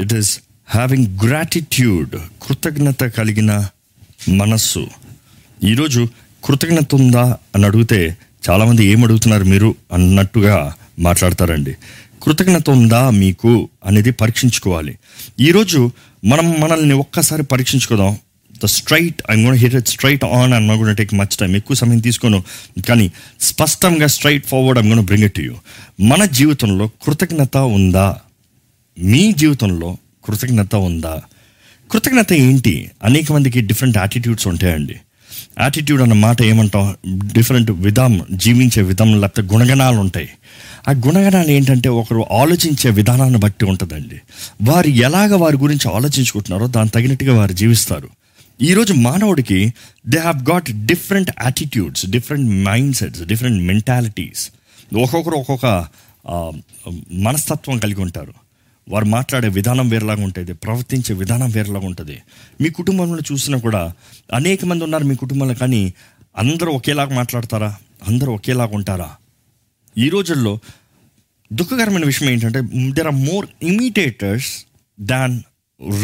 It 0.00 0.14
is 0.14 0.40
having 0.68 1.06
gratitude 1.24 2.16
కృతజ్ఞత 2.42 3.04
కలిగిన 3.04 3.68
మనస్సు. 4.28 4.86
ఈరోజు 5.64 6.08
కృతజ్ఞత 6.44 6.94
ఉందా 6.94 7.36
అని 7.54 7.66
అడిగితే 7.66 8.16
చాలామంది 8.50 8.86
ఏం 8.86 9.04
అడుగుతున్నారు 9.04 9.44
మీరు 9.44 9.74
అన్నట్టుగా 9.92 10.74
మాట్లాడతారండి. 10.98 11.74
కృతజ్ఞత 12.22 12.70
ఉందా 12.70 13.10
మీకు 13.10 13.68
అనేది 13.86 14.10
పరీక్షించుకోవాలి. 14.10 14.98
ఈరోజు 15.40 15.90
మనం 16.24 16.54
మనల్ని 16.60 16.94
ఒక్కసారి 16.94 17.42
పరీక్షించుకుందాం. 17.42 18.18
The 18.62 18.66
straight 18.66 19.22
I 19.30 19.44
gonna 19.44 19.56
hit 19.56 19.74
it 19.74 19.88
straight 19.88 20.24
on 20.24 20.52
and 20.52 20.72
gonna 20.72 20.96
take 20.96 21.14
much 21.14 21.36
time 21.36 21.56
ఎక్కువ 21.56 21.76
సమయం 21.76 21.98
తీసుకోను. 21.98 22.44
కానీ 22.88 23.12
స్పష్టంగా 23.40 24.06
straight 24.06 24.46
forward 24.46 24.78
I'm 24.80 24.88
gonna 24.88 25.04
bring 25.04 25.24
it 25.24 25.40
you 25.40 25.54
మన 26.00 26.24
జీవితంలో 26.24 26.88
కృతజ్ఞత 26.88 27.56
ఉందా? 27.56 28.20
మీ 28.98 29.32
జీవితంలో 29.32 29.96
కృతజ్ఞత 30.24 30.74
ఉందా? 30.74 31.22
కృతజ్ఞత 31.90 32.32
ఏంటి? 32.32 32.90
అనేక 33.04 33.32
మందికి 33.32 33.60
డిఫరెంట్ 33.60 33.98
యాటిట్యూడ్స్ 33.98 34.46
ఉంటాయండి. 34.46 34.96
యాటిట్యూడ్ 35.60 36.02
అన్న 36.02 36.12
మాట 36.12 36.42
ఏమంటాం? 36.42 36.96
డిఫరెంట్ 37.32 37.70
విధం 37.70 38.20
జీవించే 38.32 38.82
విధం 38.82 39.20
లేకపోతే 39.20 39.48
గుణగణాలు 39.48 39.96
ఉంటాయి. 39.96 40.28
ఆ 40.88 40.92
గుణగణాలు 40.92 41.50
ఏంటంటే 41.50 41.88
ఒకరు 41.88 42.24
ఆలోచించే 42.32 42.90
విధానాన్ని 42.90 43.38
బట్టి 43.38 43.64
ఉంటుందండి. 43.64 44.20
వారు 44.62 44.88
ఎలాగ 44.88 45.36
వారి 45.36 45.56
గురించి 45.56 45.94
ఆలోచించుకుంటున్నారో 45.94 46.66
దాని 46.66 46.88
తగినట్టుగా 46.88 47.38
వారు 47.38 47.52
జీవిస్తారు. 47.52 48.08
ఈరోజు 48.62 48.92
మానవుడికి 48.92 49.74
they 50.08 50.18
have 50.18 50.50
got 50.50 50.86
different 50.86 51.30
attitudes 51.42 52.06
different 52.06 52.50
mind 52.50 52.96
sets 52.96 53.22
different 53.22 53.62
mentalities 53.62 54.50
ఒక్కొక్కరు 55.02 55.34
ఒక్కొక్క 55.34 55.86
మనస్తత్వం 57.12 57.78
కలిగి 57.78 58.00
ఉంటారు. 58.00 58.34
వారు 58.88 59.04
మాట్లాడే 59.04 59.48
విధానం 59.48 59.88
వేరేలాగా 59.88 60.22
ఉంటుంది 60.22 60.52
ప్రవర్తించే 60.52 61.14
విధానం 61.14 61.50
వేరేలాగా 61.50 61.86
ఉంటుంది. 61.86 62.18
మీ 62.60 62.70
కుటుంబంలో 62.70 63.22
చూసినా 63.32 63.58
కూడా 63.58 63.92
అనేక 64.34 64.64
మంది 64.64 64.84
ఉన్నారు 64.84 65.04
మీ 65.04 65.14
కుటుంబంలో 65.14 65.54
కానీ 65.54 65.94
అందరూ 66.38 66.72
ఒకేలాగా 66.72 67.14
మాట్లాడతారా? 67.14 67.76
అందరూ 68.08 68.32
ఒకేలాగా 68.32 68.70
ఉంటారా? 68.74 69.10
ఈ 69.98 70.08
రోజుల్లో 70.08 70.58
దుఃఖకరమైన 71.52 72.04
విషయం 72.04 72.30
ఏంటంటే 72.30 72.60
there 72.90 73.06
are 73.06 73.14
more 73.14 73.46
imitators 73.62 74.66
than 75.00 75.40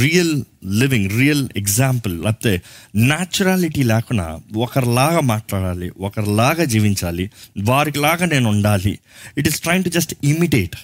real 0.01 0.42
living 0.79 1.11
real 1.11 1.48
example 1.57 2.23
లేకపోతే 2.23 2.62
న్యాచురాలిటీ 2.97 3.83
లేకుండా 3.83 4.41
ఒకరిలాగా 4.57 5.20
మాట్లాడాలి 5.20 5.92
ఒకరిలాగా 6.01 6.64
జీవించాలి 6.64 7.31
వారిలాగా 7.61 8.27
నేను 8.27 8.48
ఉండాలి. 8.51 8.98
It 9.39 9.48
is 9.48 9.61
train 9.61 9.85
to 9.85 9.89
just 9.89 10.14
imitate 10.25 10.77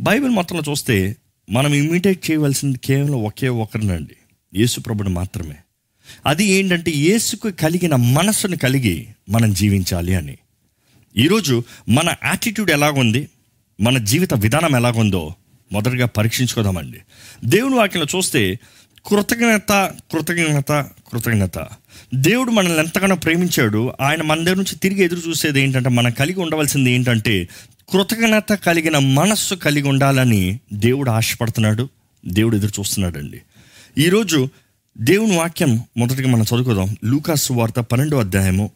Bible 0.00 0.30
మొత్తంలో 0.30 0.62
చూస్తే 0.70 1.16
మనం 1.50 1.74
ఇమిటేట్ 1.74 2.30
చేయవలసింది 2.30 2.78
కేవలం 2.78 3.24
ఒకే 3.24 3.48
ఒకరినండి. 3.48 4.16
యేసు 4.60 4.80
మాత్రమే. 4.92 5.54
అది 6.26 6.44
ఏంటంటే 6.44 6.90
యేసుకు 6.90 7.50
కలిగిన 7.50 7.96
మనస్సును 7.96 8.56
కలిగి 8.56 9.08
మనం 9.30 9.52
జీవించాలి 9.52 10.14
అని. 10.14 10.38
ఈరోజు 11.16 11.64
మన 11.88 12.14
యాటిట్యూడ్ 12.24 12.70
ఎలాగుంది? 12.70 13.28
మన 13.80 13.98
జీవిత 13.98 14.34
విధానం 14.34 14.76
ఎలాగుందో 14.76 15.34
మొదటగా 15.72 16.06
పరీక్షించుకోదామండి. 16.06 16.98
దేవుని 17.44 17.74
వాక్యంలో 17.74 18.18
చూస్తే 18.18 18.58
కృతజ్ఞత 19.06 19.92
కృతజ్ఞత 20.12 20.72
కృతజ్ఞత. 21.12 21.66
దేవుడు 22.14 22.50
మనల్ని 22.50 22.78
ఎంతగానో 22.78 23.16
ప్రేమించాడు. 23.16 23.92
ఆయన 24.00 24.22
మన 24.22 24.44
దగ్గర 24.44 24.56
నుంచి 24.56 24.76
తిరిగి 24.76 25.04
ఎదురు 25.04 25.28
చూసేది 25.28 25.60
ఏంటంటే 25.60 25.88
మనం 25.88 26.10
కలిగి 26.10 26.40
ఉండవలసింది 26.40 26.90
ఏంటంటే 26.90 27.48
కృతజ్ఞత 27.92 28.52
కలిగిన 28.52 28.98
మనస్సు 28.98 29.54
కలిగి 29.54 29.88
ఉండాలని 29.88 30.60
దేవుడు 30.72 31.10
ఆశపడుతున్నాడు 31.10 31.88
దేవుడు 32.26 32.56
ఎదురు 32.56 32.72
చూస్తున్నాడండి. 32.80 33.42
ఈరోజు 33.98 34.48
దేవుని 34.98 35.36
వాక్యం 35.36 35.84
మొదటిగా 35.96 36.28
మనం 36.28 36.42
చదువుకుందాం. 36.42 36.96
లూకాసు 37.04 37.52
వార్త 37.52 37.80
పన్నెండో 37.80 38.18
అధ్యాయము 38.18 38.70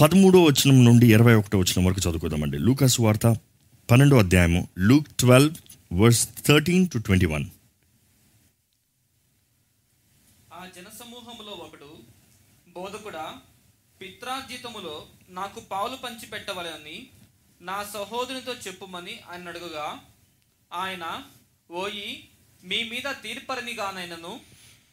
పదమూడో 0.00 0.42
వచనం 0.42 0.84
నుండి 0.84 1.12
ఇరవై 1.12 1.34
ఒకటో 1.34 1.58
వచనం 1.58 1.84
వరకు 1.84 2.00
చదువుకుందామండి. 2.00 2.58
లూకాసు 2.58 3.02
వార్త 3.02 3.26
పన్నెండో 3.90 4.18
అధ్యాయము 4.18 4.68
Luke 4.78 5.08
twelve 5.18 5.54
verse 5.92 6.28
thirteen 6.46 6.88
to 6.88 6.98
twenty 6.98 7.26
one. 7.26 7.44
ఆ 10.52 10.66
జనసమూహంలో 10.76 11.52
ఒకడు 11.52 11.90
బోధకుడా 12.76 13.26
పిత్రార్జితములో 14.00 15.02
నాకు 15.30 15.60
పాలు 15.70 15.96
పంచి 16.04 16.26
పెట్టవలని 16.26 17.06
నా 17.62 17.84
సహోదరునితో 17.84 18.54
చెప్పుమని 18.54 19.20
ఆయన 19.30 19.48
అడుగుగా 19.48 20.04
ఆయన 20.72 21.24
ఓయి 21.70 22.30
మీ 22.64 22.82
మీద 22.84 23.14
తీర్పరనిగానైనను 23.22 24.40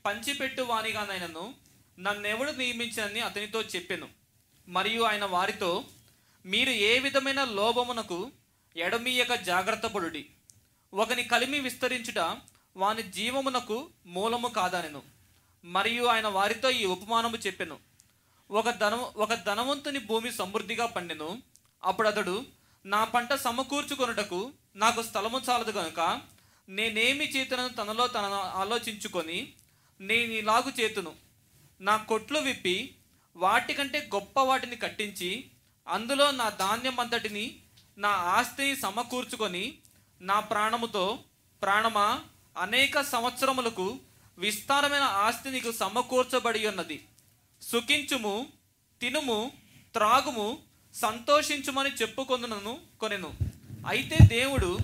పంచిపెట్టు 0.05 0.61
వానిగానైనను 0.61 1.53
నన్నెవడు 1.99 2.51
నియమించనని 2.51 3.19
అతనితో 3.19 3.61
చెప్పాను. 3.61 4.09
మరియు 4.67 5.03
ఆయన 5.03 5.25
వారితో 5.25 5.83
మీరు 6.45 6.69
ఏ 6.69 6.99
విధమైన 6.99 7.43
లోభమునకు 7.43 8.31
ఎడమీయక 8.77 9.33
జాగ్రత్త 9.33 9.85
పడుడి. 9.85 10.25
ఒకని 10.93 11.23
కలిమి 11.23 11.59
విస్తరించుట 11.59 12.37
వాని 12.77 13.03
జీవమునకు 13.03 13.89
మూలము 14.05 14.47
కాదనెను. 14.47 15.01
మరియు 15.65 16.05
ఆయన 16.05 16.27
వారితో 16.27 16.69
ఈ 16.69 16.85
ఉపమానము 16.85 17.37
చెప్పెను. 17.37 17.77
ఒక 18.51 18.69
ధనము 18.69 19.13
ఒక 19.15 19.33
ధనవంతుని 19.33 19.99
భూమి 19.99 20.31
సమృద్ధిగా 20.31 20.85
పండెను. 20.85 21.41
అప్పుడు 21.83 22.07
అతడు 22.07 22.58
నా 22.85 23.03
పంట 23.03 23.33
సమకూర్చుకొనుటకు 23.33 24.51
నాకు 24.75 25.01
స్థలము 25.01 25.41
చాలదు 25.49 25.71
కనుక 25.71 26.21
నేనేమి 26.69 27.25
చేతులను 27.25 27.69
తనలో 27.69 28.07
తన 28.07 28.25
ఆలోచించుకొని 28.53 29.53
నేను 30.01 30.31
ఇలాగు 30.31 30.71
చేతును. 30.81 31.15
నా 31.81 31.97
కొట్లు 31.97 32.39
విప్పి 32.39 32.95
వాటికంటే 33.35 34.09
గొప్ప 34.15 34.39
వాటిని 34.39 34.75
కట్టించి 34.75 35.51
అందులో 35.87 36.31
నా 36.31 36.49
ధాన్యం 36.49 36.99
అంతటిని 36.99 37.61
నా 37.97 38.09
ఆస్తిని 38.09 38.75
సమకూర్చుకొని 38.75 39.79
నా 40.21 40.39
ప్రాణముతో 40.39 41.23
ప్రాణమా 41.61 42.21
అనేక 42.57 43.01
సంవత్సరములకు 43.01 43.99
విస్తారమైన 44.37 45.03
ఆస్తి 45.03 45.49
నీకు 45.49 45.71
సమకూర్చబడి 45.71 46.67
ఉన్నది. 46.67 47.05
సుఖించుము 47.61 48.47
తినుము 49.01 49.51
త్రాగుము 49.93 50.57
సంతోషించుమని 50.95 51.89
చెప్పుకొందునను 51.89 52.77
కొనెను. 52.99 53.31
అయితే 53.87 54.17
దేవుడు 54.27 54.77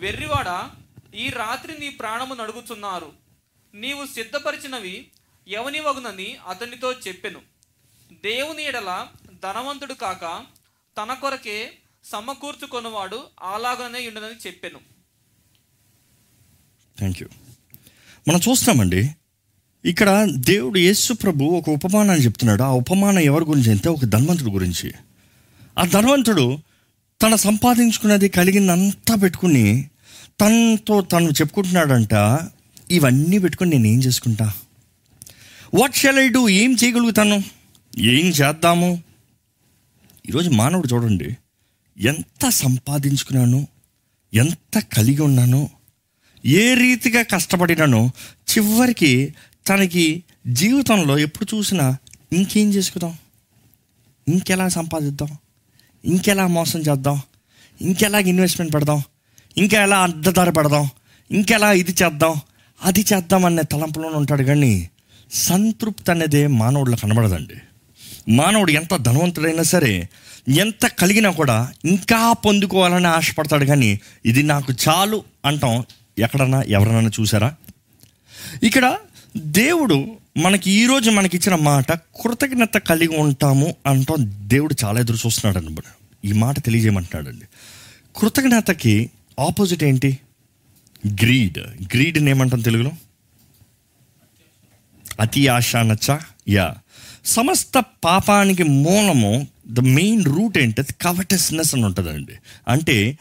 వెర్రివాడ 0.00 0.70
ఈ 1.16 1.28
రాత్రి 1.30 1.80
నీ 1.80 1.88
ప్రాణము 1.88 2.34
నడుగుచున్నారు. 2.34 3.12
నీవు 3.74 4.06
సిద్ధపరిచినవి 4.06 5.06
ఎవని 5.48 5.80
వగునని 5.80 6.36
అతనితో 6.48 6.92
చెప్పెను. 6.92 7.40
దేవుని 8.12 8.64
ఎడల 8.64 9.06
ధనవంతుడు 9.42 9.94
కాక 9.94 10.44
తన 10.98 11.14
కొరకే 11.14 11.72
సమకూర్చుకొనువాడు 12.04 13.22
అలాగనే 13.42 14.08
ఉండదని 14.08 14.46
చెప్పాను. 14.46 14.78
థ్యాంక్ 16.98 17.22
యూ 17.22 17.28
మనం 18.28 18.40
చూస్తామండి 18.50 19.10
ఇక్కడ 19.84 20.26
దేవుడు 20.30 20.78
యేసు 20.78 21.12
ప్రభు 21.12 21.44
ఒక 21.44 21.70
ఉపమానాన్ని 21.70 22.24
చెప్తున్నాడు. 22.24 22.62
ఆ 22.62 22.70
ఉపమానం 22.70 23.18
ఎవరి 23.18 23.44
గురించి 23.44 23.70
అంటే 23.70 23.88
ఒక 23.88 24.04
ధనవంతుడి 24.04 24.50
గురించి. 24.50 24.92
ఆ 25.78 25.84
ధనవంతుడు 25.84 26.58
తన 27.22 27.34
సంపాదించుకున్నది 27.34 28.28
కలిగిందంతా 28.28 29.14
పెట్టుకుని 29.14 29.88
తనతో 30.40 31.00
తను 31.00 31.28
చెప్పుకుంటున్నాడంట 31.28 32.40
ఇవన్నీ 32.90 33.38
పెట్టుకుని 33.38 33.70
నేను 33.70 33.86
ఏం 33.86 34.02
చేసుకుంటా? 34.02 34.52
వాట్ 35.74 35.94
షెల్ 35.94 36.18
ఐ 36.18 36.28
డూ 36.28 36.48
ఏం 36.48 36.76
చేయగలుగుతాను? 36.84 37.42
ఏం 37.98 38.26
చేద్దాము? 38.26 39.02
ఈరోజు 40.28 40.50
మానవుడు 40.50 40.94
చూడండి 40.94 41.36
ఎంత 41.98 42.48
సంపాదించుకున్నాను 42.48 43.66
ఎంత 44.34 44.78
కలిగి 44.78 45.22
ఉన్నాను 45.22 45.70
ఏ 46.44 46.74
రీతిగా 46.74 47.22
కష్టపడినానో 47.22 48.10
చివరికి 48.50 49.34
తనకి 49.68 50.24
జీవితంలో 50.46 51.18
ఎప్పుడు 51.18 51.56
చూసినా 51.56 51.96
ఇంకేం 52.32 52.72
చేసుకుందాం? 52.72 53.18
ఇంకెలా 54.28 54.68
సంపాదిద్దాం? 54.68 55.28
ఇంకెలా 56.04 56.46
మోసం 56.46 56.80
చేద్దాం? 56.80 57.22
ఇంకెలా 57.80 58.18
ఇన్వెస్ట్మెంట్ 58.18 58.74
పెడదాం? 58.74 59.02
ఇంకా 59.56 59.82
ఎలా 59.82 59.98
అడ్డదార 60.02 60.50
పెడదాం? 60.50 60.90
ఇంకెలా 61.30 61.72
ఇది 61.72 61.92
చేద్దాం? 62.02 62.40
అది 62.82 63.04
చేద్దాం 63.12 63.44
అనే 63.44 63.62
తలంపులోనే 63.62 64.16
ఉంటాడు 64.16 64.42
కానీ 64.42 64.88
సంతృప్తి 65.32 66.10
అనేది 66.10 66.46
మానవుడిలో 66.46 66.96
కనబడదండి. 66.96 67.54
మానవుడు 68.28 68.70
ఎంత 68.70 68.96
ధనవంతుడైనా 68.96 69.62
సరే 69.62 70.08
ఎంత 70.48 70.86
కలిగినా 70.86 71.30
కూడా 71.30 71.72
ఇంకా 71.84 72.32
పొందుకోవాలని 72.32 73.06
ఆశపడతాడు 73.06 73.64
కానీ 73.64 74.00
ఇది 74.26 74.42
నాకు 74.42 74.72
చాలు 74.88 75.24
అంటాం 75.44 75.84
ఎక్కడన్నా 76.18 76.62
ఎవరన్నా 76.62 77.10
చూసారా? 77.20 77.54
ఇక్కడ 78.62 78.96
దేవుడు 79.36 80.06
మనకి 80.36 80.70
ఈరోజు 80.70 81.10
మనకి 81.10 81.36
ఇచ్చిన 81.36 81.54
మాట 81.54 81.92
కృతజ్ఞత 81.92 82.78
కలిగి 82.78 83.16
ఉంటాము 83.16 83.74
అంటాం. 83.86 84.48
దేవుడు 84.48 84.76
చాలా 84.84 85.00
ఎదురు 85.00 85.18
చూస్తున్నాడు 85.26 85.66
అనమాట 85.66 85.84
ఈ 86.24 86.32
మాట 86.32 86.58
తెలియజేయమంటున్నాడండి. 86.58 87.44
కృతజ్ఞతకి 88.16 89.10
ఆపోజిట్ 89.40 89.84
ఏంటి? 89.84 90.18
గ్రీడ్. 91.06 91.58
గ్రీడ్ని 91.58 92.30
ఏమంటాం 92.30 92.60
తెలుగులో? 92.60 92.90
అతి 95.20 95.48
ఆశ 95.48 95.76
నచ్చ 95.76 96.18
యా. 96.48 96.74
సమస్త 97.24 97.84
పాపానికి 98.04 98.62
మూలము 98.62 99.48
ద 99.66 99.80
మెయిన్ 99.80 100.24
రూట్ 100.24 100.58
ఏంటది 100.58 100.92
కవటస్నెస్ 101.02 101.74
అని 101.74 101.84
ఉంటుందండి. 101.84 102.32
అంటే 102.68 103.18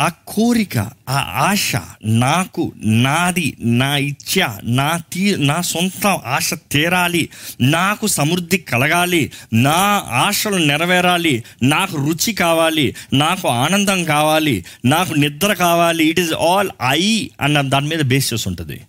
ఆ 0.00 0.08
కోరిక 0.08 0.78
ఆ 1.08 1.18
ఆశ 1.18 1.72
నాకు 2.04 2.72
నాది 2.84 3.56
నా 3.60 3.96
ఇచ్చ 3.96 4.46
నా 4.62 5.02
తీ 5.12 5.36
నా 5.36 5.60
సొంత 5.60 6.06
ఆశ 6.06 6.54
తీరాలి. 6.54 7.28
నాకు 7.60 8.06
సమృద్ధి 8.06 8.58
కలగాలి. 8.58 9.32
నా 9.52 10.02
ఆశలు 10.10 10.56
నెరవేరాలి. 10.56 11.44
నాకు 11.62 11.96
రుచి 11.96 12.32
కావాలి. 12.32 12.94
నాకు 13.12 13.48
ఆనందం 13.48 14.04
కావాలి. 14.04 14.64
నాకు 14.84 15.14
నిద్ర 15.14 15.52
కావాలి. 15.52 16.04
ఇట్ 16.04 16.20
ఈస్ 16.20 16.32
ఆల్ 16.32 16.70
ఐ 16.86 17.28
అన్న 17.40 17.60
దాని 17.60 17.88
మీద 17.88 17.98
బేస్ 17.98 18.34
చేసి 18.34 18.48
ఉంటుంది. 18.48 18.80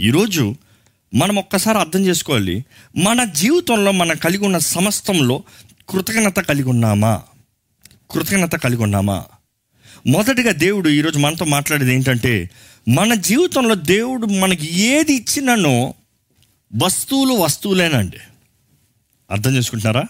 ఈరోజు 0.00 0.54
మనం 1.14 1.38
ఒక్కసారి 1.38 1.78
అర్థం 1.78 2.06
చేసుకోవాలి. 2.06 2.64
మన 2.96 3.24
జీవితంలో 3.24 3.92
మనం 3.92 4.16
కలిగి 4.16 4.44
ఉన్న 4.44 4.58
సమస్తంలో 4.58 5.42
కృతజ్ఞత 5.88 6.40
కలిగి 6.40 6.68
ఉన్నామా? 6.68 7.22
కృతజ్ఞత 8.10 8.56
కలిగి 8.56 8.82
ఉన్నామా? 8.82 9.24
మొదటిగా 10.06 10.52
దేవుడు 10.52 10.88
ఈరోజు 10.88 11.18
మనతో 11.18 11.44
మాట్లాడేది 11.44 11.94
ఏంటంటే 11.94 12.50
మన 12.88 13.14
జీవితంలో 13.14 13.74
దేవుడు 13.74 14.26
మనకి 14.26 14.80
ఏది 14.80 15.12
ఇచ్చిననో 15.14 15.94
వస్తువులు 16.84 17.32
వస్తువులేనండి. 17.32 18.16
అర్థం 19.30 19.56
చేసుకుంటున్నారా? 19.56 20.04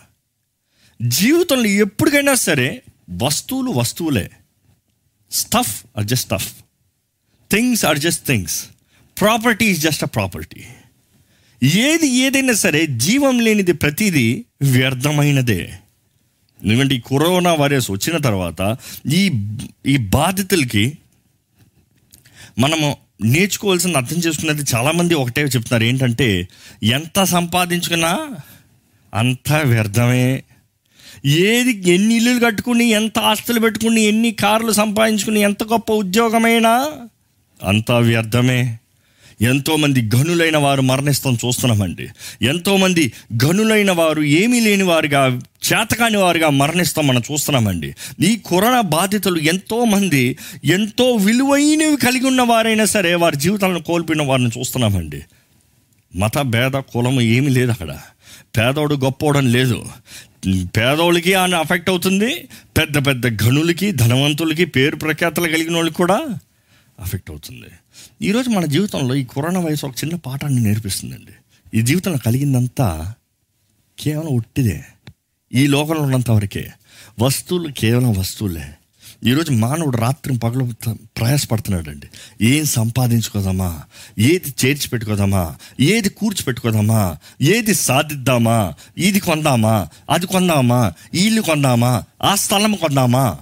జీవితంలో 1.03 1.67
ఎప్పటికైనా 1.67 2.35
సరే 2.35 2.83
వస్తువులు 3.23 3.71
వస్తువులే. 3.71 4.31
Stuff 5.31 5.85
are 5.99 6.06
just 6.06 6.25
stuff 6.25 6.53
things 7.53 7.85
are 7.85 7.99
just 7.99 8.27
things 8.27 8.65
property 9.21 9.65
is 9.65 9.81
just 9.81 10.05
a 10.05 10.06
property 10.06 10.65
ఏది 11.62 12.06
ఏదైనా 12.06 12.53
సరే 12.53 12.87
జీవం 12.87 13.41
లేనిది 13.41 13.73
ప్రతిదీ 13.73 14.44
వ్యర్థమైనదే. 14.62 15.79
ఎందుకంటే 16.64 16.94
ఈ 16.94 17.00
కరోనా 17.00 17.55
వైరస్ 17.55 17.91
వచ్చిన 17.91 18.17
తర్వాత 18.17 18.76
ఈ 19.12 19.47
ఈ 19.87 19.97
బాధితులకి 19.97 20.99
మనము 22.59 22.97
నేర్చుకోవాల్సిన 23.25 23.97
అర్థం 23.97 24.17
చేసుకున్నది 24.17 24.62
చాలామంది 24.75 25.14
ఒకటే 25.14 25.43
చెప్తున్నారు. 25.43 25.85
ఏంటంటే 25.85 26.49
ఎంత 26.82 27.25
సంపాదించుకున్నా 27.25 28.29
అంత 29.14 29.53
వ్యర్థమే. 29.53 30.44
ఏది 31.25 31.91
ఎన్ని 31.91 32.17
ఇల్లులు 32.17 32.44
కట్టుకుని 32.44 32.85
ఎంత 32.85 33.19
ఆస్తులు 33.19 33.61
పెట్టుకుని 33.61 34.00
ఎన్ని 34.00 34.31
కార్లు 34.31 34.73
సంపాదించుకుని 34.73 35.41
ఎంత 35.41 35.62
గొప్ప 35.62 35.93
ఉద్యోగమైనా 35.93 36.93
అంత 37.62 37.93
వ్యర్థమే. 37.93 38.79
ఎంతోమంది 39.43 40.11
గనులైన 40.17 40.56
వారు 40.56 40.83
మరణిస్తాం 40.83 41.39
చూస్తున్నామండి. 41.47 42.09
ఎంతోమంది 42.43 43.12
గనులైన 43.44 43.91
వారు 43.91 44.23
ఏమీ 44.23 44.61
లేని 44.61 44.83
వారుగా 44.83 45.41
చేతకాని 45.73 46.17
వారుగా 46.17 46.50
మరణిస్తాం 46.50 47.06
మనం 47.06 47.23
చూస్తున్నామండి. 47.33 47.94
ఈ 48.21 48.41
కరోనా 48.50 48.81
బాధితులు 48.81 49.39
ఎంతోమంది 49.39 50.39
ఎంతో 50.65 51.12
విలువైనవి 51.12 51.97
కలిగి 51.97 52.27
ఉన్న 52.27 52.43
వారైనా 52.43 52.85
సరే 52.85 53.15
వారి 53.15 53.37
జీవితాలను 53.37 53.83
కోల్పోయిన 53.83 54.23
వారిని 54.23 54.50
చూస్తున్నామండి. 54.59 55.23
మత 56.17 56.39
భేద 56.39 56.73
కులము 56.73 57.21
ఏమీ 57.21 57.49
లేదు 57.49 57.71
అక్కడ. 57.71 57.99
పేదోడు 58.59 58.94
గొప్పవడం 58.94 59.53
లేదు. 59.53 59.87
పేదోళ్ళకి 60.77 61.35
ఆయన 61.35 61.55
అఫెక్ట్ 61.55 61.91
అవుతుంది 61.91 62.49
పెద్ద 62.77 63.06
పెద్ద 63.06 63.27
గనులకి 63.27 63.93
ధనవంతులకి 63.93 64.65
పేరు 64.65 64.97
ప్రఖ్యాతలు 64.97 65.49
కలిగిన 65.49 65.75
వాళ్ళకి 65.75 65.97
కూడా 65.97 66.39
అఫెక్ట్ 67.00 67.31
అవుతుంది. 67.31 67.67
ఈరోజు 68.22 68.50
మన 68.50 68.64
జీవితంలో 68.64 69.14
ఈ 69.14 69.24
కరోనా 69.24 69.60
వైరస్ 69.60 69.84
ఒక 69.84 69.94
చిన్న 70.04 70.16
పాఠాన్ని 70.16 70.62
నేర్పిస్తుందండి. 70.62 71.32
ఈ 71.78 71.82
జీవితంలో 71.82 72.19
కలిగిందంతా 72.26 73.14
కేవలం 73.98 74.28
ఒట్టిదే. 74.28 74.84
ఈ 75.54 75.66
లోకంలో 75.66 76.00
ఉన్నంత 76.00 76.30
వరకే 76.30 76.70
వస్తువులు 77.20 77.72
కేవలం 77.72 78.14
వస్తువులే. 78.14 78.64
ఈరోజు 79.26 79.52
మానవుడు 79.52 79.96
రాత్రి 79.96 80.38
పగలు 80.38 80.72
ప్రయాసపడుతున్నాడండి. 80.90 82.06
ఏం 82.42 82.64
సంపాదించుకోదామా? 82.64 83.82
ఏది 84.19 84.54
చేర్చి 84.64 84.88
పెట్టుకోదామా 84.88 85.56
ఏది 85.80 86.08
కూర్చిపెట్టుకోదామా? 86.08 87.16
ఏది 87.42 87.74
సాధిద్దామా? 87.74 88.74
ఇది 88.98 89.20
కొందామా? 89.20 89.88
అది 90.10 90.26
కొందామా? 90.26 90.92
ఇల్లు 91.14 91.42
కొందామా? 91.42 92.04
ఆ 92.22 92.34
స్థలం 92.34 92.74
కొందామా? 92.74 93.38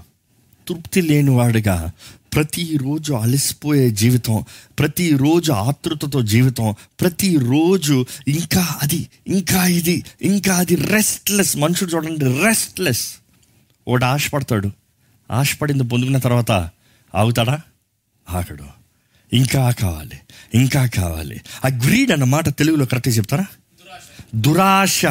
తృప్తి 0.69 1.03
లేనివాడిగా 1.03 1.93
ప్రతిరోజు 2.35 3.13
అలసిపోయే 3.13 3.91
జీవితం 3.91 4.45
ప్రతిరోజు 4.79 5.53
ఆతృతతో 5.53 6.23
జీవితం 6.23 6.75
ప్రతిరోజు 7.01 8.07
ఇంకా 8.29 8.79
అది 8.83 9.09
ఇంకా 9.29 9.67
ఇది 9.67 10.03
ఇంకా 10.23 10.57
అది 10.57 10.75
రెస్ట్లెస్ 10.75 11.57
మనుషుడు 11.57 11.91
చూడండి 11.91 12.25
రెస్ట్లెస్ 12.25 13.15
ఒకటి 13.89 14.05
ఆశపడతాడు. 14.05 14.71
ఆశపడింది 15.31 15.83
పొందుకున్న 15.83 16.19
తర్వాత 16.19 16.71
ఆగుతాడా? 17.15 17.61
ఆగడు. 18.31 18.65
ఇంకా 19.33 19.71
కావాలి 19.71 20.21
ఇంకా 20.55 20.87
కావాలి. 20.87 21.41
ఆ 21.65 21.69
గ్రీడ్ 21.69 22.13
అన్న 22.13 22.25
మాట 22.25 22.49
తెలుగులో 22.49 22.87
కరెక్ట్గా 22.87 23.15
చెప్తారా? 23.15 23.47
దురాశ. 24.35 25.03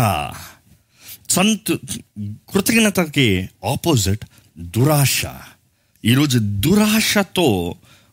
సంతు 1.30 1.80
కృతజ్ఞతకి 2.19 3.50
ఆపోజిట్ 3.66 4.25
దురాశ. 4.60 5.25
ఈరోజు 6.06 6.40
దురాశతో 6.42 7.48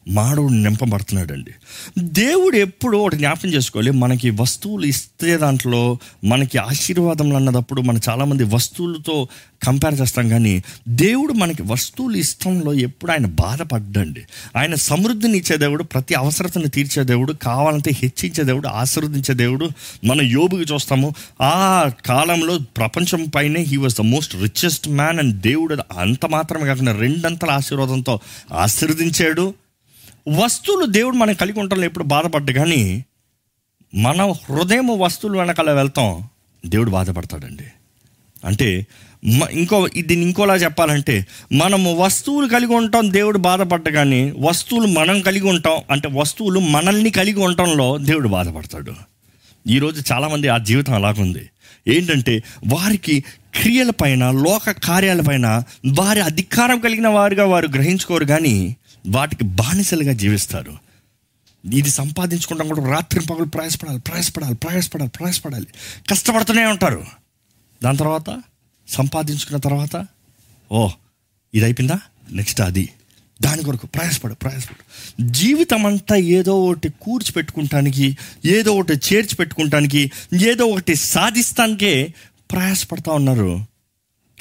మానవుడు 0.08 0.52
నింపబడుతున్నాడండి. 0.52 1.50
దేవుడు 1.98 2.56
ఎప్పుడు 2.56 2.98
ఒకటి 2.98 3.16
జ్ఞాపకం 3.16 3.48
చేసుకోవాలి 3.48 3.90
మనకి 3.90 4.30
వస్తువులు 4.30 4.86
ఇస్తే 4.86 5.36
దాంట్లో 5.36 5.98
మనకి 6.24 6.58
ఆశీర్వాదములు 6.58 7.36
అన్నదప్పుడు 7.36 7.80
మనం 7.80 8.00
చాలామంది 8.08 8.44
వస్తువులతో 8.44 9.28
కంపేర్ 9.62 10.00
చేస్తాం 10.00 10.28
కానీ 10.28 10.62
దేవుడు 10.88 11.32
మనకి 11.32 11.62
వస్తువులు 11.62 12.16
ఇష్టంలో 12.16 12.72
ఎప్పుడు 12.74 13.12
ఆయన 13.12 13.26
బాధపడ్డండి. 13.26 14.22
ఆయన 14.56 14.74
సమృద్ధిని 14.74 15.38
ఇచ్చే 15.38 15.56
దేవుడు 15.56 15.82
ప్రతి 15.82 16.14
అవసరతను 16.14 16.66
తీర్చే 16.66 17.04
దేవుడు 17.04 17.32
కావాలంటే 17.32 17.90
హెచ్చించే 17.94 18.44
దేవుడు 18.44 18.68
ఆశీర్వదించే 18.68 19.34
దేవుడు 19.34 19.68
మన 20.04 20.22
యోబుకి 20.22 20.74
చూస్తాము. 20.74 21.14
ఆ 21.42 21.90
కాలంలో 22.06 22.58
ప్రపంచం 22.76 23.24
పైనే 23.24 23.60
he 23.60 23.76
was 23.76 23.94
the 23.94 24.00
most 24.00 24.34
richest 24.34 24.88
man 24.88 25.18
and 25.18 25.40
దేవుడు 25.40 25.76
అంత 25.98 26.26
మాత్రమే 26.26 26.66
కాకుండా 26.66 26.96
రెండంతల 26.96 27.50
ఆశీర్వాదంతో 27.50 28.20
ఆశీర్వదించాడు. 28.52 29.54
వస్తువులు 30.28 30.86
దేవుడు 30.86 31.16
మనం 31.16 31.34
కలిగి 31.34 31.60
ఉంటాం 31.60 31.84
ఎప్పుడు 31.84 32.04
బాధపడ్డు 32.04 32.52
కానీ 32.52 33.04
మన 33.94 34.22
హృదయం 34.22 34.98
వస్తువులు 34.98 35.38
వెనకాల 35.38 35.72
వెళ్తాం 35.72 36.24
దేవుడు 36.66 36.90
బాధపడతాడండి. 36.90 37.64
అంటే 38.44 38.86
ఇంకో 39.50 39.88
దీన్ని 39.88 40.26
ఇంకోలా 40.26 40.56
చెప్పాలంటే 40.56 41.26
మనము 41.52 41.94
వస్తువులు 41.94 42.48
కలిగి 42.48 42.74
ఉంటాం 42.74 43.12
దేవుడు 43.12 43.38
బాధపడ్డ 43.38 43.88
కానీ 43.88 44.32
వస్తువులు 44.38 44.86
మనం 44.86 45.20
కలిగి 45.20 45.46
ఉంటాం 45.46 45.82
అంటే 45.90 46.08
వస్తువులు 46.12 46.60
మనల్ని 46.60 47.10
కలిగి 47.10 47.38
ఉండటంలో 47.38 47.98
దేవుడు 47.98 48.28
బాధపడతాడు. 48.28 48.94
ఈరోజు 49.66 50.12
చాలామంది 50.12 50.48
ఆ 50.48 50.58
జీవితం 50.58 50.94
అలాగుంది. 50.94 51.50
ఏంటంటే 51.88 52.42
వారికి 52.66 53.24
క్రియలపైన 53.54 54.30
లోక 54.30 54.70
కార్యాలపైన 54.70 55.62
వారి 55.98 56.20
అధికారం 56.20 56.78
కలిగిన 56.78 57.08
వారుగా 57.08 57.44
వారు 57.44 57.68
గ్రహించుకోరు 57.68 58.24
కానీ 58.24 58.76
వాటికి 59.08 59.44
బానిసలుగా 59.44 60.12
జీవిస్తారు. 60.12 60.78
ఇది 61.72 61.90
సంపాదించుకుంటాం 61.90 62.68
కూడా 62.68 62.90
రాత్రి 62.90 63.20
పగలు 63.20 63.44
ప్రయాసపడాలి 63.44 64.00
ప్రయాసపడాలి 64.00 64.54
ప్రయాసపడాలి 64.54 65.10
ప్రయాసపడాలి. 65.10 65.66
కష్టపడుతూనే 66.10 66.66
ఉంటారు. 66.66 67.06
దాని 67.84 67.96
తర్వాత 67.96 68.42
సంపాదించుకున్న 68.88 69.56
తర్వాత 69.56 70.06
ఓ 70.72 70.88
ఇది 71.54 71.64
అయిపోయిందా 71.64 72.00
నెక్స్ట్ 72.30 72.60
అది. 72.60 72.88
దాని 73.42 73.62
కొరకు 73.62 73.86
ప్రయాసపడు 73.86 74.34
ప్రయాసపడు. 74.34 74.84
జీవితం 75.30 75.86
అంతా 75.86 76.16
ఏదో 76.16 76.64
ఒకటి 76.64 76.88
కూర్చిపెట్టుకుంటానికి 76.88 78.18
ఏదో 78.44 78.72
ఒకటి 78.72 78.92
చేర్చి 78.92 79.34
పెట్టుకుంటానికి 79.34 80.12
ఏదో 80.42 80.64
ఒకటి 80.64 80.94
సాధిస్తానికే 80.94 82.14
ప్రయాసపడతా 82.50 83.12
ఉన్నారు. 83.12 83.66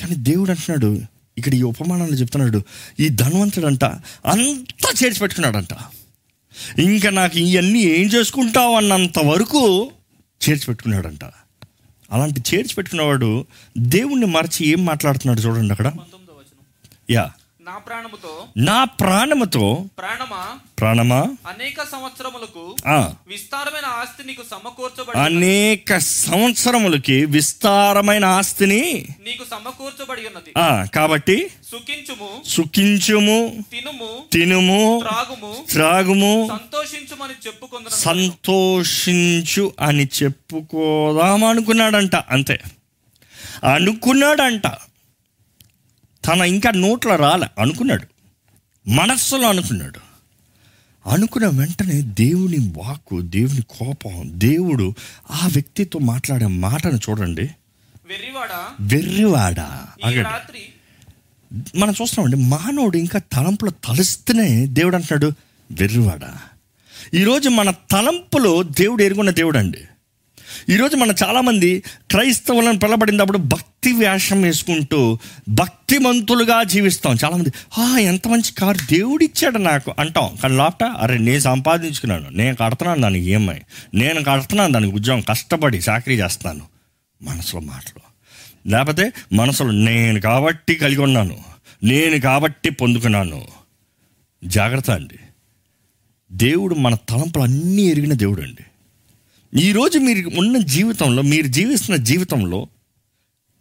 కానీ 0.01 0.15
దేవుడు 0.15 0.51
అంటున్నాడు 0.51 1.01
ఇక్కడ 1.37 1.53
ఈ 1.53 1.61
ఉపమానాలు 1.61 2.11
చెప్తున్నాడు. 2.11 2.63
ఈ 2.99 3.09
ధనవంతుడంట 3.09 3.83
అంతా 4.25 4.91
చేర్చి 5.03 5.19
పెట్టుకున్నాడంట. 5.19 5.73
ఇంకా 6.79 7.09
నాకు 7.09 7.39
ఇవన్నీ 7.39 7.79
ఏం 7.79 8.07
చేసుకుంటావు 8.07 8.75
అన్నంత 8.75 9.19
వరకు 9.19 9.91
చేర్చి 10.49 10.65
పెట్టుకున్నాడంట. 10.65 11.25
అలాంటి 12.11 12.39
చేర్చి 12.39 12.75
పెట్టుకున్నవాడు 12.75 13.45
దేవుణ్ణి 13.77 14.25
మరచి 14.25 14.65
ఏం 14.67 14.85
మాట్లాడుతున్నాడు 14.85 15.41
చూడండి 15.41 15.71
అక్కడ. 15.71 15.93
యా. 17.11 17.31
నా 17.65 17.75
ప్రాణముతో 17.85 18.31
నా 18.65 18.77
ప్రాణముతో 18.99 19.65
ప్రాణమా 19.99 20.41
ప్రాణమా? 20.79 21.19
అనేక 21.47 21.79
సంవత్సరములకు 21.91 22.63
విస్తారమైన 23.27 23.87
ఆస్తి 23.99 24.23
నీకు 24.23 24.43
సమకూర్చబడి 24.51 25.15
అనేక 25.19 25.97
సంవత్సరములకి 26.19 27.17
విస్తారమైన 27.35 28.25
ఆస్తిని 28.37 28.81
నీకు 29.25 29.45
సమకూర్చబడి 29.51 30.23
ఉన్నది. 30.27 30.51
ఆ 30.57 30.67
కాబట్టి 30.95 31.37
సుఖించుము 31.71 32.29
సుఖించుము 32.47 33.39
తినుము 33.71 34.11
తినుము 34.33 34.81
త్రాగుము 35.05 35.51
త్రాగుము 35.71 36.33
సంతోషించుమని 36.49 37.37
చెప్పుకుందరు 37.47 37.97
సంతోషించు 38.05 39.65
అని 39.81 40.07
చెప్పుకోదాం 40.19 41.43
అనుకున్నాడంట 41.43 42.15
అంతే. 42.31 42.57
అనుకున్నాడంట 43.75 44.67
తన 46.27 46.41
ఇంకా 46.41 46.71
నోట్లో 46.71 47.15
రాలే. 47.15 47.47
అనుకున్నాడు. 47.59 48.07
మనస్సులో 48.89 49.49
అనుకున్నాడు. 49.49 49.99
అనుకున్న 51.09 51.47
వెంటనే 51.47 52.01
దేవుని 52.01 52.73
వాక్కు 52.77 53.21
దేవుని 53.21 53.61
కోపం 53.61 54.23
దేవుడు 54.25 54.93
ఆ 55.31 55.47
వ్యక్తితో 55.47 55.99
మాట్లాడే 55.99 56.45
మాటను 56.45 56.99
చూడండి. 57.09 57.49
వెర్రివాడా. 58.79 59.85
మనం 61.75 61.93
చూస్తున్నామండి 62.01 62.35
మానవుడు 62.35 62.97
ఇంకా 62.97 63.19
తలంపులు 63.19 63.69
తలుస్తూనే 63.69 64.65
దేవుడు 64.65 64.95
అంటున్నాడు 64.95 65.31
వెర్రివాడా. 65.71 66.37
ఈరోజు 67.13 67.49
మన 67.49 67.71
తలంపులో 67.91 68.63
దేవుడు 68.63 69.03
ఎరుగున్న 69.03 69.29
దేవుడు 69.29 69.57
అండి 69.57 69.81
ఈరోజు 70.69 70.95
మన 70.95 71.15
చాలామంది 71.23 71.83
క్రైస్తవులను 72.11 72.79
పిలబడినప్పుడు 72.79 73.37
భక్తి 73.37 73.91
వేషం 73.91 74.41
వేసుకుంటూ 74.41 75.19
భక్తిమంతులుగా 75.49 76.63
జీవిస్తాం. 76.63 77.17
చాలామంది 77.25 77.49
ఎంత 78.03 78.27
మంచి 78.27 78.53
కారు 78.53 78.77
దేవుడు 78.77 79.23
ఇచ్చాడు 79.23 79.57
నాకు 79.57 79.93
అంటాం. 79.99 80.35
కానీ 80.43 80.55
లోపట 80.55 80.83
అరే 80.83 81.17
నేను 81.17 81.39
సంపాదించుకున్నాను. 81.39 82.29
నేను 82.29 82.55
కడుతున్నాను 82.55 83.01
దానికి 83.01 83.25
ఈఎంఐ. 83.25 83.57
నేను 83.93 84.23
కడుతున్నాను 84.23 84.73
దానికి 84.73 84.95
ఉద్యోగం. 84.95 85.21
కష్టపడి 85.21 85.77
చాకరీ 85.77 86.15
చేస్తాను. 86.15 86.61
మనసులో 87.21 87.61
మాటలు. 87.61 88.01
లేకపోతే 88.69 89.11
మనసులో 89.33 89.71
నేను 89.71 90.21
కాబట్టి 90.21 90.75
కలిగి 90.75 91.01
ఉన్నాను. 91.01 91.37
నేను 91.83 92.19
కాబట్టి 92.19 92.69
పొందుకున్నాను. 92.69 93.47
జాగ్రత్త 94.43 94.91
అండి. 94.91 95.19
దేవుడు 96.31 96.75
మన 96.75 96.95
తలంపులు 96.95 97.43
అన్నీ 97.43 97.81
ఎరిగిన 97.81 98.13
దేవుడు 98.13 98.41
అండి 98.41 98.65
ఈరోజు 99.59 99.99
మీరు 99.99 100.31
ఉన్న 100.37 100.57
జీవితంలో 100.57 101.21
మీరు 101.21 101.47
జీవిస్తున్న 101.47 102.03
జీవితంలో 102.03 102.67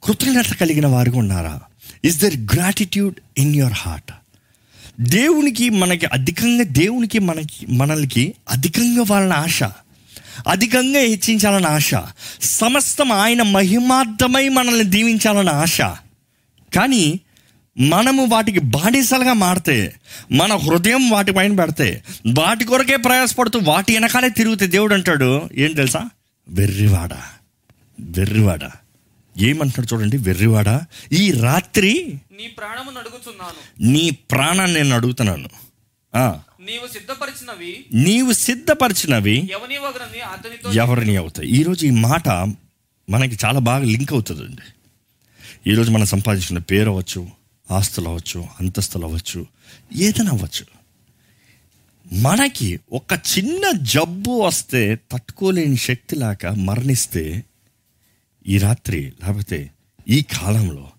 కృతజ్ఞత 0.03 0.53
కలిగిన 0.53 0.87
వారుగా 0.87 1.19
ఉన్నారా? 1.19 1.61
Is 2.05 2.23
there 2.23 2.37
gratitude 2.37 3.15
in 3.39 3.57
your 3.57 3.73
heart 3.73 4.13
దేవునికి 5.01 5.71
మనకి 5.71 6.07
అధికంగా 6.07 6.65
దేవునికి 6.65 7.19
మనకి 7.19 7.67
మనల్కి 7.67 8.35
అధికంగా 8.51 9.05
వాళ్ళని 9.11 9.35
ఆశ 9.35 9.63
అధికంగా 10.49 11.01
హెచ్చించాలని 11.01 11.67
ఆశ 11.67 11.91
సమస్తం 12.43 13.13
ఆయన 13.13 13.43
మహిమార్థమై 13.43 14.49
మనల్ని 14.49 14.85
దీవించాలని 14.85 15.51
ఆశ. 15.51 15.79
కానీ 16.75 17.21
మనము 17.79 18.25
వాటికి 18.25 18.59
బానిసలుగా 18.59 19.33
మారితే 19.33 19.95
మన 20.33 20.55
హృదయం 20.55 21.11
వాటి 21.11 21.33
పైన 21.33 21.55
పెడితే 21.55 22.05
వాటి 22.39 22.65
కొరకే 22.65 22.97
ప్రయాసపడుతూ 22.97 23.61
వాటి 23.63 23.93
వెనకాలే 23.93 24.29
తిరిగితే 24.29 24.67
దేవుడు 24.67 24.95
అంటాడు 24.95 25.49
ఏం 25.55 25.73
తెలుసా? 25.73 26.11
వెర్రివాడా. 26.49 27.23
వెర్రివాడా. 28.01 28.71
ఏమంటున్నాడు 29.39 29.95
చూడండి 29.95 30.17
వెర్రివాడా. 30.17 30.85
ఈ 31.13 31.33
రాత్రి 31.33 32.21
నీ 32.39 32.47
ప్రాణమును 32.47 32.99
అడుగుచున్నాను. 32.99 33.93
నీ 33.93 34.11
ప్రాణాన్ని 34.11 34.83
నేను 34.83 34.95
అడుగుతున్నాను. 34.95 35.49
నీవు 36.61 36.93
సిద్ధపరిచినవి 36.93 37.85
నీవు 37.93 38.33
సిద్ధపరిచినవి 38.33 39.51
ఎవరిని 40.75 41.17
అవుతాయి? 41.17 41.49
ఈరోజు 41.49 41.87
ఈ 41.87 41.91
మాట 41.91 42.29
మనకి 43.11 43.39
చాలా 43.45 43.59
బాగా 43.59 43.85
లింక్ 43.85 44.13
అవుతుందండి. 44.13 44.63
ఈరోజు 45.71 45.91
మనం 45.91 46.07
సంపాదించిన 46.07 46.59
పేరు 46.59 46.91
అవ్వచ్చు 46.91 47.44
ఆస్తులు 47.71 48.09
అవ్వచ్చు 48.09 48.45
అంతస్తులు 48.61 49.05
అవ్వచ్చు 49.05 49.47
ఏదైనా 49.93 50.31
అవ్వచ్చు 50.31 50.67
మనకి 52.13 52.81
ఒక 52.93 53.13
చిన్న 53.13 53.71
జబ్బు 53.83 54.31
వస్తే 54.31 54.99
తట్టుకోలేని 55.13 55.77
శక్తి 55.77 56.17
లేక 56.17 56.47
మరణిస్తే 56.47 57.45
ఈ 58.47 58.59
రాత్రి 58.59 59.13
లేకపోతే 59.23 59.71
ఈ 60.09 60.23
కాలంలో 60.23 60.91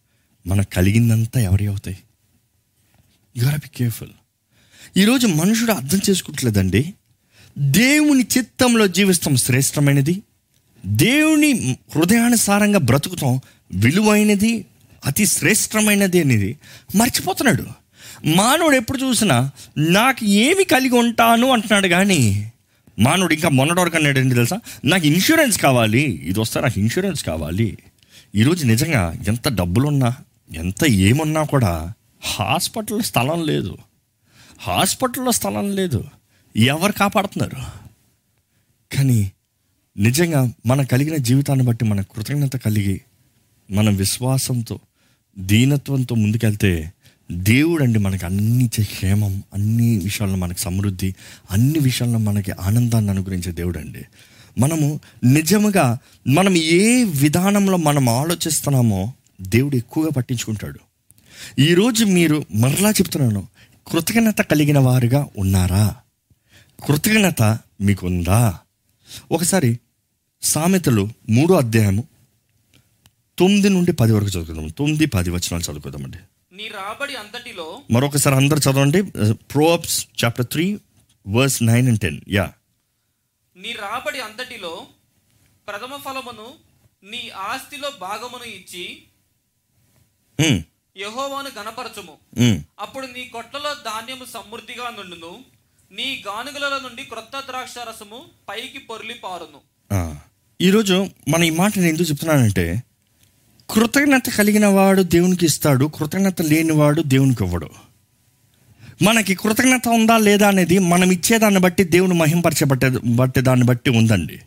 మనకు 0.48 0.70
కలిగిందంతా 0.70 1.40
ఎవరి 1.40 1.68
అవుతాయి? 1.68 1.98
యు 3.38 3.48
ఆర్ 3.48 3.58
బి 3.58 3.70
కేర్ఫుల్ 3.70 4.10
ఈరోజు 4.98 5.28
మనుషుడు 5.28 5.72
అర్థం 5.72 6.00
చేసుకుంటలేదండి 6.10 6.94
దేవుని 7.58 8.28
చిత్తంలో 8.38 8.88
జీవిస్తాం 8.88 9.36
శ్రేష్టమైనది. 9.36 10.22
దేవుని 10.86 11.78
హృదయానుసారంగా 11.96 12.80
బ్రతుకుతాం 12.80 13.40
విలువైనది 13.72 14.66
అతి 15.06 15.26
శ్రేష్టమైనది 15.26 16.22
అనేది 16.22 16.58
మర్చిపోతున్నాడు. 16.96 17.66
మానవుడు 18.26 18.76
ఎప్పుడు 18.76 18.98
చూసినా 18.98 19.52
నాకు 19.78 20.26
ఏమి 20.26 20.64
కలిగి 20.64 20.98
ఉంటాను 20.98 21.52
అంటున్నాడు 21.52 21.88
కానీ 21.88 22.52
మానవుడు 23.00 23.34
ఇంకా 23.34 23.50
మొన్నటి 23.50 23.80
వరకు 23.80 23.96
అన్నాడు 23.96 24.20
ఏంటి 24.20 24.36
తెలుసా? 24.36 24.60
నాకు 24.86 25.08
ఇన్సూరెన్స్ 25.08 25.60
కావాలి. 25.60 26.02
ఇది 26.02 26.40
వస్తే 26.40 26.62
నాకు 26.62 26.80
ఇన్సూరెన్స్ 26.80 27.24
కావాలి. 27.24 27.78
ఈరోజు 28.36 28.66
నిజంగా 28.66 29.16
ఎంత 29.28 29.50
డబ్బులున్నా 29.50 30.16
ఎంత 30.56 30.86
ఏమున్నా 30.86 31.44
కూడా 31.44 31.94
హాస్పిటల్ 32.26 33.02
స్థలం 33.02 33.46
లేదు. 33.46 33.78
హాస్పిటల్లో 34.60 35.32
స్థలం 35.32 35.76
లేదు. 35.76 36.06
ఎవరు 36.58 36.92
కాపాడుతున్నారు? 36.92 37.86
కానీ 38.96 39.32
నిజంగా 39.98 40.52
మన 40.66 40.84
కలిగిన 40.84 41.16
జీవితాన్ని 41.16 41.66
బట్టి 41.66 41.86
మన 41.86 42.02
కృతజ్ఞత 42.02 42.56
కలిగి 42.56 43.02
మన 43.72 43.90
విశ్వాసంతో 43.90 44.80
దీనత్వంతో 45.38 46.16
ముందుకెళ్తే 46.16 46.92
దేవుడు 47.32 47.84
అండి 47.84 48.00
మనకి 48.00 48.26
అన్ని 48.26 48.66
ఇచ్చే 48.66 48.84
క్షేమం 48.84 49.44
అన్ని 49.54 49.98
విషయాల్లో 49.98 50.38
మనకి 50.38 50.60
సమృద్ధి 50.60 51.16
అన్ని 51.52 51.80
విషయాల్లో 51.80 52.20
మనకి 52.20 52.52
ఆనందాన్ని 52.52 53.12
అనుగ్రహించే 53.12 53.52
దేవుడు 53.52 53.80
అండి 53.80 54.06
మనము 54.60 55.00
నిజముగా 55.24 55.98
మనం 56.28 56.56
ఏ 56.56 57.04
విధానంలో 57.04 57.78
మనం 57.78 58.10
ఆలోచిస్తున్నామో 58.10 59.14
దేవుడు 59.42 59.76
ఎక్కువగా 59.76 60.10
పట్టించుకుంటాడు. 60.10 60.80
ఈరోజు 61.62 62.06
మీరు 62.06 62.46
మరలా 62.56 62.90
చెప్తున్నాను 62.90 63.48
కృతజ్ఞత 63.88 64.42
కలిగిన 64.42 64.80
వారుగా 64.80 65.28
ఉన్నారా? 65.38 65.96
కృతజ్ఞత 66.88 67.60
మీకుందా? 67.82 68.58
ఒకసారి 69.32 69.80
సామెతలు 70.42 71.10
మూడో 71.30 71.54
అధ్యాయము 71.56 72.04
తొమ్మిది 73.40 73.70
నుండి 73.70 73.92
పది 73.92 74.12
వరకు 74.16 74.32
చదువుకుందాం. 74.34 74.68
తొమ్మిది 74.80 75.06
పది 75.06 75.30
వచనాలు 75.30 75.64
చదువుకుందామండి. 75.64 76.20
నీ 76.58 76.66
రాబడి 76.68 77.16
అంతటిలో 77.16 77.68
మరొకసారి 77.92 78.36
అందరు 78.36 78.62
చదవండి. 78.66 79.02
Proverbs 79.52 79.98
chapter 80.24 80.48
three 80.52 80.66
verse 81.28 81.60
nine 81.64 81.88
and 81.88 82.02
ten 82.02 82.20
yeah 82.30 82.46
నీ 83.58 83.72
రాబడి 83.82 84.20
అంతటిలో 84.20 84.74
ప్రథమ 85.68 85.94
ఫలమును 86.06 86.48
నీ 87.12 87.22
ఆస్తిలో 87.30 87.90
భాగమును 88.02 88.48
ఇచ్చి 88.58 88.86
యహోవాను 90.98 91.50
గణపరచుము. 91.60 92.16
అప్పుడు 92.80 93.06
నీ 93.08 93.24
కొట్లలో 93.34 93.72
ధాన్యము 93.74 94.26
సమృద్ధిగా 94.34 94.88
నుండును. 94.90 95.34
నీ 95.92 96.08
గానుగలలో 96.28 96.80
నుండి 96.80 97.04
క్రొత్త 97.04 97.36
ద్రాక్ష 97.40 97.76
రసము 97.90 98.20
పైకి 98.50 98.80
పొర్లి 98.80 99.14
పారును. 99.14 99.60
ఈరోజు 100.62 100.98
మన 101.30 101.44
ఈ 101.44 101.50
మాట 101.50 101.72
నేను 101.78 101.90
ఎందుకు 101.90 102.10
చెప్తున్నానంటే 102.10 102.84
కృతజ్ఞత 103.70 104.30
కలిగిన 104.30 104.66
వాడు 104.66 105.02
దేవునికి 105.02 105.46
ఇస్తాడు 105.46 105.86
కృతజ్ఞత 105.86 106.42
లేనివాడు 106.42 107.02
దేవునికి 107.02 107.44
ఇవ్వడు. 107.44 107.70
మనకి 109.02 109.36
కృతజ్ఞత 109.36 109.88
ఉందా 109.88 110.18
లేదా 110.18 110.48
అనేది 110.48 110.80
మనం 110.80 111.12
ఇచ్చేదాన్ని 111.12 111.60
బట్టి 111.60 111.84
దేవుని 111.84 112.14
మహింపరచబట్టే 112.14 112.90
బట్టే 112.90 113.42
దాన్ని 113.42 113.66
బట్టి 113.66 113.90
ఉందండి. 113.90 114.40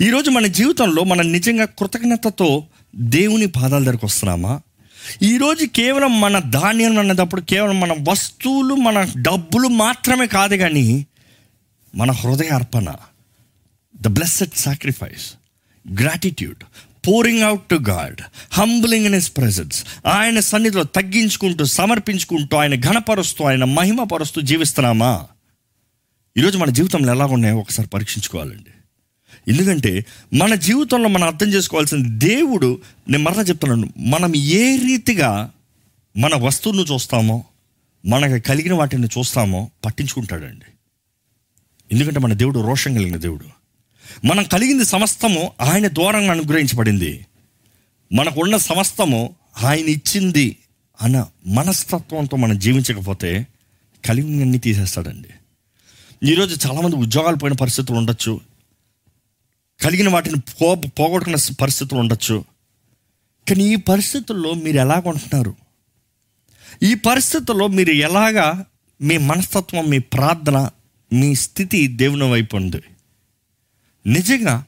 ఈరోజు 0.00 0.30
మన 0.30 0.46
జీవితంలో 0.46 1.04
మనం 1.04 1.32
నిజంగా 1.32 1.64
కృతజ్ఞతతో 1.64 2.66
దేవుని 2.96 3.46
పాదాల 3.46 3.84
దగ్గరకు 3.84 4.06
వస్తున్నామా? 4.06 4.60
ఈరోజు 5.22 5.66
కేవలం 5.66 6.20
మన 6.20 6.38
ధాన్యం 6.38 6.98
అన్నదప్పుడు 6.98 7.40
కేవలం 7.40 7.80
మన 7.80 7.96
వస్తువులు 8.08 8.74
మన 8.74 9.08
డబ్బులు 9.16 9.68
మాత్రమే 9.68 10.26
కాదు 10.26 10.56
కానీ 10.56 11.06
మన 11.94 12.10
హృదయ 12.10 12.48
అర్పణ 12.48 12.86
the 14.02 14.08
blessed 14.08 14.56
sacrifice 14.56 15.34
gratitude 16.00 16.64
pouring 17.08 17.42
out 17.42 17.68
to 17.68 17.74
God 17.74 18.20
humbling 18.52 19.06
in 19.06 19.14
his 19.14 19.36
presence 19.36 19.84
ఆయన 20.06 20.40
సన్నిధిలో 20.40 20.82
తగ్గించుకుంటూ 20.82 21.64
సమర్పించుకుంటూ 21.64 22.56
ఆయన 22.56 22.74
ఘనపరుస్తూ 22.74 23.44
ఆయన 23.44 23.64
మహిమపరుస్తూ 23.64 24.40
జీవిస్తున్నామా? 24.40 25.26
ఈరోజు 26.36 26.58
మన 26.58 26.70
జీవితంలో 26.70 27.14
ఎలా 27.14 27.26
ఉన్నాయో 27.26 27.56
ఒకసారి 27.56 27.88
పరీక్షించుకోవాలండి. 27.88 28.70
ఎందుకంటే 29.48 30.06
మన 30.34 30.54
జీవితంలో 30.54 31.08
మనం 31.08 31.26
అర్థం 31.26 31.46
చేసుకోవాల్సిన 31.46 31.98
దేవుడు 32.18 32.80
నేను 33.08 33.22
మరలా 33.22 33.42
చెప్తున్నాను 33.42 33.92
మనం 33.98 34.36
ఏ 34.36 34.76
రీతిగా 34.76 35.50
మన 36.16 36.34
వస్తువును 36.34 36.82
చూస్తామో 36.82 37.44
మనకు 38.06 38.42
కలిగిన 38.42 38.74
వాటిని 38.74 39.06
చూస్తామో 39.06 39.70
పట్టించుకుంటాడండి. 39.84 40.64
ఎందుకంటే 41.92 42.20
మన 42.20 42.32
దేవుడు 42.32 42.60
రోషం 42.60 42.94
కలిగిన 42.94 43.16
దేవుడు. 43.16 43.65
మనం 44.24 44.44
కలిగింది 44.44 44.84
సమస్తము 44.84 45.52
ఆయన 45.60 45.88
ద్వారంగా 45.88 46.30
అనుగ్రహించబడింది. 46.32 47.26
మనకున్న 48.12 48.56
సమస్తము 48.56 49.34
ఆయన 49.62 49.86
ఇచ్చింది 49.86 50.56
అన్న 51.02 51.26
మనస్తత్వంతో 51.46 52.36
మనం 52.36 52.58
జీవించకపోతే 52.58 53.46
కలిగినన్ని 54.04 54.58
తీసేస్తాడండి. 54.58 55.28
ఈరోజు 56.30 56.68
చాలామంది 56.68 56.96
ఉద్యోగాలు 56.96 57.36
పోయిన 57.36 57.56
పరిస్థితులు 57.56 57.98
ఉండొచ్చు. 57.98 58.40
కలిగిన 59.80 60.08
వాటిని 60.08 60.36
పో 60.60 60.74
పోగొట్టుకున్న 60.74 61.54
పరిస్థితులు 61.60 62.00
ఉండొచ్చు. 62.00 62.44
కానీ 63.48 63.64
ఈ 63.64 63.76
పరిస్థితుల్లో 63.76 64.54
మీరు 64.54 64.76
ఎలా 64.76 65.00
కొంటున్నారు? 65.00 65.54
ఈ 66.82 66.94
పరిస్థితుల్లో 66.94 67.66
మీరు 67.66 67.90
ఎలాగా 67.90 68.64
మీ 69.02 69.18
మనస్తత్వం 69.18 69.90
మీ 69.90 69.98
ప్రార్థన 69.98 70.70
మీ 71.12 71.34
స్థితి 71.34 71.86
దేవుని 71.86 72.30
వైపు 72.30 72.56
ఉంది? 72.56 72.82
నిజంగా 74.06 74.64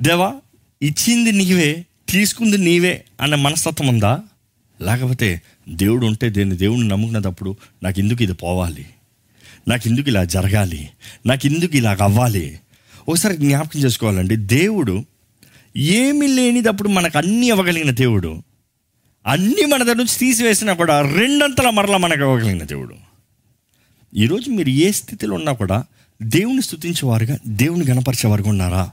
దేవా 0.00 0.34
ఇచ్చింది 0.82 1.32
నీవే 1.32 1.86
తీసుకుంది 2.08 2.58
నీవే 2.58 3.04
అనే 3.20 3.36
మనస్తత్వం 3.36 3.88
ఉందా? 3.88 4.20
లేకపోతే 4.80 5.42
దేవుడు 5.68 6.06
ఉంటే 6.06 6.30
దేన్ని 6.30 6.56
దేవుడిని 6.56 6.88
నమ్ముకున్నప్పుడు 6.88 7.56
నాకు 7.82 8.00
ఎందుకు 8.00 8.22
ఇది 8.22 8.32
పోవాలి? 8.32 8.86
నాకు 9.68 9.88
ఎందుకు 9.88 10.08
ఇలా 10.08 10.24
జరగాలి? 10.24 10.90
నాకు 11.26 11.46
ఎందుకు 11.46 11.76
ఇలా 11.76 11.96
అవ్వాలి? 12.02 12.60
ఒకసారి 13.08 13.36
జ్ఞాపకం 13.36 13.80
చేసుకోవాలండి. 13.80 14.36
దేవుడు 14.36 15.04
ఏమి 15.76 16.26
లేనిదప్పుడు 16.26 16.88
మనకు 16.88 17.18
అన్నీ 17.18 17.46
ఇవ్వగలిగిన 17.46 17.90
దేవుడు. 17.90 18.42
అన్నీ 19.26 19.64
మన 19.64 19.82
దగ్గర 19.82 19.96
నుంచి 19.96 20.18
తీసివేసినా 20.18 20.72
కూడా 20.72 21.00
రెండంతల 21.00 21.70
మరలా 21.70 21.96
మనకు 21.96 22.20
ఇవ్వగలిగిన 22.20 22.62
దేవుడు. 22.62 22.94
ఈరోజు 24.14 24.50
మీరు 24.50 24.68
ఏ 24.68 24.90
స్థితిలో 24.90 25.34
ఉన్నా 25.34 25.52
కూడా 25.52 25.84
దేవుని 26.22 26.62
స్థుతించేవారుగా 26.62 27.38
దేవుని 27.46 27.84
గణపరిచేవారుగా 27.84 28.48
ఉన్నారా? 28.48 28.90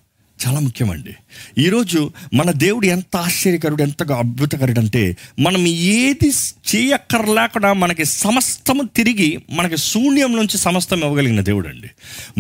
చాలా 0.47 0.59
ముఖ్యమండి. 0.59 1.15
ఈరోజు 1.61 2.11
మన 2.33 2.51
దేవుడు 2.51 2.85
ఎంత 2.85 3.17
ఆశ్చర్యకరుడు 3.17 3.83
ఎంత 3.83 4.11
అద్భుతకరుడు 4.11 4.79
అంటే 4.79 5.17
మనం 5.39 5.67
ఏది 5.67 6.31
చేయక్కర్లేకుండా 6.75 7.73
మనకి 7.73 8.05
సమస్తము 8.05 8.83
తిరిగి 8.95 9.39
మనకి 9.49 9.77
శూన్యం 9.77 10.35
నుంచి 10.35 10.57
సమస్తం 10.57 10.99
ఇవ్వగలిగిన 10.99 11.41
దేవుడు 11.41 11.67
అండి 11.67 11.89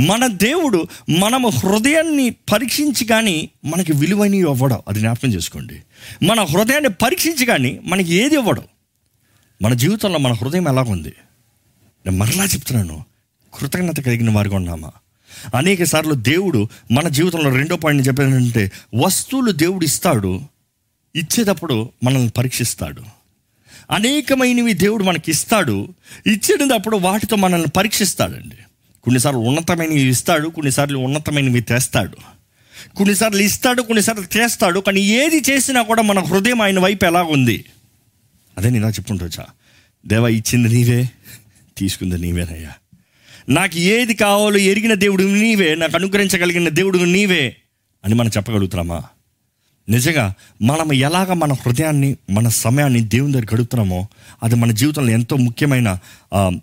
మన 0.01 0.27
దేవుడు 0.27 0.87
మనము 1.09 1.49
హృదయాన్ని 1.49 2.29
పరీక్షించి 2.29 3.05
కానీ 3.05 3.49
మనకి 3.65 3.91
విలువైనవి 3.91 4.39
ఇవ్వడం 4.39 4.79
అది 4.87 4.99
జ్ఞాపకం 4.99 5.29
చేసుకోండి. 5.29 5.81
మన 6.25 6.41
హృదయాన్ని 6.41 6.89
పరీక్షించి 6.89 7.45
కానీ 7.45 7.79
మనకి 7.83 8.13
ఏది 8.13 8.35
ఇవ్వడం? 8.35 8.63
మన 9.61 9.73
జీవితంలో 9.73 10.19
మన 10.19 10.31
హృదయం 10.31 10.67
ఎలాగుంది? 10.67 11.13
నేను 12.05 12.17
మరలా 12.17 12.43
చెప్తున్నాను. 12.43 13.08
కృతజ్ఞత 13.53 13.99
కలిగిన 13.99 14.29
వారిగా 14.29 14.55
ఉన్నామా? 14.55 14.91
అనేక 15.55 15.83
సార్లు 15.83 16.13
దేవుడు 16.13 16.69
మన 16.91 17.07
జీవితంలో 17.07 17.55
రెండో 17.55 17.75
పాయింట్ 17.75 18.07
చెప్పానంటే 18.07 18.71
వస్తువులు 18.95 19.51
దేవుడు 19.51 19.85
ఇస్తాడు 19.85 20.41
ఇచ్చేటప్పుడు 21.15 21.89
మనల్ని 22.03 22.29
పరీక్షిస్తాడు. 22.29 23.01
అనేకమైనవి 23.91 24.73
దేవుడు 24.73 25.03
మనకి 25.03 25.31
ఇస్తాడు 25.31 25.93
ఇచ్చేటప్పుడు 26.27 26.97
వాటితో 26.97 27.35
మనల్ని 27.35 27.67
పరీక్షిస్తాడండి. 27.67 28.55
కొన్నిసార్లు 29.03 29.39
ఉన్నతమైనవి 29.39 30.01
ఇస్తాడు 30.01 30.49
కొన్నిసార్లు 30.49 30.97
ఉన్నతమైనవి 30.97 31.61
తెస్తాడు. 31.61 32.17
కొన్నిసార్లు 32.95 33.41
ఇస్తాడు 33.41 33.81
కొన్నిసార్లు 33.81 34.37
చేస్తాడు 34.37 34.79
కానీ 34.79 35.01
ఏది 35.01 35.51
చేసినా 35.51 35.81
కూడా 35.81 36.01
మన 36.01 36.19
హృదయం 36.19 36.61
ఆయన 36.61 36.79
వైపు 36.79 37.05
ఎలా 37.05 37.23
ఉంది? 37.23 37.65
అదే 38.57 38.69
నేను 38.69 38.87
చెప్పుకుంటూ 38.87 39.29
దేవా 40.07 40.27
ఇచ్చింది 40.27 40.69
నీవే 40.69 41.09
తీసుకుంది 41.77 42.17
నీవేనయ్యా. 42.17 42.71
నాకు 43.49 43.77
ఏది 43.77 44.13
కావాలో 44.13 44.57
ఎరిగిన 44.57 44.93
దేవుడు 44.93 45.23
నీవే 45.23 45.75
నాకు 45.75 45.95
అనుగ్రహించగలిగిన 45.95 46.69
దేవుడు 46.69 46.97
నీవే 46.97 47.55
అని 48.05 48.15
మనం 48.15 48.29
చెప్పగలుగుతున్నామా? 48.37 49.03
నిజంగా 49.89 50.33
మనం 50.61 50.93
ఎలాగ 50.93 51.33
మన 51.33 51.53
హృదయాన్ని 51.53 52.15
మన 52.29 52.47
సమయాన్ని 52.47 53.01
దేవుని 53.01 53.33
దగ్గర 53.33 53.55
గడుపుతున్నామో 53.55 54.07
అది 54.43 54.55
మన 54.55 54.71
జీవితంలో 54.71 55.11
ఎంతో 55.11 55.35
ముఖ్యమైన 55.35 55.97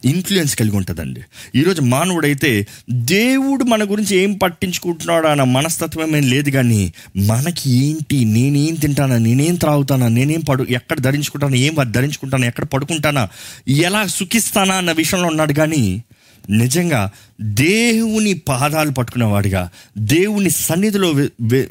ఇన్ఫ్లుయెన్స్ 0.04 0.56
కలిగి 0.56 0.76
ఉంటుందండి. 0.76 1.20
ఈరోజు 1.54 1.82
మానవుడైతే 1.82 2.66
దేవుడు 2.90 3.64
మన 3.64 3.84
గురించి 3.84 4.16
ఏం 4.16 4.38
పట్టించుకుంటున్నాడు 4.38 5.26
అన్న 5.26 5.44
మనస్తత్వం 5.44 6.16
ఏం 6.16 6.28
లేదు 6.28 6.50
కానీ 6.50 6.92
మనకి 7.16 7.70
ఏంటి 7.70 8.24
నేనేం 8.24 8.74
తింటానా 8.74 9.18
నేనేం 9.18 9.54
త్రాగుతానా 9.54 10.08
నేనేం 10.08 10.40
పడు 10.40 10.66
ఎక్కడ 10.70 10.98
ధరించుకుంటానా 11.00 11.56
ఏం 11.56 11.74
ధరించుకుంటానా 11.74 12.46
ఎక్కడ 12.46 12.64
పడుకుంటానా 12.64 13.28
ఎలా 13.68 14.06
సుఖిస్తానా 14.06 14.74
అన్న 14.74 14.92
విషయంలో 14.92 15.28
ఉన్నాడు 15.28 15.52
కానీ 15.52 16.02
నిజంగా 16.50 17.10
దేవుని 17.40 18.34
పాదాలు 18.34 18.90
పట్టుకునేవాడిగా 18.90 19.70
దేవుని 19.98 20.50
సన్నిధిలో 20.50 21.12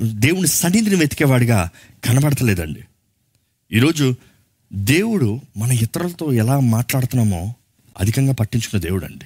దేవుని 0.01 0.47
సన్నిధిని 0.47 0.95
వెతికేవాడిగా 0.95 1.69
కనబడతలేదండి. 2.05 2.79
ఈరోజు 3.73 4.15
దేవుడు 4.73 5.41
మన 5.57 5.71
ఇతరులతో 5.71 6.33
ఎలా 6.33 6.59
మాట్లాడుతున్నామో 6.59 7.53
అధికంగా 7.99 8.33
పట్టించుకున్న 8.33 8.83
దేవుడు 8.83 9.05
అండి 9.05 9.25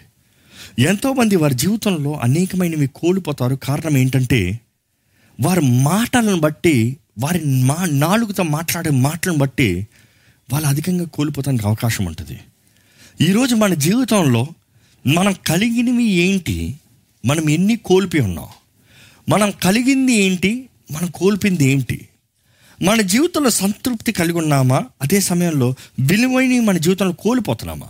ఎంతోమంది 0.81 1.35
వారి 1.35 1.53
జీవితంలో 1.53 2.13
అనేకమైనవి 2.13 2.89
కోల్పోతారు. 2.95 3.55
కారణం 3.55 3.97
ఏంటంటే 3.97 4.59
వారి 5.41 5.61
మాటలను 5.61 6.39
బట్టి 6.39 6.97
వారి 7.19 7.41
మా 7.45 7.85
నాలుగుతో 7.91 8.43
మాట్లాడే 8.43 8.89
మాటలను 8.89 9.37
బట్టి 9.37 9.87
వాళ్ళు 10.53 10.67
అధికంగా 10.67 11.05
కోల్పోతానికి 11.05 11.67
అవకాశం 11.67 12.05
ఉంటుంది. 12.05 12.39
ఈరోజు 13.21 13.55
మన 13.55 13.73
జీవితంలో 13.73 14.47
మనం 15.07 15.35
కలిగినవి 15.47 16.03
ఏంటి? 16.03 16.79
మనం 17.25 17.49
ఎన్ని 17.49 17.75
కోల్పోయి 17.75 18.23
ఉన్నాం? 18.23 18.47
మనం 19.29 19.51
కలిగింది 19.51 20.13
ఏంటి? 20.13 20.69
మనం 20.91 21.07
కోల్పోయింది 21.07 21.65
ఏంటి? 21.65 22.07
మన 22.83 23.01
జీవితంలో 23.01 23.49
సంతృప్తి 23.49 24.11
కలిగి 24.11 24.37
ఉన్నామా? 24.37 24.85
అదే 25.01 25.19
సమయంలో 25.19 25.75
విలువైనవి 25.99 26.59
మన 26.59 26.77
జీవితంలో 26.77 27.13
కోల్పోతున్నామా? 27.13 27.87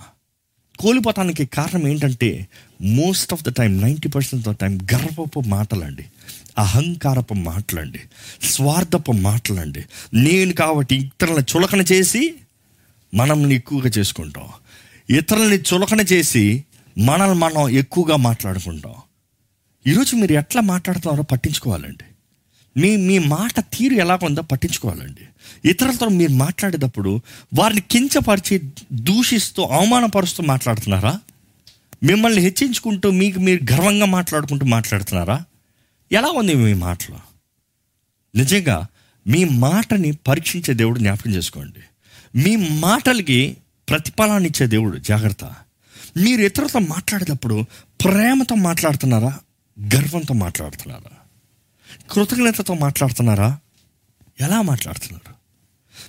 కోల్పోతానికి 0.80 1.46
కారణం 1.46 1.88
ఏంటంటే 1.88 2.48
most 2.82 3.34
of 3.34 3.44
the 3.44 3.50
time 3.50 3.82
ninety 3.82 4.10
percent 4.10 4.48
of 4.48 4.58
time 4.58 4.78
గర్వపు 4.94 5.40
మాటలండి. 5.40 6.06
అహంకారపు 6.58 7.34
మాటలండి. 7.34 8.00
స్వార్థపు 8.44 9.12
మాటలండి. 9.12 9.84
నేను 10.14 10.54
కాబట్టి 10.54 10.96
ఇతరులను 10.96 11.58
చులకన 11.58 11.82
చేసి 11.82 12.34
మనల్ని 13.14 13.56
ఎక్కువగా 13.56 13.92
చేసుకుంటాం. 13.98 14.48
ఇతరులని 15.18 15.58
చులకన 15.58 16.02
చేసి 16.02 16.64
మనల్ని 17.00 17.40
మనం 17.40 17.70
ఎక్కువగా 17.70 18.16
మాట్లాడుకుంటాం. 18.16 18.94
ఈరోజు 19.88 20.16
మీరు 20.16 20.34
ఎట్లా 20.34 20.62
మాట్లాడుతున్నారో 20.62 21.24
పట్టించుకోవాలండి. 21.24 22.04
మీ 22.80 22.96
మీ 22.96 23.20
మాట 23.20 23.60
తీరు 23.60 23.94
ఎలా 23.94 24.20
ఉందో 24.24 24.42
పట్టించుకోవాలండి. 24.42 25.22
ఇతరులతో 25.70 26.08
మీరు 26.08 26.32
మాట్లాడేటప్పుడు 26.32 27.22
వారిని 27.54 27.82
కించపరిచి 27.82 28.62
దూషిస్తూ 28.94 29.64
అవమానపరుస్తూ 29.64 30.44
మాట్లాడుతున్నారా? 30.44 31.20
మిమ్మల్ని 32.04 32.42
హెచ్చించుకుంటూ 32.42 33.12
మీకు 33.12 33.40
మీరు 33.40 33.74
గర్వంగా 33.74 34.06
మాట్లాడుకుంటూ 34.06 34.66
మాట్లాడుతున్నారా? 34.66 35.44
ఎలా 36.12 36.28
ఉంది 36.28 36.54
మీ 36.54 36.74
మాటలు? 36.74 37.18
నిజంగా 38.38 38.88
మీ 39.28 39.44
మాటని 39.44 40.12
పరీక్షించే 40.12 40.74
దేవుడు 40.74 41.00
జ్ఞాపకం 41.00 41.32
చేసుకోండి. 41.32 41.80
మీ 42.40 42.56
మాటలకి 42.56 43.58
ప్రతిఫలాన్ని 43.90 44.50
ఇచ్చే 44.50 44.68
దేవుడు 44.68 44.98
జాగ్రత్త. 44.98 45.69
మీరు 46.20 46.42
ఇతరులతో 46.42 46.80
మాట్లాడేటప్పుడు 46.80 47.66
ప్రేమతో 48.04 48.56
మాట్లాడుతున్నారా? 48.56 49.40
గర్వంతో 49.96 50.34
మాట్లాడుతున్నారా? 50.34 51.12
కృతజ్ఞతతో 52.12 52.74
మాట్లాడుతున్నారా? 52.74 53.58
ఎలా 54.42 54.62
మాట్లాడుతున్నారు? 54.62 55.40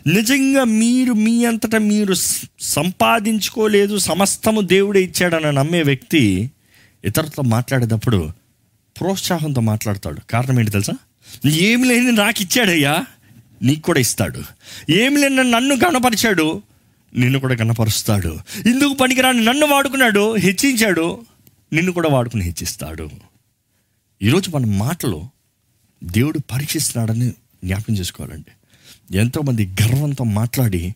నిజంగా 0.09 0.64
మీరు 0.64 1.12
మీ 1.12 1.44
అంతటా 1.44 1.79
మీరు 1.79 2.14
సంపాదించుకోలేదు 2.61 3.99
సమస్తము 3.99 4.61
దేవుడే 4.61 5.03
ఇచ్చాడని 5.03 5.53
నమ్మే 5.53 5.83
వ్యక్తి 5.83 6.51
ఇతరులతో 7.05 7.42
మాట్లాడేటప్పుడు 7.42 8.33
ప్రోత్సాహంతో 9.01 9.61
మాట్లాడతాడు. 9.61 10.20
కారణం 10.31 10.59
ఏంటి 10.59 10.70
తెలుసా? 10.70 10.92
ఏమి 11.46 11.88
లేని 11.88 12.12
నాకు 12.12 12.42
ఇచ్చాడయ్యా 12.42 13.07
నీకు 13.62 13.81
కూడా 13.81 14.01
ఇస్తాడు. 14.01 14.42
ఏమి 14.90 15.20
లేని 15.20 15.51
నన్ను 15.51 15.75
గణపరిచాడు 15.75 16.62
నిన్ను 17.16 17.40
కూడా 17.40 17.55
గణపరుస్తాడు. 17.55 18.38
ఇందుకు 18.66 18.94
పనికిరాని 18.94 19.44
నన్ను 19.44 19.66
వాడుకున్నాడు 19.66 20.37
హెచ్చించాడు 20.37 21.20
నిన్ను 21.73 21.92
కూడా 21.92 22.09
వాడుకుని 22.09 22.44
హెచ్చిస్తాడు. 22.44 23.11
ఈరోజు 24.23 24.51
మన 24.51 24.66
మాటలో 24.66 25.29
దేవుడు 26.05 26.40
పరీక్షిస్తున్నాడని 26.53 27.31
జ్ఞాపకం 27.64 27.94
చేసుకోవాలండి. 27.94 28.53
ఎంతోమంది 29.18 29.66
గర్వంతో 29.66 30.25
మాట్లాడి 30.25 30.94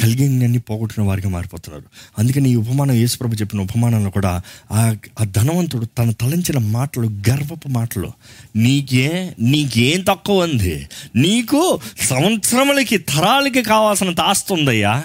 కలిగినన్ని 0.00 0.58
పోగొట్టిన 0.58 1.04
వారిగా 1.04 1.28
మారిపోతున్నారు. 1.28 1.84
అందుకని 2.18 2.50
ఈ 2.50 2.54
ఉపమానం 2.54 2.94
యేసుప్రభు 2.94 3.34
చెప్పిన 3.34 3.60
ఉపమానంలో 3.60 4.10
కూడా 4.10 4.42
ఆ 4.72 4.96
ఆ 5.20 5.24
ధనవంతుడు 5.24 5.84
తన 5.84 6.10
తలంచిన 6.10 6.58
మాటలు 6.58 7.06
గర్వపు 7.06 7.68
మాటలు 7.68 8.12
నీకే 8.56 9.34
నీకేం 9.40 10.00
తక్కువ 10.00 10.42
ఉంది? 10.42 10.88
నీకు 11.16 11.80
సంవత్సరములకి 12.00 12.98
తరాలకి 12.98 13.62
కావాల్సినంత 13.62 14.20
ఆస్తి 14.20 14.52
ఉందయ్యా? 14.52 15.04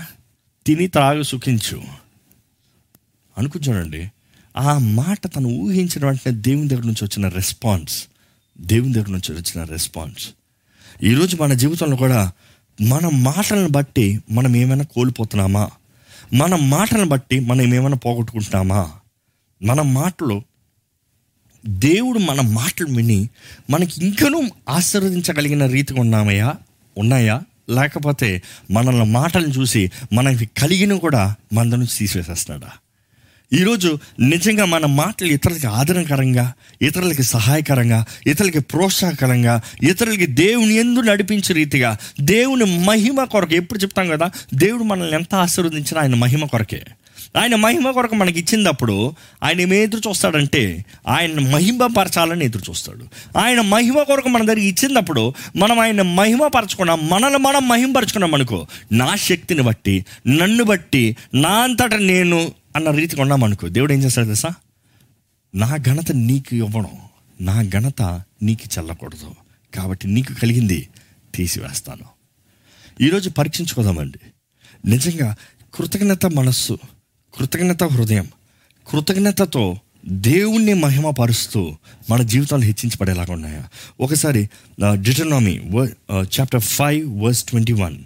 తిని 0.68 0.88
త్రాగి 0.88 1.24
సుఖించు. 1.24 1.84
అనుకుంటానండి 3.38 4.12
ఆ 4.58 4.78
మాట 4.78 5.36
తను 5.36 5.50
ఊహించిన 5.50 6.06
వెంటనే 6.06 6.34
దేవుని 6.34 6.68
దగ్గర 6.68 6.82
నుంచి 6.82 7.06
వచ్చిన 7.06 7.28
రెస్పాన్స్ 7.28 8.08
దేవుని 8.62 8.94
దగ్గర 8.94 9.10
నుంచి 9.10 9.34
వచ్చిన 9.34 9.64
రెస్పాన్స్. 9.64 10.30
ఈరోజు 11.04 11.38
మన 11.42 11.54
జీవితంలో 11.54 11.98
కూడా 11.98 12.32
మన 12.82 13.10
మాటలను 13.14 13.70
బట్టి 13.70 14.20
మనం 14.32 14.56
ఏమైనా 14.56 14.84
కోల్పోతున్నామా? 14.84 15.70
మన 16.34 16.56
మాటలను 16.56 17.06
బట్టి 17.06 17.40
మనం 17.40 17.74
ఏమైనా 17.74 17.96
పోగొట్టుకుంటున్నామా? 17.96 18.92
మన 19.64 19.82
మాటలు 19.82 20.42
దేవుడు 21.66 22.20
మన 22.20 22.42
మాటలు 22.42 22.88
విని 22.88 23.30
మనకి 23.70 24.08
ఇంకనూ 24.08 24.44
ఆశీర్వదించగలిగిన 24.70 25.66
రీతిగా 25.66 26.00
ఉన్నామయ్యా? 26.00 26.56
ఉన్నాయా? 26.98 27.42
లేకపోతే 27.70 28.42
మనల్ని 28.72 29.06
మాటలను 29.06 29.48
చూసి 29.48 29.92
మనకి 30.14 30.46
కలిగిన 30.46 30.94
కూడా 30.94 31.36
మన 31.54 31.68
నుంచి 31.68 31.98
తీసివేసేస్తున్నాడా? 31.98 32.72
ఈరోజు 33.54 34.00
నిజంగా 34.20 34.66
మన 34.66 34.86
మాటలు 34.86 35.28
ఇతరులకి 35.28 35.68
ఆదరణకరంగా 35.68 36.54
ఇతరులకి 36.82 37.24
సహాయకరంగా 37.24 38.06
ఇతరులకి 38.28 38.60
ప్రోత్సాహకరంగా 38.60 39.62
ఇతరులకి 39.84 40.26
దేవుని 40.26 40.76
ఎందు 40.76 41.00
నడిపించే 41.00 41.54
రీతిగా 41.54 41.98
దేవుని 42.22 42.80
మహిమ 42.80 43.24
కొరకు 43.24 43.56
ఎప్పుడు 43.56 43.80
చెప్తాం 43.80 44.10
కదా? 44.10 44.32
దేవుడు 44.54 44.84
మనల్ని 44.84 45.16
ఎంత 45.16 45.36
ఆశీర్వదించినా 45.36 46.02
ఆయన 46.02 46.16
మహిమ 46.16 46.46
కొరకే. 46.46 46.84
ఆయన 47.38 47.56
మహిమ 47.56 47.92
కొరకు 47.92 48.16
మనకి 48.16 48.40
ఇచ్చినప్పుడు 48.40 49.16
ఆయన 49.44 49.62
ఏమి 49.62 49.78
ఎదురు 49.78 50.10
చూస్తాడంటే 50.10 50.86
ఆయన 51.08 51.50
మహిమ 51.50 51.88
పరచాలని 51.88 52.46
ఎదురు 52.46 52.64
చూస్తాడు. 52.70 53.08
ఆయన 53.38 53.62
మహిమ 53.62 54.04
కొరకు 54.04 54.30
మన 54.30 54.46
దగ్గర 54.46 54.60
ఇచ్చినప్పుడు 54.60 55.34
మనం 55.56 55.80
ఆయన 55.80 56.02
మహిమ 56.02 56.48
పరచుకున్నాం 56.48 57.10
మనల్ని 57.10 57.40
మనం 57.40 57.68
మహిమపరచుకున్నాం 57.68 58.36
అనుకో 58.36 58.68
నా 58.92 59.16
శక్తిని 59.16 59.62
బట్టి 59.62 60.06
నన్ను 60.28 60.64
బట్టి 60.64 61.18
నా 61.34 61.50
అంతట 61.50 61.94
నేను 61.94 62.52
అన్న 62.76 62.92
రీతికి 62.92 63.22
ఉన్నాం 63.22 63.44
అనుకో 63.44 63.68
దేవుడు 63.68 63.94
ఏం 63.94 64.00
చేస్తాడు 64.00 64.26
తెలుసా? 64.26 64.54
నా 65.56 65.76
ఘనత 65.76 66.12
నీకు 66.12 66.56
ఇవ్వడం 66.56 66.88
నా 67.42 67.62
ఘనత 67.62 68.02
నీకు 68.42 68.80
చెల్లకూడదు 68.80 69.36
కాబట్టి 69.76 70.08
నీకు 70.08 70.34
కలిగింది 70.34 70.90
తీసివేస్తాను. 71.36 72.06
ఈరోజు 73.04 73.30
పరీక్షించుకోదామండి. 73.30 74.20
నిజంగా 74.86 75.36
కృతజ్ఞత 75.74 76.26
మనస్సు 76.26 76.80
కృతజ్ఞత 77.34 77.84
హృదయం. 77.84 78.28
కృతజ్ఞతతో 78.88 79.78
దేవుణ్ణి 80.06 80.74
మహిమపరుస్తూ 80.74 81.76
మన 82.10 82.22
జీవితాలు 82.22 82.62
హెచ్చించబడేలాగా 82.62 83.34
ఉన్నాయా? 83.34 83.64
ఒకసారి 84.00 84.50
Deuteronomy 84.94 85.56
chapter 86.12 86.62
five 86.62 87.24
verse 87.24 87.44
twenty 87.44 87.74
one 87.74 87.98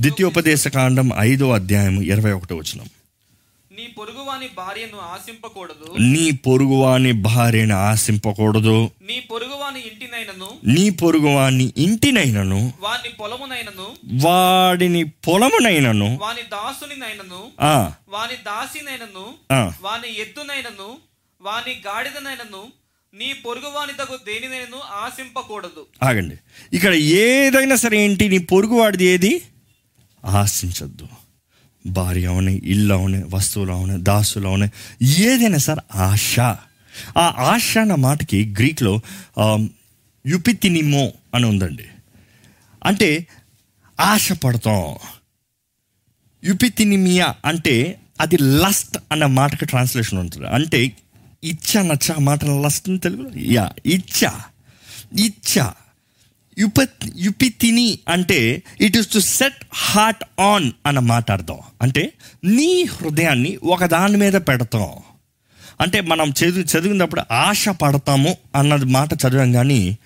ద్వితీయోపదేశ 0.00 0.68
కాండం 0.68 1.10
ఐదో 1.18 1.50
అధ్యాయం 1.50 2.02
ఇరవై 2.02 2.32
ఒకటో 2.32 2.56
వచనం. 2.56 2.86
నీ 3.76 3.86
పొరుగువాని 3.98 4.48
భార్యను 4.56 4.98
ఆశింపకూడదు. 5.12 6.02
నీ 6.02 6.30
పొరుగువాని 6.30 7.12
భార్యను 7.12 7.76
ఆశింపకూడదు. 7.76 8.90
నీ 9.06 9.20
ఇంటినైనను 10.22 10.48
నీ 10.74 10.90
పొరుగువాని 10.90 11.72
ఇంటినైనను 11.76 12.58
వాని 12.80 13.08
పొలమునైనను 13.20 13.86
వాడిని 14.24 15.04
పొలమునైనను 15.26 16.08
వాని 16.16 16.42
దాసునినైనను 16.52 17.40
ఆ, 17.60 17.74
వాని 18.08 18.36
దాసినైనను 18.46 19.24
ఆ, 19.52 19.60
వాని 19.82 20.20
ఎద్దునైనను 20.20 20.88
వాని 21.40 21.82
గాడిదనైనను 21.86 22.62
నీ 23.12 23.32
పొరుగువాని 23.46 23.92
తగు 23.92 24.16
దేనినైనను 24.26 24.78
ఆశింపకూడదు. 25.02 25.82
ఆగండి. 26.02 26.36
ఇక్కడ 26.72 26.92
ఏదైనా 26.94 27.76
సరే 27.76 27.98
ఏంటి? 27.98 28.28
నీ 28.28 28.38
పొరుగు 28.38 28.74
వాడిది 28.74 29.04
ఏది? 29.04 29.32
ఆశించద్దు. 30.24 31.06
భార్య 31.86 32.26
అవని 32.26 32.60
ఇల్లు 32.64 32.94
అవని 32.94 33.22
వస్తువులు 33.34 33.72
అవని 33.72 33.98
దాసులు 34.02 34.48
అవని 34.48 34.68
ఏదైనా 35.22 35.58
సార్ 35.58 35.80
ఆశ. 36.02 36.34
ఆ 37.18 37.26
ఆశ 37.44 37.78
అన్న 37.78 37.94
మాటకి 37.98 38.54
గ్రీక్లో 38.58 38.94
యుపితినిమో 40.26 41.12
అని 41.34 41.46
ఉందండి. 41.46 41.84
అంటే 42.84 43.26
ఆశపడతాం. 44.00 44.96
యుపితినిమియా 46.44 47.34
అంటే 47.44 48.00
అది 48.20 48.38
లస్ట్ 48.38 48.98
అన్న 49.12 49.26
మాటకి 49.26 49.66
ట్రాన్స్లేషన్ 49.66 50.18
ఉంటుంది. 50.18 50.46
అంటే 50.46 50.92
ఇచ్చ 51.44 51.82
నచ్చ 51.82 52.12
ఆ 52.12 52.18
మాట 52.18 52.44
లస్ట్ 52.44 52.88
అని 52.88 52.98
తెలుగులో? 52.98 53.30
యా 53.36 53.72
ఇచ్చ. 53.86 54.30
ఇచ్చ. 55.18 55.70
యుప 56.58 56.88
యుపితిని 57.16 57.98
అంటే 58.08 58.62
it 58.80 58.96
is 58.96 59.12
to 59.12 59.18
set 59.18 59.64
heart 59.74 60.40
on 60.40 60.72
అన్న 60.86 60.98
మాట 60.98 61.30
అర్థం. 61.30 61.58
అంటే 61.82 62.12
నీ 62.44 62.84
హృదయాన్ని 62.84 63.56
ఒక 63.56 63.84
దాని 63.84 64.16
మీద 64.16 64.32
పెడతాం. 64.32 64.90
అంటే 65.80 66.00
మనం 66.00 66.30
చదివి 66.30 66.62
చదివినప్పుడు 66.62 67.22
ఆశ 67.30 67.68
పడతాము 67.68 68.36
అన్నది 68.54 68.84
మాట 68.84 69.12
చదివాం 69.12 69.52
కానీ 69.52 69.98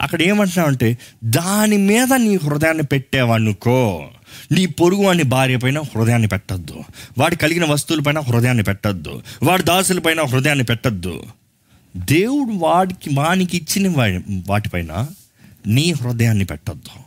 అక్కడ 0.00 0.22
ఏమంటున్నావంటే 0.22 0.98
దాని 1.24 1.76
మీద 1.76 2.12
నీ 2.12 2.36
హృదయాన్ని 2.36 2.82
పెట్టేవనుకో 2.82 4.10
నీ 4.52 4.66
పొరుగు 4.66 5.02
వాని 5.02 5.22
భార్య 5.22 5.56
పైన 5.56 5.80
హృదయాన్ని 5.80 6.28
పెట్టద్దు. 6.28 6.80
వాడి 7.18 7.36
కలిగిన 7.36 7.64
వస్తువులపైన 7.64 8.20
హృదయాన్ని 8.20 8.62
పెట్టద్దు. 8.62 9.22
వాడి 9.42 9.62
దాసులపైన 9.62 10.22
హృదయాన్ని 10.22 10.64
పెట్టద్దు. 10.64 11.22
దేవుడు 11.96 12.52
వాడికి 12.52 13.10
వానికి 13.14 13.56
ఇచ్చిన 13.56 13.88
వా- 13.88 14.40
వాటిపైన 14.46 15.08
నీ 15.66 15.92
హృదయాన్ని 15.92 16.44
పెట్టద్దు. 16.44 17.02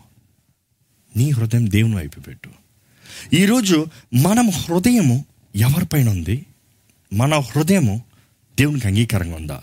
నీ 1.18 1.30
హృదయం 1.30 1.72
దేవుని 1.72 1.96
వైపు 1.96 2.20
పెట్టు. 2.20 2.50
ఈరోజు 3.36 3.86
మనం 4.14 4.50
హృదయము 4.50 5.26
ఎవరిపైన 5.56 6.10
ఉంది? 6.10 6.46
మన 7.14 7.36
హృదయము 7.36 8.04
దేవునికి 8.60 8.88
అంగీకారంగా 8.88 9.36
ఉందా? 9.36 9.62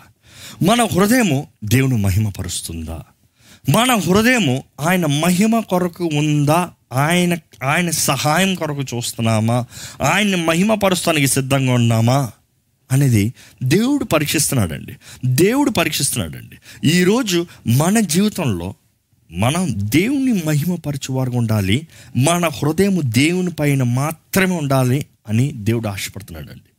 మన 0.63 0.85
హృదయము 0.85 1.49
దేవుని 1.65 1.97
మహిమపరుస్తుందా? 1.97 3.03
మన 3.69 3.95
హృదయము 3.95 4.65
ఆయన 4.81 5.07
మహిమ 5.07 5.61
కొరకు 5.61 6.11
ఉందా? 6.15 6.71
ఆయన 6.93 7.39
ఆయన 7.63 7.91
సహాయం 7.91 8.55
కొరకు 8.55 8.83
చూస్తున్నామా? 8.83 9.65
ఆయన్ని 10.03 10.37
మహిమపరుస్తానికి 10.37 11.27
సిద్ధంగా 11.27 11.73
ఉన్నామా? 11.73 12.31
అనేది 12.93 13.35
దేవుడు 13.63 14.05
పరీక్షిస్తున్నాడండి. 14.05 14.97
దేవుడు 15.27 15.71
పరీక్షిస్తున్నాడండి. 15.71 16.89
ఈరోజు 16.89 17.47
మన 17.67 18.01
జీవితంలో 18.01 18.75
మనం 19.33 19.67
దేవుని 19.77 20.43
మహిమపరచువారు 20.47 21.31
ఉండాలి. 21.31 21.87
మన 22.17 22.49
హృదయము 22.49 23.01
దేవుని 23.01 23.51
పైన 23.51 23.83
మాత్రమే 23.83 24.57
ఉండాలి 24.57 25.07
అని 25.29 25.53
దేవుడు 25.53 25.89
ఆశపడుతున్నాడండి. 25.89 26.71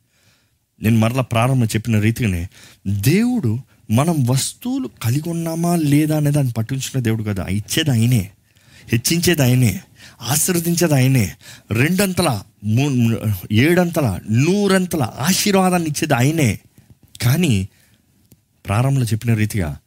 నేను 0.82 0.98
మరలా 0.98 1.22
ప్రారంభం 1.22 1.66
చెప్పిన 1.66 1.98
రీతిగానే 1.98 2.48
దేవుడు 2.86 3.58
మనం 3.90 4.26
వస్తువులు 4.26 4.90
కలిగి 5.02 5.28
ఉన్నామా 5.28 5.76
లేదా 5.76 6.16
అనేది 6.16 6.34
దాన్ని 6.34 6.52
పట్టించుకునే 6.52 7.02
దేవుడు 7.02 7.22
కదా. 7.22 7.46
ఇచ్చేది 7.46 7.90
ఆయనే 7.90 8.30
హెచ్చించేది 8.92 9.42
ఆయనే 9.42 9.80
ఆశీర్వదించేది 10.22 10.94
ఆయనే 10.94 11.32
రెండంతల 11.70 12.42
మూ- 12.64 13.16
ఏడంతల 13.52 14.20
నూరంతల 14.30 15.02
ఆశీర్వాదాన్ని 15.02 15.88
ఇచ్చేది 15.88 16.14
ఆయనే. 16.14 16.58
కానీ 17.22 17.68
ప్రారంభంలో 18.66 19.06
చెప్పిన 19.06 19.34
రీతిగా 19.34 19.78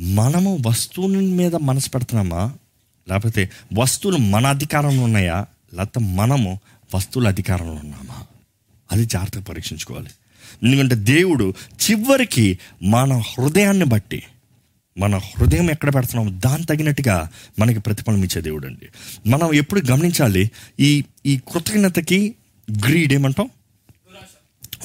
మనము 0.00 0.58
వస్తువుల 0.66 1.20
మీద 1.20 1.54
మనసు 1.54 1.90
పెడుతున్నామా? 1.90 2.54
లేకపోతే 3.08 3.50
వస్తువులు 3.78 4.18
మన 4.18 4.46
అధికారంలో 4.46 5.02
ఉన్నాయా? 5.02 5.46
లేకపోతే 5.74 6.00
మనము 6.00 6.60
వస్తువుల 6.94 7.28
అధికారంలో 7.28 7.72
ఉన్నామా? 7.72 8.24
అది 8.92 9.04
జాగ్రత్తగా 9.04 9.42
పరీక్షించుకోవాలి. 9.42 10.10
ఎందుకంటే 10.62 10.94
దేవుడు 10.94 11.54
చివరికి 11.90 12.58
మన 12.82 13.12
హృదయాన్ని 13.12 13.84
బట్టి 13.84 14.22
మన 14.98 15.16
హృదయం 15.16 15.70
ఎక్కడ 15.70 15.94
పెడుతున్నామో 15.94 16.40
దాని 16.40 16.64
తగినట్టుగా 16.64 17.30
మనకి 17.58 17.78
ప్రతిఫలం 17.78 18.24
ఇచ్చే 18.24 18.40
దేవుడు 18.40 18.66
అండి 18.66 18.86
మనం 19.28 19.54
ఎప్పుడు 19.54 19.82
గమనించాలి 19.90 20.50
ఈ 20.80 21.04
ఈ 21.26 21.38
కృతజ్ఞతకి 21.38 22.34
గ్రీడ్ 22.86 23.12
ఏమంటాం? 23.12 23.50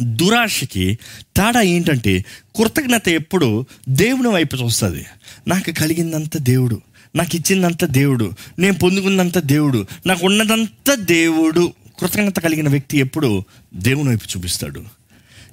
దురాశకి 0.02 1.00
తేడా 1.38 1.62
ఏంటంటే 1.62 2.26
కృతజ్ఞత 2.56 3.10
ఎప్పుడు 3.10 3.66
దేవుని 3.90 4.28
వైపు 4.28 4.56
చూస్తుంది. 4.56 5.06
నాకు 5.48 5.72
కలిగిందంత 5.72 6.38
దేవుడు 6.38 6.82
నాకు 7.16 7.36
ఇచ్చిందంత 7.36 7.86
దేవుడు 7.86 8.32
నేను 8.60 8.74
పొందుకున్నంత 8.74 9.38
దేవుడు 9.38 9.86
నాకు 10.06 10.26
ఉన్నదంతా 10.26 10.96
దేవుడు. 10.96 11.74
కృతజ్ఞత 12.00 12.40
కలిగిన 12.40 12.70
వ్యక్తి 12.70 12.98
ఎప్పుడు 12.98 13.44
దేవుని 13.74 14.10
వైపు 14.10 14.38
చూపిస్తాడు. 14.38 15.01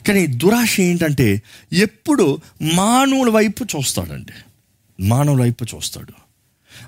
కానీ 0.06 0.26
దురాశ 0.26 0.80
ఏంటంటే 0.80 1.42
ఎప్పుడు 1.72 2.38
మానవుల 2.62 3.30
వైపు 3.30 3.64
చూస్తాడండి. 3.64 4.32
మానవుల 5.00 5.40
వైపు 5.40 5.64
చూస్తాడు. 5.64 6.12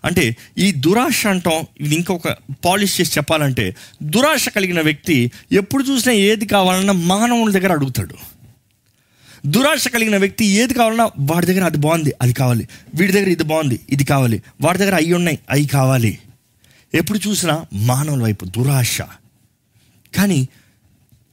అంటే 0.05 0.37
ఈ 0.59 0.73
దురాశ 0.73 1.27
అంటాం 1.27 1.64
ఇది 1.81 1.94
ఇంకొక 1.94 2.29
పాలిష్ 2.64 3.01
చేసి 3.01 3.12
చెప్పాలంటే 3.18 3.77
దురాశ 4.03 4.49
కలిగిన 4.49 4.81
వ్యక్తి 4.81 5.31
ఎప్పుడు 5.53 5.85
చూసినా 5.85 6.14
ఏది 6.14 6.46
కావాలన్నా 6.46 6.92
మానవుల 6.92 7.53
దగ్గర 7.53 7.73
అడుగుతాడు. 7.73 8.14
దురాశ 9.46 9.88
కలిగిన 9.88 10.16
వ్యక్తి 10.16 10.44
ఏది 10.44 10.75
కావాలన్నా 10.75 11.11
వాడి 11.20 11.46
దగ్గర 11.46 11.64
అది 11.64 11.79
బాగుంది 11.79 12.14
అది 12.23 12.33
కావాలి. 12.33 12.68
వీడి 12.94 13.12
దగ్గర 13.12 13.29
ఇది 13.29 13.44
బాగుంది 13.44 13.81
ఇది 13.90 14.05
కావాలి. 14.05 14.42
వాడి 14.61 14.79
దగ్గర 14.79 14.94
అవి 14.94 15.12
ఉన్నాయి 15.12 15.38
అవి 15.51 15.66
కావాలి. 15.66 16.18
ఎప్పుడు 16.94 17.29
చూసినా 17.29 17.66
మానవుల 17.73 18.23
వైపు 18.23 18.44
దురాశ. 18.44 18.99
కానీ 20.16 20.49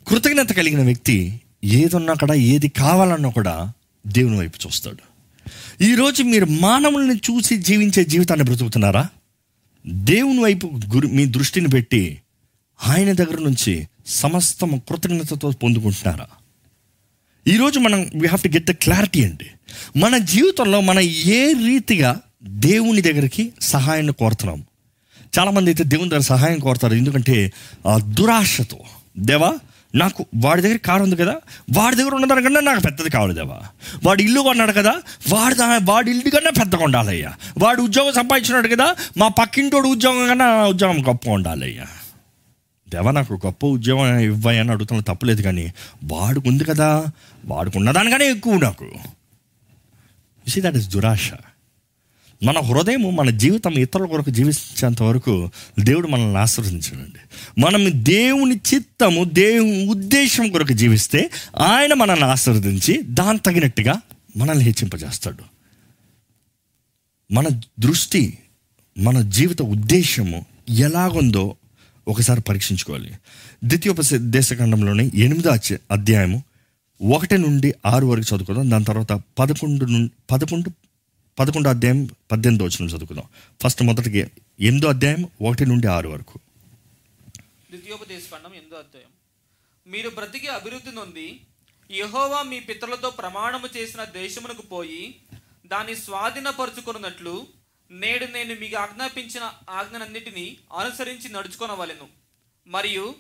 కృతజ్ఞత 0.08 0.54
కలిగిన 0.54 0.82
వ్యక్తి 0.82 1.42
ఏదున్నా 1.64 2.14
కూడా 2.14 2.34
ఏది 2.34 2.70
కావాలన్నా 2.70 3.30
కూడా 3.30 3.74
దేవుని 4.08 4.38
వైపు 4.38 4.58
చూస్తాడు. 4.68 5.18
ఈరోజు 5.84 6.24
మీరు 6.24 6.46
మానవుల్ని 6.46 7.16
చూసి 7.16 7.58
జీవించే 7.58 8.04
జీవితాన్ని 8.04 8.46
బ్రతుకుతున్నారా? 8.46 9.08
దేవుని 9.88 10.40
వైపు 10.40 10.68
గురి 10.96 11.08
మీ 11.08 11.26
దృష్టిని 11.26 11.68
పెట్టి 11.68 12.22
ఆయన 12.88 13.12
దగ్గర 13.12 13.40
నుంచి 13.40 13.88
సమస్తం 14.08 14.82
కృతజ్ఞతతో 14.90 15.52
పొందుకుంటున్నారా? 15.52 16.28
ఈరోజు 17.48 17.80
మనం 17.80 18.00
we 18.00 18.28
have 18.28 18.42
to 18.42 18.48
get 18.48 18.66
the 18.66 18.72
clarity 18.72 19.24
అండి. 19.24 19.48
మన 20.00 20.18
జీవితంలో 20.18 20.82
మనం 20.82 21.00
ఏ 21.02 21.54
రీతిగా 21.68 22.22
దేవుని 22.44 23.02
దగ్గరికి 23.02 23.54
సహాయాన్ని 23.62 24.14
కోరుతున్నాం? 24.14 24.64
చాలామంది 25.40 25.70
అయితే 25.70 25.84
దేవుని 25.84 26.10
దగ్గర 26.10 26.22
సహాయం 26.22 26.60
కోరుతారు. 26.60 26.94
ఎందుకంటే 26.94 27.54
దురాశతో. 27.98 28.80
దేవా 29.18 29.54
నాకు 29.98 30.26
వాడి 30.36 30.62
దగ్గర 30.62 30.78
కారు 30.78 31.04
ఉంది 31.04 31.16
కదా 31.16 31.36
వాడి 31.72 31.96
దగ్గర 31.96 32.16
ఉన్నదానికన్నా 32.16 32.60
నాకు 32.60 32.80
పెద్దది 32.80 33.10
కావాలి 33.10 33.34
దేవా. 33.34 33.60
వాడు 34.04 34.22
ఇల్లు 34.22 34.42
కొన్నాడు 34.42 34.72
కదా 34.72 34.94
వాడి 35.30 35.56
వాడి 35.84 36.12
ఇల్లు 36.12 36.30
కన్నా 36.30 36.52
పెద్దగా 36.52 36.84
ఉండాలయ్యా. 36.84 37.34
వాడు 37.58 37.82
ఉద్యోగం 37.82 38.14
సంపాదించినాడు 38.14 38.68
కదా 38.68 38.96
మా 39.18 39.28
పక్కింటోడు 39.28 39.88
ఉద్యోగం 39.88 40.28
కన్నా 40.28 40.58
నా 40.58 40.66
ఉద్యోగం 40.66 41.08
గొప్ప 41.08 41.30
ఉండాలయ్యా. 41.30 41.88
దేవా 42.90 43.12
నాకు 43.12 43.34
గొప్ప 43.34 43.66
ఉద్యోగం 43.66 44.20
ఇవ్వని 44.20 44.58
అని 44.58 44.72
అడుగుతున్న 44.72 45.02
తప్పలేదు 45.02 45.42
కానీ 45.42 45.74
వాడికి 46.04 46.50
ఉంది 46.50 46.64
కదా 46.64 47.06
వాడికి 47.46 47.78
ఉన్నదానికనే 47.78 48.26
ఎక్కువ 48.26 48.58
నాకు. 48.58 48.90
సి 50.50 50.62
దట్ 50.62 50.76
ఇస్ 50.76 50.90
దురాశ. 50.90 51.32
మన 52.44 52.60
హృదయం 52.60 53.16
మన 53.16 53.30
జీవితం 53.30 53.72
ఇతరుల 53.72 54.08
కొరకు 54.08 54.30
జీవించేంత 54.30 55.02
వరకు 55.02 55.50
దేవుడు 55.80 56.08
మనల్ని 56.08 56.38
ఆశీర్వదించాడండి. 56.38 57.20
మనం 57.62 58.04
దేవుని 58.04 58.56
చిత్తము 58.56 59.24
దేవుని 59.24 59.90
ఉద్దేశం 59.90 60.50
కొరకు 60.50 60.74
జీవిస్తే 60.74 61.30
ఆయన 61.58 61.94
మనల్ని 61.94 62.26
ఆశీర్వదించి 62.26 63.02
దాని 63.04 63.40
తగినట్టుగా 63.40 64.02
మనల్ని 64.38 64.64
హెచ్చింపజేస్తాడు. 64.64 65.44
మన 67.34 67.48
దృష్టి 67.80 68.38
మన 68.98 69.22
జీవిత 69.22 69.62
ఉద్దేశము 69.62 70.46
ఎలాగుందో 70.70 71.56
ఒకసారి 72.08 72.42
పరీక్షించుకోవాలి. 72.42 73.14
ద్వితీయోపదేశఖండంలోని 73.64 75.12
ఎనిమిదో 75.16 75.52
అధ్యాయము 75.92 76.44
ఒకటి 77.02 77.38
నుండి 77.38 77.74
ఆరు 77.86 78.08
వరకు 78.08 78.36
చదువుకుందాం. 78.36 78.72
దాని 78.72 78.84
తర్వాత 78.84 79.22
పదకొండు 79.40 79.86
నుండి 79.86 80.12
పదకొండు 80.32 80.72
పదకొండు 81.40 81.70
అధ్యాయం 81.70 82.10
పద్దెనిమిది 82.32 82.64
వచ్చిన 82.64 82.90
చదువుకుందాం. 82.90 83.26
ఫస్ట్ 83.64 83.84
మొదటికి 83.84 84.18
ఎనిమిదో 84.60 84.88
అధ్యాయం 84.88 85.30
ఒకటి 85.42 85.66
నుండి 85.66 85.88
ఆరు 85.88 86.10
వరకు. 86.10 86.40
ద్వితీయోపదేశకాండం 87.70 88.54
ఎందో 88.54 88.76
అధ్యాయం. 88.76 89.12
మీరు 89.88 90.10
బ్రతికి 90.10 90.48
అభివృద్ధి 90.48 90.96
నొంది 90.96 91.40
యహోవా 91.92 92.42
మీ 92.42 92.60
పితరులతో 92.60 93.10
ప్రమాణము 93.10 93.70
చేసిన 93.78 94.04
దేశమునకు 94.04 94.62
పోయి 94.62 95.16
దాన్ని 95.66 95.96
స్వాధీనపరుచుకున్నట్లు 95.96 97.48
నేడు 97.92 98.26
నేను 98.26 98.60
మీకు 98.60 98.78
ఆజ్ఞాపించిన 98.78 99.54
ఆజ్ఞలన్నిటినీ 99.70 100.58
అనుసరించి 100.78 101.30
నడుచుకొనవలెను. 101.30 102.08
మరియు 102.68 103.16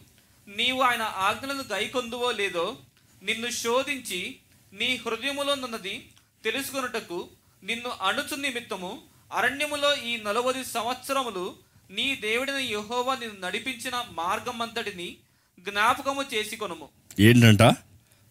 నీవు 0.48 0.82
ఆయన 0.82 1.02
ఆజ్ఞలను 1.02 1.64
గైకొందువో 1.74 2.32
లేదో 2.32 2.78
నిన్ను 3.24 3.50
శోధించి 3.50 4.36
నీ 4.74 4.96
హృదయములోనున్నది 4.96 6.10
తెలుసుకొనుటకు 6.44 7.28
నిన్ను 7.68 8.08
అణుచు 8.08 8.42
నిమిత్తము 8.42 8.98
అరణ్యములో 9.34 9.96
ఈ 9.96 10.18
నలవది 10.28 10.64
సంవత్సరములు 10.74 11.54
నీ 11.92 12.16
దేవుడిని 12.16 12.64
యెహోవా 12.64 13.16
నిన్ను 13.16 13.48
నడిపించిన 13.48 14.04
మార్గం 14.14 14.62
అంతటిని 14.62 15.16
జ్ఞాపకము 15.60 16.24
చేసుకొనుము. 16.34 16.88
ఏంటంట? 17.20 17.76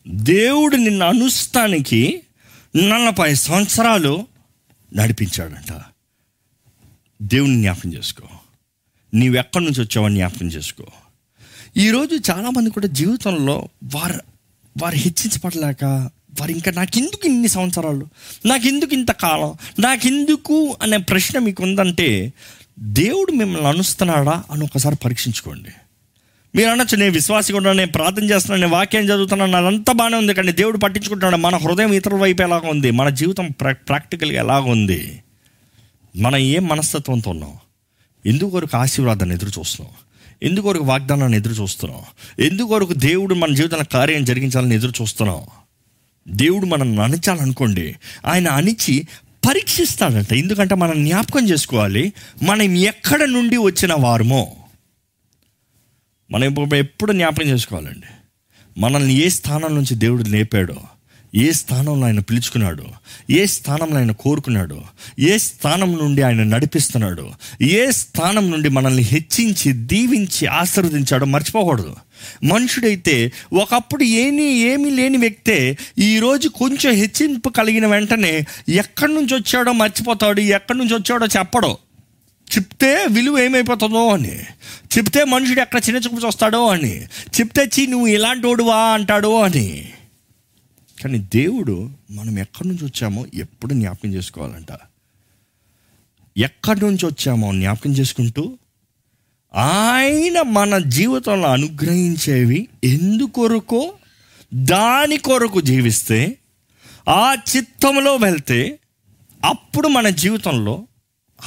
దేవుడు 0.09 0.77
నిన్ను 0.77 1.07
అనుస్తానికి 1.07 2.23
నలభై 2.77 3.35
సంవత్సరాలు 3.35 4.27
నడిపించాడంట. 4.95 5.83
దేవుని 7.23 7.61
జ్ఞాపకం 7.61 7.95
చేసుకో. 7.95 8.29
నీవెక్కడి 9.15 9.65
నుంచి 9.65 9.81
వచ్చావని 9.83 10.15
జ్ఞాపకం 10.15 10.47
చేసుకో. 10.47 10.85
ఈరోజు 11.77 12.33
చాలామంది 12.33 12.71
కూడా 12.71 12.87
జీవితంలో 12.87 13.69
వారు 13.85 14.21
వారు 14.83 14.97
హెచ్చించబడలేక 14.97 16.11
వారు 16.41 16.53
ఇంకా 16.53 16.71
నాకెందుకు 16.71 17.27
ఇన్ని 17.27 17.49
సంవత్సరాలు? 17.49 18.07
నాకెందుకు 18.47 18.95
ఇంత 18.95 19.11
కాలం? 19.11 19.55
నాకెందుకు 19.79 20.77
అనే 20.83 20.97
ప్రశ్న 20.97 21.39
మీకు 21.39 21.63
ఉందంటే 21.63 22.33
దేవుడు 22.79 23.33
మిమ్మల్ని 23.33 23.69
అనుస్తున్నాడా 23.69 24.43
అని 24.51 24.65
ఒకసారి 24.65 24.97
పరీక్షించుకోండి. 24.97 25.69
మీరు 26.55 26.69
అనొచ్చు 26.69 26.97
నేను 26.97 27.13
విశ్వాసిగా 27.13 27.57
ఉన్నాను 27.57 27.77
నేను 27.77 27.93
ప్రార్థన 27.93 28.25
చేస్తున్నాను 28.25 28.63
నేను 28.63 28.73
వాక్యం 28.73 29.05
చదువుతున్నాను 29.05 29.57
అదంతా 29.59 29.93
బాగానే 29.93 30.17
ఉంది 30.17 30.35
కానీ 30.35 30.53
దేవుడు 30.53 30.79
పట్టించుకుంటున్నాడు 30.79 31.37
మన 31.37 31.57
హృదయం 31.57 31.93
ఇతరుల 31.93 32.21
వైపు 32.21 32.43
ఎలాగ 32.43 32.61
ఉంది 32.71 32.91
మన 32.91 33.09
జీవితం 33.09 33.51
ప్రా 33.61 33.73
ప్రాక్టికల్గా 33.73 34.39
ఎలాగ 34.39 34.61
ఉంది. 34.61 35.23
మనం 36.17 36.37
ఏం 36.37 36.69
మనస్తత్వంతో 36.69 37.31
ఉన్నాం? 37.31 37.53
ఎందుకొరకు 38.27 38.77
ఆశీర్వాదాన్ని 38.77 39.37
ఎదురు 39.37 39.51
చూస్తున్నాం? 39.59 39.95
ఎందుకొరకు 40.43 40.85
వాగ్దానాన్ని 40.85 41.39
ఎదురు 41.39 41.55
చూస్తున్నాం? 41.55 42.01
ఎందుకొరకు 42.47 42.93
దేవుడు 42.93 43.35
మన 43.35 43.55
జీవితంలో 43.55 43.85
కార్యం 43.93 44.25
జరిగించాలని 44.25 44.75
ఎదురు 44.75 44.93
చూస్తున్నాం? 45.03 45.43
దేవుడు 46.29 46.67
మనం 46.67 47.01
అణిచాలనుకోండి 47.01 47.97
ఆయన 48.27 48.49
అణిచి 48.49 49.09
పరీక్షిస్తాడంట. 49.49 50.33
ఎందుకంటే 50.33 50.75
మనం 50.75 51.05
జ్ఞాపకం 51.05 51.49
చేసుకోవాలి 51.49 52.13
మనం 52.43 52.63
ఎక్కడ 52.63 53.25
నుండి 53.25 53.57
వచ్చిన 53.57 53.95
వారమో. 53.95 54.57
మనం 56.31 56.75
ఎప్పుడు 56.75 57.13
జ్ఞాపకం 57.13 57.47
చేసుకోవాలండి. 57.49 58.07
మనల్ని 58.81 59.15
ఏ 59.15 59.29
స్థానం 59.29 59.75
నుంచి 59.75 59.95
దేవుడు 59.95 60.23
లేపాడో 60.23 60.77
ఏ 61.35 61.53
స్థానంలో 61.53 62.07
ఆయన 62.07 62.21
పిలుచుకున్నాడు 62.21 62.85
ఏ 63.31 63.47
స్థానంలో 63.47 63.97
ఆయన 63.97 64.13
కోరుకున్నాడు 64.13 64.83
ఏ 65.19 65.39
స్థానం 65.39 65.93
నుండి 65.93 66.23
ఆయన 66.23 66.43
నడిపిస్తున్నాడు 66.43 67.31
ఏ 67.63 67.91
స్థానం 67.91 68.51
నుండి 68.51 68.69
మనల్ని 68.69 69.03
హెచ్చించి 69.03 69.73
దీవించి 69.73 70.47
ఆశీర్వదించాడో 70.47 71.27
మర్చిపోకూడదు. 71.27 71.97
మనుషుడైతే 72.45 73.33
ఒకప్పుడు 73.53 74.05
ఏమీ 74.05 74.43
ఏమీ 74.43 74.91
లేని 74.91 75.17
వ్యక్తే 75.19 75.79
ఈరోజు 75.99 76.49
కొంచెం 76.49 76.93
హెచ్చింపు 76.93 77.49
కలిగిన 77.49 77.87
వెంటనే 77.87 78.45
ఎక్కడి 78.69 79.15
నుంచి 79.15 79.35
వచ్చాడో 79.35 79.73
మర్చిపోతాడు 79.73 80.41
ఎక్కడి 80.41 80.79
నుంచి 80.79 80.95
వచ్చాడో 80.95 81.27
చెప్పడో. 81.27 81.79
చెప్తే 82.57 83.07
విలువ 83.11 83.39
ఏమైపోతుందో 83.39 84.09
అని. 84.09 84.39
చెప్తే 84.99 85.25
మనుషుడు 85.25 85.61
ఎక్కడ 85.61 85.79
చిన్న 85.79 86.01
చూపు 86.01 86.27
చూస్తాడో 86.27 86.67
అని. 86.67 87.05
చెప్తే 87.41 87.65
చీ 87.65 87.87
నువ్వు 87.87 88.07
ఇలాంటి 88.07 88.47
వాడువా 88.47 88.77
అంటాడో 88.77 89.43
అని. 89.43 89.93
కానీ 91.05 91.19
దేవుడు 91.19 91.91
మనం 92.11 92.39
ఎక్కడి 92.39 92.69
నుంచి 92.69 92.85
వచ్చామో 92.85 93.27
ఎప్పుడు 93.35 93.75
జ్ఞాపకం 93.75 94.15
చేసుకోవాలంట. 94.15 94.79
ఎక్కడి 96.37 96.81
నుంచి 96.81 97.07
వచ్చామో 97.07 97.53
జ్ఞాపకం 97.53 97.93
చేసుకుంటూ 97.93 98.59
ఆయన 99.57 100.43
మన 100.43 100.79
జీవితంలో 100.79 101.49
అనుగ్రహించేవి 101.49 102.69
ఎందుకొరకో 102.85 103.93
దాని 104.55 105.17
కొరకు 105.17 105.61
జీవిస్తే 105.61 106.37
ఆ 107.09 107.37
చిత్తంలో 107.57 108.17
వెళ్తే 108.17 108.79
అప్పుడు 109.45 109.89
మన 109.89 110.09
జీవితంలో 110.09 110.87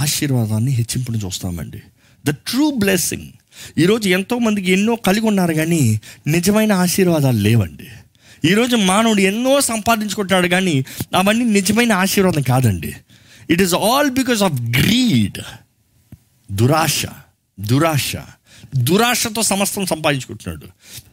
ఆశీర్వాదాన్ని 0.02 0.72
హెచ్చింపును 0.72 1.18
చూస్తామండి. 1.18 1.82
ద 2.26 2.30
ట్రూ 2.30 2.72
బ్లెస్సింగ్ 2.72 3.30
ఈరోజు 3.78 4.10
ఎంతోమందికి 4.10 4.72
ఎన్నో 4.72 4.96
కలిగి 4.96 5.28
ఉన్నారు 5.28 5.54
కానీ 5.54 6.02
నిజమైన 6.28 6.74
ఆశీర్వాదాలు 6.74 7.38
లేవండి. 7.38 7.88
ఈరోజు 8.50 8.76
మానవుడు 8.76 9.22
ఎన్నో 9.22 9.62
సంపాదించుకుంటున్నాడు 9.62 10.48
కానీ 10.48 10.86
అవన్నీ 11.16 11.46
నిజమైన 11.46 11.94
ఆశీర్వాదం 11.94 12.42
కాదండి. 12.42 12.94
It 13.50 13.62
is 13.62 13.74
all 13.74 14.12
because 14.12 14.44
of 14.44 14.62
greed 14.62 15.42
దురాశ. 16.52 17.06
దురాశ. 17.60 18.14
దురాశతో 18.78 19.42
సమస్తం 19.42 19.86
సంపాదించుకుంటున్నాడు. 19.86 20.68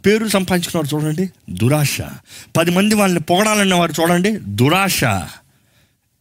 పేరు 0.06 0.28
సంపాదించుకున్నాడు 0.28 0.96
చూడండి 0.96 1.30
దురాశ. 1.50 1.98
పది 2.56 2.70
మంది 2.70 2.94
వాళ్ళని 2.94 3.20
పొగడాలన్న 3.20 3.74
వారు 3.74 3.92
చూడండి 4.00 4.36
దురాశ. 4.36 5.04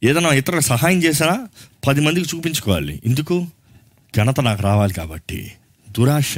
ఏదైనా 0.04 0.30
ఇతరులకు 0.30 0.64
సహాయం 0.64 1.04
చేసినా 1.04 1.48
పది 1.88 2.02
మందికి 2.02 2.38
చూపించుకోవాలి. 2.38 3.02
ఎందుకు? 3.06 3.48
ఘనత 4.18 4.40
నాకు 4.40 4.62
రావాలి 4.62 4.94
కాబట్టి. 4.94 5.52
దురాశ. 5.90 6.38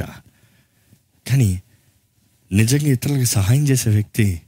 కానీ 1.30 1.62
నిజంగా 2.52 2.92
ఇతరులకు 2.92 3.24
సహాయం 3.24 3.68
చేసే 3.68 3.90
వ్యక్తి 3.90 4.42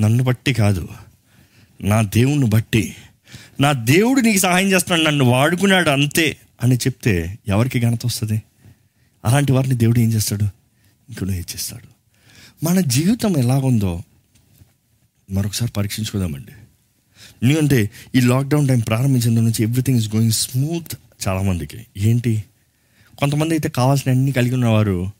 నన్ను 0.00 0.24
బట్టి 0.24 0.54
కాదు. 0.54 0.88
నా 1.80 2.02
దేవుణ్ణి 2.02 2.46
బట్టి. 2.46 2.96
నా 3.60 3.72
దేవుడు 3.72 4.20
నీకు 4.20 4.38
సహాయం 4.38 4.72
చేస్తున్నాడు. 4.72 5.10
నన్ను 5.10 5.24
వాడుకున్నాడు 5.24 5.90
అంతే. 5.90 6.36
అని 6.62 6.76
చెప్తే 6.76 7.38
ఎవరికి 7.48 7.80
ఘనత 7.80 8.06
వస్తుంది? 8.06 8.42
అలాంటి 9.24 9.52
వారిని 9.52 9.74
దేవుడు 9.74 10.00
ఏం 10.00 10.12
చేస్తాడు? 10.12 10.44
ఇంకొన్ని 11.08 11.36
హెచ్చిస్తాడు. 11.36 12.00
మన 12.64 12.80
జీవితం 12.80 13.36
ఎలాగుందో 13.36 14.02
మరొకసారి 15.30 15.72
పరీక్షించుకుందామండి. 15.72 16.52
ఎందుకంటే 17.42 17.90
ఈ 18.14 18.20
లాక్డౌన్ 18.20 18.68
టైం 18.68 18.80
ప్రారంభించిన 18.80 19.40
నుంచి 19.40 19.62
ఎవ్రీథింగ్ 19.62 19.98
ఇస్ 19.98 20.14
గోయింగ్ 20.14 20.32
స్మూత్ 20.32 20.96
చాలామందికి. 21.28 21.86
ఏంటి? 21.96 22.44
కొంతమంది 23.18 23.54
అయితే 23.54 23.68
కావాల్సిన 23.68 24.12
అన్ని 24.12 24.32
కలిగి 24.32 24.54
ఉన్నవారు 24.54 25.10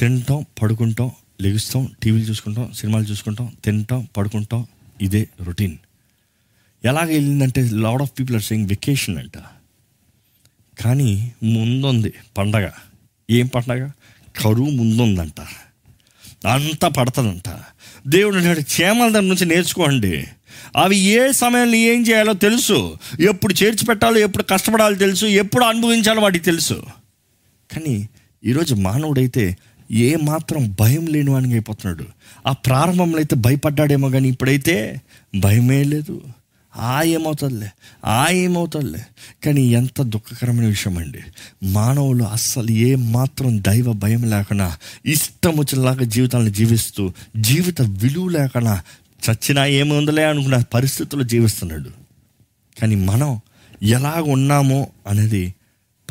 తింటాం 0.00 0.46
పడుకుంటాం 0.62 1.10
లెగుస్తాం 1.40 1.92
టీవీలు 2.02 2.24
చూసుకుంటాం 2.24 2.72
సినిమాలు 2.72 3.04
చూసుకుంటాం 3.04 3.56
తింటాం 3.64 4.08
పడుకుంటాం. 4.16 4.66
ఇదే 5.02 5.28
రొటీన్. 5.40 5.76
ఎలాగ 6.84 7.04
వెళ్ళిందంటే 7.04 7.68
lot 7.68 8.02
of 8.02 8.10
people 8.18 8.36
are 8.36 8.42
saying 8.42 8.68
vacation 8.68 9.18
అంట. 9.18 9.38
కానీ 10.80 11.32
ముందుంది 11.42 12.12
పండగ. 12.38 12.68
ఏం 13.30 13.46
పండగ? 13.46 13.90
కరువు 14.36 14.70
ముందుందంట. 14.70 15.40
అంతా 16.46 16.88
పడుతుందంట. 16.88 17.58
దేవుడు 18.08 18.36
అంటాడు 18.36 18.60
క్షేమాల 18.60 19.08
దగ్గర 19.08 19.22
నుంచి 19.22 19.46
నేర్చుకోండి. 19.46 20.24
అవి 20.76 20.96
ఏ 20.96 21.32
సమయంలో 21.32 21.74
ఏం 21.74 22.02
చేయాలో 22.02 22.32
తెలుసు. 22.32 22.96
ఎప్పుడు 23.20 23.54
చేర్చి 23.64 23.86
పెట్టాలో 23.86 24.18
ఎప్పుడు 24.18 24.42
కష్టపడాలో 24.42 24.94
తెలుసు. 24.94 25.26
ఎప్పుడు 25.26 25.64
అనుభవించాలో 25.64 26.22
వాటికి 26.22 26.44
తెలుసు. 26.44 26.86
కానీ 27.74 28.08
ఈరోజు 28.44 28.74
మానవుడైతే 28.74 29.56
ఏ 29.92 30.16
మాత్రం 30.16 30.76
భయం 30.80 31.06
లేని 31.06 31.34
అయిపోతున్నాడు. 31.34 32.04
ఆ 32.46 32.52
ప్రారంభంలో 32.52 33.18
అయితే 33.18 33.36
భయపడ్డాడేమో 33.36 34.10
కానీ 34.10 34.28
ఇప్పుడైతే 34.28 35.00
భయమే 35.38 35.84
లేదు. 35.84 36.22
ఆ 36.78 37.02
ఏమవుతుందిలే 37.02 37.70
ఆ 38.04 38.26
ఏమవుతుందిలే 38.30 39.06
కానీ 39.44 39.62
ఎంత 39.62 40.02
దుఃఖకరమైన 40.02 40.66
విషయం 40.66 40.98
అండి 40.98 41.18
మానవులు 41.62 42.24
అస్సలు 42.24 42.70
ఏ 42.70 42.94
మాత్రం 42.94 43.62
దైవ 43.62 43.92
భయం 43.92 44.22
లేకుండా 44.22 44.76
ఇష్టం 45.06 45.56
వచ్చేలాగా 45.56 46.04
జీవితాలను 46.04 46.48
జీవిస్తూ 46.48 47.12
జీవిత 47.36 47.82
విలువ 47.82 48.28
లేకుండా 48.28 48.82
చచ్చినా 49.30 49.66
ఏముందలే 49.66 50.24
అనుకున్న 50.24 50.64
పరిస్థితుల్లో 50.74 51.26
జీవిస్తున్నాడు. 51.26 51.90
కానీ 52.80 52.94
మనం 52.94 53.40
ఎలాగ 53.82 54.20
ఉన్నామో 54.20 54.88
అనేది 55.06 55.54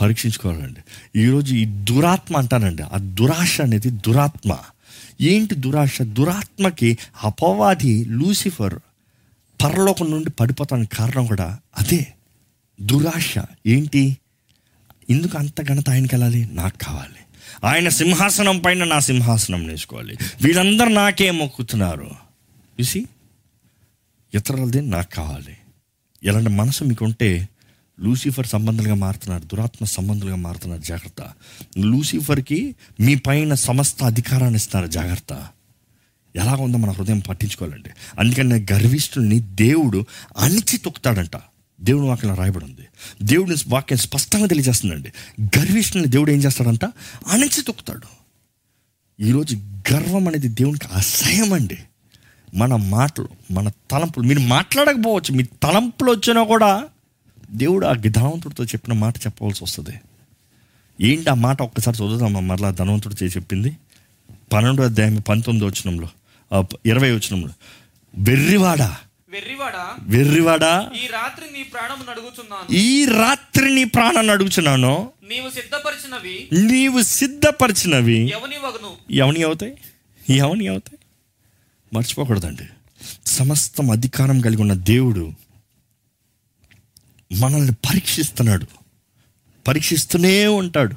పరీక్షించుకోవాలండి. 0.02 0.80
ఈరోజు 1.20 1.56
ఈ 1.56 1.66
దురాత్మ 1.66 2.38
అంటానండి. 2.38 2.84
ఆ 2.84 2.98
దురాశ 2.98 3.62
అనేది 3.62 3.90
దురాత్మ. 3.90 4.58
ఏంటి 5.22 5.56
దురాశ? 5.56 6.02
దురాత్మకి 6.02 6.98
అపవాది 7.24 8.06
లూసిఫర్ 8.06 8.80
పరలోకం 9.64 10.12
నుండి 10.12 10.30
పడిపోతానికి 10.30 10.96
కారణం 10.96 11.26
కూడా 11.26 11.60
అదే. 11.78 12.08
దురాశ. 12.82 13.36
ఏంటి? 13.68 14.18
ఎందుకు 15.10 15.38
అంత 15.38 15.62
ఘనత 15.62 15.90
ఆయనకి 15.90 16.16
వెళ్ళాలి? 16.16 16.50
నాకు 16.52 16.78
కావాలి. 16.78 17.16
ఆయన 17.64 17.90
సింహాసనం 17.90 18.60
పైన 18.60 18.84
నా 18.84 19.00
సింహాసనం 19.00 19.68
నేర్చుకోవాలి 19.68 20.18
వీళ్ళందరూ 20.42 20.88
నాకే 20.88 21.32
మొక్కుతున్నారు. 21.32 22.12
చూసి 22.80 23.06
ఇతరులది 24.34 24.82
నాకు 24.82 25.16
కావాలి? 25.16 25.58
ఎలాంటి 26.24 26.50
మనసు 26.50 26.84
మీకు 26.84 27.06
ఉంటే 27.06 27.50
లూసిఫర్ 28.00 28.48
సంబంధాలుగా 28.48 28.96
మారుతున్నారు 28.96 29.44
దురాత్మ 29.44 29.86
సంబంధాలుగా 29.86 30.36
మారుతున్నారు 30.36 30.82
జాగ్రత్త. 30.82 31.34
లూసిఫర్కి 31.78 32.76
మీ 33.00 33.16
పైన 33.16 33.54
సమస్త 33.54 34.04
అధికారాన్ని 34.04 34.56
ఇస్తున్నారు 34.56 34.92
జాగ్రత్త. 34.92 35.48
ఎలా 36.38 36.56
ఉందో 36.56 36.78
మన 36.78 36.90
హృదయం 36.90 37.20
పట్టించుకోవాలండి. 37.20 37.90
అందుకని 38.20 38.66
గర్విష్ఠుల్ని 38.74 39.40
దేవుడు 39.40 40.06
అణిచి 40.38 40.78
తొక్కుతాడంట. 40.78 41.32
దేవుడు 41.82 42.06
వాక్యం 42.06 42.36
రాయబడి 42.36 42.66
ఉంది. 42.66 42.88
దేవుడిని 43.24 43.58
వాక్యం 43.68 43.98
స్పష్టంగా 43.98 44.46
తెలియజేస్తుందండి. 44.46 45.14
గర్విష్ఠుల్ని 45.60 46.10
దేవుడు 46.10 46.32
ఏం 46.32 46.40
చేస్తాడంట? 46.40 46.86
అణిచి 47.28 47.62
తొక్కుతాడు. 47.62 48.28
ఈరోజు 49.22 49.56
గర్వం 49.94 50.28
అనేది 50.28 50.48
దేవునికి 50.48 50.86
అసహ్యం 50.94 51.54
అండి 51.54 51.78
మన 52.56 52.76
మాటలు 52.76 53.30
మన 53.52 53.72
తలంపులు 53.92 54.28
మీరు 54.28 54.40
మాట్లాడకపోవచ్చు 54.40 55.36
మీ 55.36 55.44
తలంపులు 55.44 56.12
వచ్చినా 56.12 56.44
కూడా 56.44 56.84
దేవుడు 57.52 57.86
ఆ 57.86 57.94
ధనవంతుడితో 57.94 58.64
చెప్పిన 58.64 58.94
మాట 58.94 59.18
చెప్పవలసి 59.18 59.64
వస్తుంది. 59.64 60.00
ఏంటి 61.02 61.30
ఆ 61.30 61.34
మాట 61.34 61.62
ఒక్కసారి 61.62 61.98
చదువుదామా? 61.98 62.40
మరలా 62.40 62.72
ధనవంతుడు 62.72 63.24
చేసి 63.24 63.40
చెప్పింది? 63.40 63.78
పన్నెండో 64.54 64.84
అధ్యాయం 64.84 65.16
పంతొమ్మిది 65.16 65.66
వచనంలో. 65.66 66.10
ఇరవై 66.86 67.12
వచనంలో 67.12 67.50
వెర్రివాడా. 68.18 68.98
వెర్రివాడా? 70.00 70.92
ఈ 71.04 71.08
రాత్రి 71.08 71.46
నీ 71.54 71.64
ప్రాణమును 71.64 72.12
అడుగుచున్నాను. 72.12 72.74
ఈ 72.74 73.06
రాత్రి 73.06 73.76
నీ 73.76 73.84
ప్రాణాన్ని 73.84 74.34
అడుగుచున్నాను. 74.34 75.10
నీవు 75.30 75.50
సిద్ధపరిచినవి. 75.50 76.50
నీవు 76.72 77.02
సిద్ధపరిచినవి. 77.02 78.30
ఎవని 78.30 78.58
వగును? 78.58 78.92
ఎవని 79.12 79.44
అవుతాయి? 79.44 79.78
ఎవని 80.30 80.68
అవుతాయి? 80.68 81.00
మర్చిపోకూడదండి. 81.94 82.64
సమస్తం 83.26 83.92
అధికారం 83.92 84.42
కలిగి 84.42 84.62
ఉన్న 84.62 84.74
దేవుడు 84.74 85.32
మనల్ని 87.36 87.72
పరీక్షిస్తున్నాడు. 87.72 88.66
పరీక్షిస్తూనే 89.68 90.48
ఉంటాడు. 90.48 90.96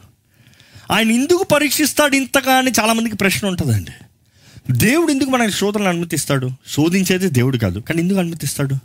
ఆయన 0.90 1.10
ఎందుకు 1.10 1.44
పరీక్షిస్తాడు? 1.44 2.16
ఇంతగా 2.16 2.58
అని 2.58 2.70
చాలామందికి 2.80 3.16
ప్రశ్న 3.16 3.48
ఉంటుందండి. 3.48 3.92
దేవుడు 4.70 5.12
ఎందుకు 5.12 5.30
మనకి 5.30 5.52
శోధనలు 5.52 5.88
అనుమతిస్తాడు? 5.88 6.50
శోధించేది 6.68 7.30
దేవుడు 7.30 7.58
కాదు. 7.58 7.78
కానీ 7.78 8.02
ఎందుకు 8.02 8.18
అనుమతిస్తాడు? 8.18 8.76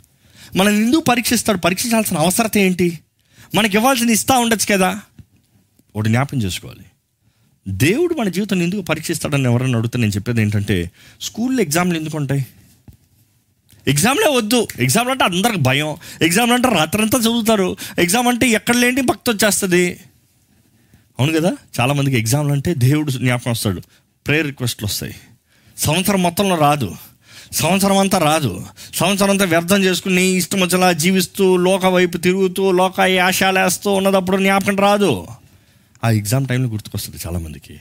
మనల్ని 0.56 0.84
ఎందుకు 0.84 1.00
పరీక్షిస్తాడు? 1.00 1.58
పరీక్షించాల్సిన 1.58 2.18
అవసరత 2.18 2.58
ఏంటి? 2.58 2.98
మనకి 3.54 3.76
ఇవ్వాల్సింది 3.76 4.12
ఇస్తా 4.12 4.38
ఉండొచ్చు 4.38 4.76
కదా? 4.76 5.00
ఒకటి 5.96 6.08
జ్ఞాపం 6.08 6.42
చేసుకోవాలి. 6.42 6.84
దేవుడు 7.68 8.14
మన 8.14 8.28
జీవితాన్ని 8.28 8.64
ఎందుకు 8.64 8.80
పరీక్షిస్తాడని 8.80 9.44
ఎవరైనా 9.44 9.78
అడుగుతా 9.78 9.98
నేను 9.98 10.12
చెప్పేది 10.12 10.40
ఏంటంటే 10.40 10.90
స్కూల్లో 11.20 11.62
ఎగ్జామ్లు 11.62 11.98
ఎందుకు 11.98 12.16
ఉంటాయి? 12.16 12.46
ఎగ్జామ్లే 13.88 14.36
వద్దు. 14.36 14.68
ఎగ్జామ్లు 14.78 15.12
అంటే 15.12 15.24
అందరికి 15.24 15.58
భయం. 15.58 15.96
ఎగ్జామ్లు 16.22 16.54
అంటే 16.54 16.68
రాత్రంతా 16.68 17.18
చదువుతారు. 17.18 17.76
ఎగ్జామ్ 17.98 18.28
అంటే 18.28 18.48
ఎక్కడ 18.48 18.76
లేని 18.76 19.02
భక్తి 19.02 19.30
వచ్చేస్తుంది. 19.30 20.00
అవును 21.18 21.32
కదా? 21.32 21.56
చాలామందికి 21.80 22.18
ఎగ్జామ్లు 22.18 22.52
అంటే 22.52 22.74
దేవుడు 22.74 23.10
జ్ఞాపకం 23.10 23.50
వస్తాడు. 23.50 23.80
ప్రేయర్ 24.26 24.46
రిక్వెస్ట్లు 24.46 24.86
వస్తాయి. 24.86 25.14
సంవత్సరం 25.78 26.22
మొత్తంలో 26.22 26.56
రాదు. 26.58 26.96
సంవత్సరం 27.52 27.98
అంతా 27.98 28.18
రాదు. 28.18 28.66
సంవత్సరం 28.94 29.30
అంతా 29.30 29.44
వ్యర్థం 29.44 29.84
చేసుకుని 29.84 30.22
ఇష్టం 30.22 30.60
వచ్చేలా 30.60 30.92
జీవిస్తూ 30.92 31.56
లోక 31.56 31.86
వైపు 31.86 32.18
తిరుగుతూ 32.18 32.70
లోక 32.70 33.00
ఆశాలేస్తూ 33.00 33.92
ఉన్నదప్పుడు 33.92 34.36
జ్ఞాపకం 34.36 34.76
రాదు. 34.76 35.26
ఆ 36.04 36.10
ఎగ్జామ్ 36.10 36.46
టైంలో 36.46 36.68
గుర్తుకొస్తుంది 36.68 37.18
చాలామందికి. 37.26 37.80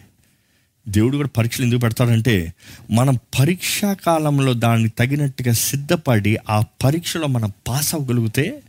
దేవుడు 0.87 1.17
కూడా 1.17 1.29
పరీక్షలు 1.37 1.65
ఎందుకు 1.65 1.79
పెడతాడంటే 1.79 2.53
మనం 2.91 3.19
పరీక్షా 3.39 3.93
కాలంలో 3.93 4.53
దాన్ని 4.53 4.89
తగినట్టుగా 4.89 5.53
సిద్ధపడి 5.53 6.37
ఆ 6.49 6.63
పరీక్షలో 6.83 7.27
మనం 7.27 7.53
పాస్ 7.67 7.95
అవ్వగలిగితే 7.95 8.63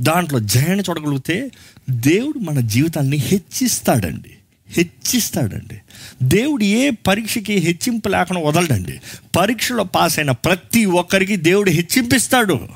దాంట్లో 0.00 0.40
జయాన్ని 0.40 0.84
చూడగలిగితే 0.90 1.50
దేవుడు 1.90 2.38
మన 2.38 2.60
జీవితాన్ని 2.60 3.16
హెచ్చిస్తాడండి. 3.16 4.30
హెచ్చిస్తాడండి. 4.72 5.80
దేవుడు 6.22 6.64
ఏ 6.64 6.90
పరీక్షకి 6.90 7.54
హెచ్చింపు 7.54 8.08
లేకుండా 8.08 8.42
వదలడండి. 8.42 9.00
పరీక్షలో 9.36 9.84
పాస్ 9.84 10.18
అయిన 10.18 10.30
ప్రతి 10.30 10.84
ఒక్కరికి 10.84 11.36
దేవుడు 11.36 11.70
హెచ్చింపిస్తాడు. 11.70 12.68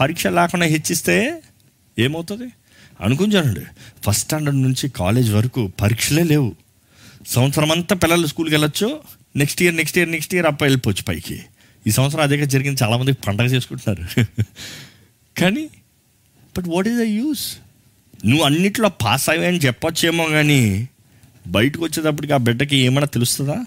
పరీక్ష 0.00 0.26
లేకుండా 0.26 0.66
హెచ్చిస్తే 0.66 1.42
ఏమవుతుంది? 1.98 2.52
అనుకుంటానండి 3.00 3.60
ఫస్ట్ 4.02 4.24
స్టాండర్డ్ 4.24 4.62
నుంచి 4.62 4.88
కాలేజ్ 4.88 5.30
వరకు 5.30 5.72
పరీక్షలే 5.80 6.22
లేవు. 6.22 6.54
సంవత్సరం 7.26 7.72
అంతా 7.72 7.96
పిల్లలు 7.96 8.26
స్కూల్కి 8.26 8.54
వెళ్ళొచ్చు. 8.54 9.00
Next 9.36 9.62
year 9.62 9.76
next 9.76 9.98
year 9.98 10.10
next 10.10 10.34
year 10.34 10.46
అప్ప 10.46 10.62
వెళ్ళిపోవచ్చు 10.62 11.02
పైకి. 11.02 11.42
ఈ 11.86 11.90
సంవత్సరం 11.90 12.22
అదే 12.22 12.46
జరిగింది. 12.46 12.84
చాలామంది 12.84 13.12
పండగ 13.12 13.44
చేసుకుంటున్నారు. 13.44 14.24
కానీ 15.40 15.68
but 16.58 16.64
what 16.68 16.88
is 16.88 16.96
the 16.96 17.00
use 17.00 17.56
నువ్వు 18.24 18.44
అన్నిట్లో 18.44 18.88
పాస్ 18.88 19.30
అయ్యాయని 19.30 19.58
చెప్పొచ్చేమో 19.58 20.24
కానీ 20.24 20.88
బయటకు 21.46 21.84
వచ్చేటప్పటికి 21.84 22.32
ఆ 22.32 22.36
బిడ్డకి 22.36 22.76
ఏమైనా 22.76 23.06
తెలుస్తుందా? 23.06 23.64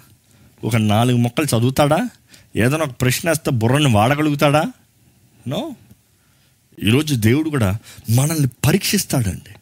ఒక 0.64 0.76
నాలుగు 0.76 1.18
మొక్కలు 1.18 1.46
చదువుతాడా? 1.46 2.10
ఏదైనా 2.56 2.84
ఒక 2.84 2.92
ప్రశ్న 3.02 3.30
వేస్తే 3.30 3.52
బుర్రని 3.52 3.88
వాడగలుగుతాడా? 3.88 4.64
నో? 5.48 5.76
ఈరోజు 6.84 7.16
దేవుడు 7.16 7.50
కూడా 7.50 7.78
మనల్ని 8.10 8.48
పరీక్షిస్తాడండి. 8.66 9.56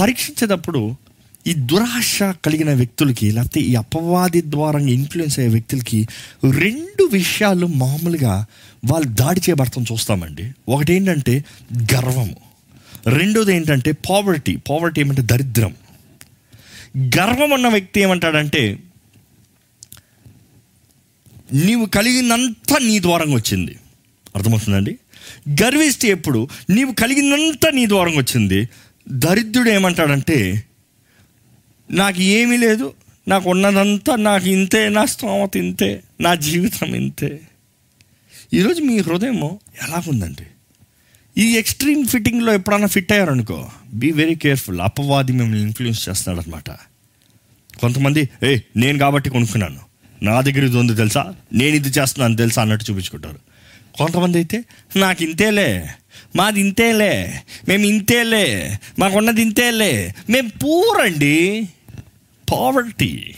పరీక్షించేటప్పుడు 0.00 0.96
ఈ 1.46 1.52
దురాశ 1.52 2.22
కలిగిన 2.22 2.74
వ్యక్తులకి 2.74 3.30
లేకపోతే 3.30 3.60
ఈ 3.60 3.74
అపవాది 3.74 4.42
ద్వారా 4.42 4.78
ఇన్ఫ్లుయెన్స్ 4.78 5.38
అయ్యే 5.38 5.52
వ్యక్తులకి 5.52 6.08
రెండు 6.50 7.04
విషయాలు 7.04 7.66
మామూలుగా 7.66 8.46
వాళ్ళు 8.84 9.08
దాడి 9.08 9.40
చేయబడతాం 9.40 9.84
చూస్తామండి. 9.92 10.52
ఒకటేంటంటే 10.68 11.44
గర్వము. 11.94 12.49
రెండోది 13.06 13.56
ఏంటంటే 13.56 13.92
పావర్టీ 13.92 14.56
పావర్టీ 14.56 15.00
ఏమంటే 15.00 15.22
దరిద్రం. 15.22 15.74
గర్వం 16.98 17.52
అన్న 17.52 17.68
వ్యక్తి 17.68 18.00
ఏమంటాడంటే 18.00 18.78
నీవు 21.52 21.86
కలిగినంత 21.86 22.76
నీ 22.82 23.00
ద్వారంగా 23.00 23.34
వచ్చింది. 23.34 23.78
అర్థమవుతుందండి? 24.36 24.98
గర్విస్తే 25.50 26.08
ఎప్పుడు 26.08 26.48
నీవు 26.70 26.92
కలిగినంత 26.92 27.66
నీ 27.66 27.88
ద్వారంగా 27.88 28.18
వచ్చింది. 28.18 28.68
దరిద్రుడు 29.08 29.70
ఏమంటాడంటే 29.70 30.64
నాకు 31.90 32.22
ఏమీ 32.22 32.56
లేదు 32.56 32.92
నాకు 33.28 33.50
ఉన్నదంతా 33.50 34.16
నాకు 34.16 34.48
ఇంతే 34.48 34.88
నా 34.88 35.04
స్తోమత 35.04 35.56
ఇంతే 35.56 36.02
నా 36.20 36.34
జీవితం 36.34 36.94
ఇంతే. 36.94 37.40
ఈరోజు 38.54 38.80
మీ 38.80 38.98
హృదయం 38.98 39.44
ఎలాగుందండి? 39.82 40.49
ఈ 41.38 41.56
ఎక్స్ట్రీమ్ 41.56 42.06
ఫిట్టింగ్లో 42.06 42.54
ఎప్పుడన్నా 42.54 42.86
ఫిట్ 42.86 43.12
అయ్యారనుకో 43.12 43.68
బీ 43.94 44.10
వెరీ 44.10 44.34
కేర్ఫుల్ 44.34 44.80
అపవాది 44.80 45.32
మిమ్మల్ని 45.32 45.62
ఇన్ఫ్లుయెన్స్ 45.62 46.08
చేస్తున్నాడు 46.08 46.48
అనమాట 46.48 46.70
కొంతమంది 47.78 48.28
ఏ 48.44 48.58
నేను 48.76 48.98
కాబట్టి 48.98 49.30
కొనుక్కున్నాను. 49.30 49.80
నా 50.22 50.40
దగ్గర 50.40 50.64
ఇది 50.64 50.76
ఉంది 50.76 50.94
తెలుసా? 50.94 51.34
నేను 51.52 51.76
ఇది 51.76 51.88
చేస్తున్నాను 51.88 52.36
తెలుసా? 52.36 52.62
అన్నట్టు 52.62 52.90
చూపించుకుంటారు. 52.90 53.38
కొంతమంది 53.94 54.38
అయితే 54.38 54.64
నాకు 54.96 55.22
ఇంతేలే. 55.22 55.88
మాది 56.36 56.60
ఇంతేలే. 56.60 57.40
మేము 57.68 57.84
ఇంతేలే. 57.84 58.78
మాకున్నది 58.98 59.42
ఇంతేలే. 59.42 60.14
మేము 60.30 60.48
పూరండి 60.48 61.68
పావర్టీ 62.52 63.34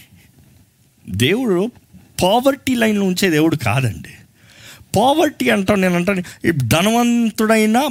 దేవుడు 1.10 1.70
పావర్టీ 2.22 2.74
లైన్లో 2.74 3.06
ఉంచే 3.06 3.30
దేవుడు 3.30 3.56
కాదండి. 3.56 4.14
పావర్టీ 4.96 5.48
అంటాను 5.48 5.80
నేను 5.80 5.94
అంటాను. 5.94 6.22
ధనవంతుడైనా 6.44 6.50
ధనవంతుడైన 6.50 7.88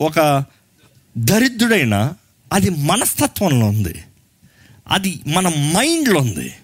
ఒక 0.00 0.44
దరిద్రుడైన 1.18 2.12
అది 2.52 2.70
మనస్తత్వంలో 2.70 3.66
ఉంది. 3.66 4.04
అది 4.88 5.20
మన 5.26 5.48
మైండ్లో 5.48 6.20
ఉంది. 6.20 6.54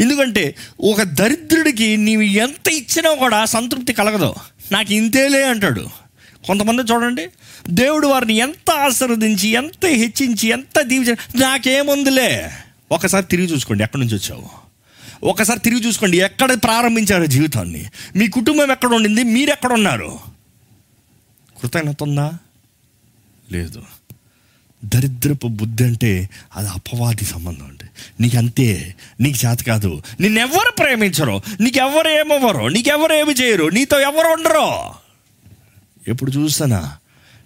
ఎందుకంటే 0.00 0.54
ఒక 0.80 1.02
దరిద్రుడికి 1.02 1.96
నీవు 1.96 2.22
ఎంత 2.22 2.68
ఇచ్చినా 2.68 3.14
కూడా 3.14 3.44
సంతృప్తి 3.44 3.92
కలగదు. 3.92 4.34
నాకు 4.72 4.92
ఇంతేలే 4.92 5.44
అంటాడు. 5.44 5.88
కొంతమంది 6.46 6.82
చూడండి 6.82 7.28
దేవుడు 7.68 8.06
వారిని 8.06 8.34
ఎంత 8.34 8.70
ఆశీర్వదించి 8.70 9.48
ఎంత 9.48 9.86
హెచ్చించి 9.86 10.48
ఎంత 10.48 10.82
దీవించి 10.82 11.40
నాకేముందిలే. 11.40 12.50
ఒకసారి 12.92 13.26
తిరిగి 13.26 13.46
చూసుకోండి 13.46 13.84
ఎక్కడి 13.84 14.02
నుంచి 14.02 14.14
వచ్చావు? 14.14 14.67
ఒకసారి 15.24 15.60
తిరిగి 15.60 15.86
చూసుకోండి 15.86 16.18
ఎక్కడ 16.18 16.52
ప్రారంభించారు 16.54 17.24
జీవితాన్ని? 17.24 17.86
మీ 18.16 18.28
కుటుంబం 18.28 18.70
ఎక్కడ 18.70 18.88
ఉండింది? 18.88 19.24
మీరు 19.24 19.50
ఎక్కడ 19.50 19.72
ఉన్నారు? 19.72 20.18
కృతజ్ఞత 21.62 22.02
ఉందా 22.02 22.32
లేదు. 23.52 23.82
దరిద్రపు 24.84 25.48
బుద్ధి 25.48 25.84
అంటే 25.84 26.30
అది 26.56 26.68
అపవాది 26.68 27.24
సంబంధం 27.24 27.66
అండి. 27.66 27.84
నీకు 28.20 28.38
అంతే 28.38 28.94
నీకు 29.20 29.46
చేత 29.46 29.58
కాదు. 29.62 30.02
నిన్నెవ్వరు 30.20 30.74
ప్రేమించరు. 30.78 31.42
నీకెవ్వరు 31.60 32.08
ఏమవ్వరు. 32.08 32.66
నీకెవ్వరు 32.66 33.12
ఏమి 33.12 33.34
చేయరు. 33.34 33.64
నీతో 33.64 34.00
ఎవరు 34.00 34.26
ఉండరు. 34.26 34.90
ఎప్పుడు 36.10 36.30
చూస్తానా? 36.30 36.96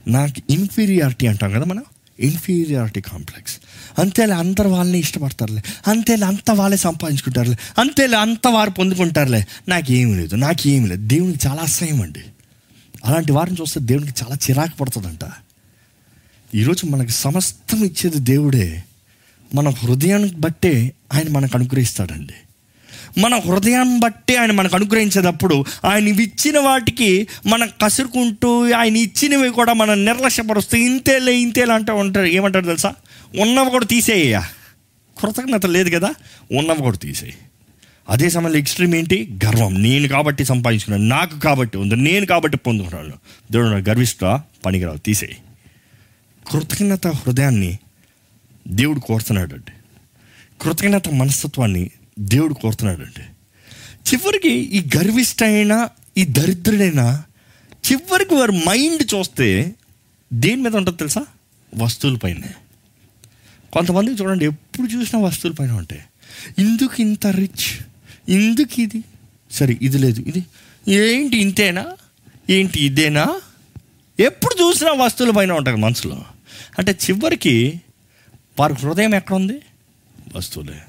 నాకు 0.08 0.52
ఇన్ఫీరియారిటీ 0.52 1.26
అంటాం 1.26 1.50
కదా 1.50 1.64
మనం? 1.64 1.84
ఇన్ఫీరియారిటీ 2.20 3.00
కాంప్లెక్స్ 3.00 3.58
అంతేలే 3.99 4.34
అందరు 4.34 4.68
వాళ్ళని 4.68 4.99
ఇష్టపడతారులే. 4.99 5.62
అంతేలే 5.86 6.26
అంత 6.26 6.51
వాళ్ళే 6.51 6.76
సంపాదించుకుంటారులే. 6.76 7.57
అంతేలే 7.78 8.16
అంత 8.16 8.49
వారు 8.49 8.70
పొందుకుంటారులే. 8.70 9.47
నాకేమి 9.68 10.16
లేదు 10.16 10.36
నాకేమి 10.36 10.88
లేదు. 10.88 11.07
దేవునికి 11.07 11.49
చాలా 11.49 11.62
అసహ్యం 11.62 12.03
అండి. 12.03 12.20
అలాంటి 13.05 13.32
వారిని 13.32 13.57
చూస్తే 13.61 13.80
దేవునికి 13.80 14.24
చాలా 14.24 14.34
చిరాకు 14.34 14.76
పడుతుందంట. 14.76 15.20
ఈరోజు 16.55 16.86
మనకి 16.86 17.11
సమస్తం 17.11 17.84
ఇచ్చేది 17.84 18.18
దేవుడే. 18.18 18.84
మన 19.55 19.68
హృదయానికి 19.68 20.36
బట్టే 20.36 20.93
ఆయన 21.14 21.28
మనకు 21.30 21.57
అనుగ్రహిస్తాడండి. 21.57 22.32
మన 23.20 23.34
హృదయం 23.34 24.01
బట్టి 24.01 24.36
ఆయన 24.36 24.53
మనకు 24.53 24.76
అనుగ్రహించేటప్పుడు 24.76 25.64
ఆయన 25.84 26.09
ఇచ్చిన 26.09 26.59
వాటికి 26.59 27.28
మనం 27.47 27.68
కసురుకుంటూ 27.84 28.72
ఆయన 28.72 28.97
ఇచ్చినవి 28.97 29.51
కూడా 29.51 29.72
మనం 29.72 30.05
నిర్లక్ష్యపరుస్తూ 30.05 30.78
ఇంతేలే 30.78 31.36
ఇంతేలే 31.36 31.72
అంటూ 31.72 31.95
ఉంటారు. 31.95 32.26
ఏమంటారు 32.26 32.64
తెలుసా? 32.64 32.95
ఉన్నవి 33.40 33.70
కూడా 33.70 33.86
తీసేయ్యా 33.86 34.48
కృతజ్ఞత 35.20 35.66
లేదు 35.66 35.90
కదా? 35.90 36.14
ఉన్నవి 36.52 36.82
కూడా 36.82 36.96
తీసేయి. 36.96 37.34
అదే 38.08 38.30
సమయంలో 38.30 38.58
ఎక్స్ట్రీమ్ 38.58 38.94
ఏంటి? 38.94 39.38
గర్వం. 39.44 39.82
నేను 39.82 40.08
కాబట్టి 40.08 40.44
సంపాదించుకున్నాను. 40.44 41.04
నాకు 41.04 41.40
కాబట్టి 41.40 41.78
ఉంది. 41.78 41.96
నేను 41.96 42.26
కాబట్టి 42.26 42.56
పొందుకున్నాను. 42.56 43.12
దేవుడు 43.52 43.68
గర్విస్తా 43.68 44.42
పనికిరావు. 44.66 44.96
తీసేయి. 44.96 45.36
కృతజ్ఞత 46.50 47.06
హృదయాన్ని 47.06 47.78
దేవుడు 48.68 49.00
కోరుతున్నాడండి. 49.00 49.72
కృతజ్ఞత 50.62 51.08
మనస్తత్వాన్ని 51.08 51.90
దేవుడు 52.18 52.54
కోరుతున్నాడండి. 52.54 53.22
చివరికి 54.12 54.52
ఈ 54.52 54.84
గర్విష్టైన 54.96 55.88
ఈ 56.18 56.24
దరిద్రుడైన 56.24 57.22
చివరికి 57.92 58.34
వారి 58.34 58.52
మైండ్ 58.52 59.14
చూస్తే 59.14 59.74
దేని 60.32 60.62
మీద 60.62 60.76
ఉంటుంది 60.76 60.98
తెలుసా? 60.98 61.26
వస్తువులపైనే 61.76 62.48
కొంతమందికి 63.72 64.22
చూడండి 64.22 64.44
ఎప్పుడు 64.44 64.88
చూసినా 64.88 65.20
వస్తువులపైన 65.20 65.72
ఉంటాయి 65.72 66.02
ఇందుకు 66.58 67.00
ఇంత 67.00 67.26
రిచ్ 67.26 67.86
ఇందుకు 68.28 68.80
ఇది? 68.80 69.04
సరే 69.50 69.78
ఇది 69.82 69.98
లేదు. 69.98 70.20
ఇది 70.20 70.46
ఏంటి 70.88 71.36
ఇంతేనా? 71.36 71.86
ఏంటి 72.50 72.80
ఇదేనా? 72.84 73.40
ఎప్పుడు 74.20 74.62
చూసినా 74.62 74.92
వస్తువుల 74.92 75.32
పైన 75.32 75.52
ఉంటుంది 75.52 75.78
మనసులో 75.78 76.24
అంటే 76.78 76.92
చివరికి 76.92 77.80
వారి 78.58 78.74
హృదయం 78.74 79.14
ఎక్కడ 79.14 79.34
ఉంది? 79.34 79.60
వస్తువులే. 80.36 80.80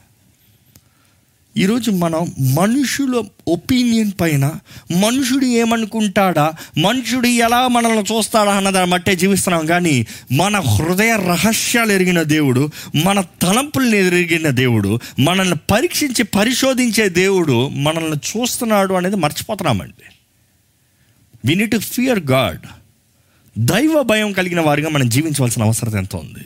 ఈరోజు 1.58 1.92
మనం 1.92 2.36
మనుషుల 2.54 3.24
ఒపీనియన్ 3.48 4.12
పైన 4.22 4.46
మనుషుడు 4.92 5.46
ఏమనుకుంటాడా 5.46 6.54
మనుషుడు 6.78 7.28
ఎలా 7.28 7.68
మనల్ని 7.68 8.02
చూస్తాడా 8.02 8.52
అన్న 8.52 8.70
దాన్ని 8.70 8.92
బట్టే 8.92 9.16
జీవిస్తున్నాం. 9.16 9.66
కానీ 9.66 10.06
మన 10.32 10.60
హృదయ 10.60 11.18
రహస్యాలు 11.28 11.92
ఎరిగిన 11.92 12.22
దేవుడు 12.22 12.70
మన 13.06 13.22
తలంపులను 13.42 13.96
ఎరిగిన 13.96 14.50
దేవుడు 14.50 15.00
మనల్ని 15.20 15.56
పరీక్షించి 15.72 16.24
పరిశోధించే 16.24 17.10
దేవుడు 17.10 17.70
మనల్ని 17.70 18.18
చూస్తున్నాడు 18.32 18.94
అనేది 18.94 19.16
మర్చిపోతున్నామండి. 19.16 20.08
We 21.46 21.56
need 21.56 21.72
to 21.72 21.78
fear 21.78 22.20
God 22.20 22.66
దైవ 23.58 24.02
భయం 24.02 24.32
కలిగిన 24.32 24.62
వారిగా 24.62 24.90
మనం 24.90 25.10
జీవించవలసిన 25.10 25.64
అవసరం 25.64 25.98
ఎంత 25.98 26.16
ఉంది 26.16 26.46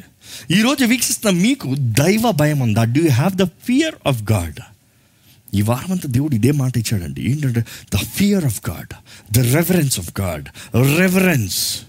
ఈరోజు 0.58 0.86
వీక్షిస్తున్న 0.86 1.40
మీకు 1.42 1.76
దైవ 1.78 2.32
భయం 2.32 2.60
ఉందా? 2.60 2.84
Do 2.84 3.02
you 3.02 3.12
have 3.12 3.36
the 3.36 3.44
fear 3.44 3.96
of 4.08 4.32
God 4.32 4.60
ఈ 5.56 5.62
వారమంతా 5.62 6.10
దేవుడు 6.10 6.36
ఇదే 6.36 6.52
మాట 6.52 6.78
ఇచ్చాడండి. 6.78 7.32
ఏంటంటే 7.32 7.66
the 7.94 7.98
fear 7.98 8.46
of 8.46 8.70
God 8.70 8.94
the 9.34 9.56
reference 9.56 10.00
of 10.00 10.22
God 10.22 10.46
reference 10.98 11.82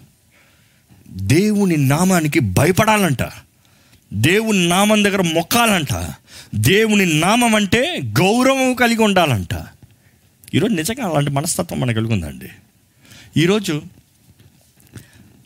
దేవుని 1.11 1.77
నామానికి 1.77 2.41
భయపడాలంట. 2.41 3.23
దేవుని 4.13 4.69
నామం 4.69 5.05
దగ్గర 5.05 5.23
మొక్కాలంట. 5.23 6.15
దేవుని 6.55 7.21
నామం 7.21 7.55
అంటే 7.55 8.01
గౌరవం 8.05 8.75
కలిగి 8.75 9.03
ఉండాలంట. 9.03 9.55
ఈరోజు 10.55 10.73
నిజంగా 10.73 11.09
అలాంటి 11.09 11.31
మనస్తత్వం 11.31 11.81
మనకు 11.81 11.97
కలిగి 11.97 12.13
ఉందండి 12.13 12.49
ఈరోజు 13.37 13.83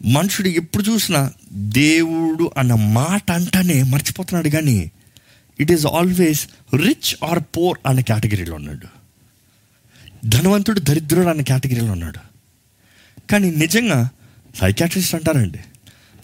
మనుషుడు 0.04 0.48
ఎప్పుడు 0.48 0.82
చూసినా 0.82 1.32
దేవుడు 1.52 2.50
అన్న 2.58 2.74
మాట 2.74 3.32
అంటనే 3.32 3.82
మర్చిపోతున్నాడు 3.82 4.48
కానీ 4.48 4.90
it 5.62 5.72
is 5.72 5.86
always 5.86 6.46
rich 6.74 7.24
or 7.24 7.38
poor 7.38 7.78
అనే 7.86 8.02
కేటగిరీలో 8.02 8.54
ఉన్నాడు. 8.54 9.02
ధనవంతుడు 10.26 10.80
దరిద్రుడు 10.80 11.26
అనే 11.26 11.42
కేటగిరీలో 11.42 11.92
ఉన్నాడు. 11.92 12.32
కానీ 13.30 13.50
నిజంగా 13.50 14.08
సైకాట్రిస్ట్ 14.60 15.14
అంటారండి. 15.14 15.58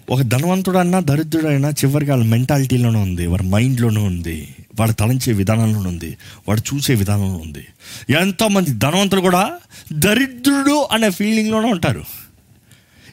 ఒక 0.09 0.21
ధనవంతుడు 0.21 0.77
అన్నా 0.77 0.99
దరిద్రుడు 0.99 1.47
అయినా 1.47 1.69
చివరికి 1.69 2.11
వాళ్ళ 2.11 2.25
మెంటాలిటీలోనే 2.25 2.99
ఉంది. 2.99 3.27
వాడి 3.27 3.43
మైండ్లోనే 3.43 4.01
ఉంది. 4.01 4.55
వాడు 4.79 4.91
తలంచే 4.91 5.33
విధానంలో 5.33 5.79
ఉంది. 5.79 6.17
వాడు 6.47 6.75
చూసే 6.75 6.93
విధానంలో 6.93 7.35
ఉంది. 7.35 7.67
ఎంతోమంది 8.13 8.69
ధనవంతుడు 8.73 9.21
కూడా 9.21 9.59
దరిద్రుడు 9.93 10.87
అనే 10.91 11.09
ఫీలింగ్లోనే 11.09 11.71
ఉంటారు. 11.71 12.03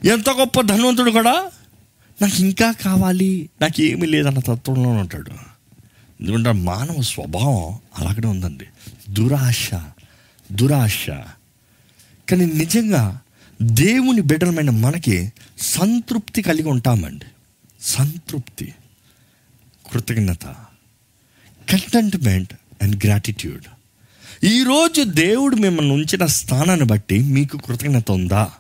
ఎంత 0.05 0.31
గొప్ప 0.31 0.61
ధనవంతుడు 0.61 1.11
కూడా 1.11 1.51
నాకు 2.23 2.41
ఇంకా 2.41 2.73
కావాలి 2.73 3.51
నాకు 3.61 3.83
ఏమీ 3.83 4.07
లేదన్న 4.07 4.39
తత్వంలోనే 4.39 5.01
ఉంటాడు. 5.01 5.56
ఎందుకంటే 6.21 6.53
మానవ 6.53 7.03
స్వభావం 7.03 7.79
అలాగనే 7.99 8.27
ఉందండి. 8.27 8.65
దురాశ 9.11 9.71
దురాశ. 10.53 11.07
కానీ 12.31 12.47
నిజంగా 12.47 13.21
దేవుని 13.63 14.21
బిడ్డలమైన 14.21 14.71
మనకి 14.71 15.33
సంతృప్తి 15.59 16.43
కలిగి 16.43 16.69
ఉంటామండి. 16.69 17.25
సంతృప్తి 17.81 18.75
కృతజ్ఞత 19.93 20.45
కంటెంట్మెంట్ 21.71 22.53
అండ్ 22.83 23.05
గ్రాటిట్యూడ్ 23.05 23.65
ఈరోజు 24.45 25.03
దేవుడు 25.03 25.57
మిమ్మల్ని 25.57 25.93
ఉంచిన 25.93 26.27
స్థానాన్ని 26.27 26.87
బట్టి 26.87 27.19
మీకు 27.19 27.57
కృతజ్ఞత 27.57 28.11
ఉందా? 28.11 28.53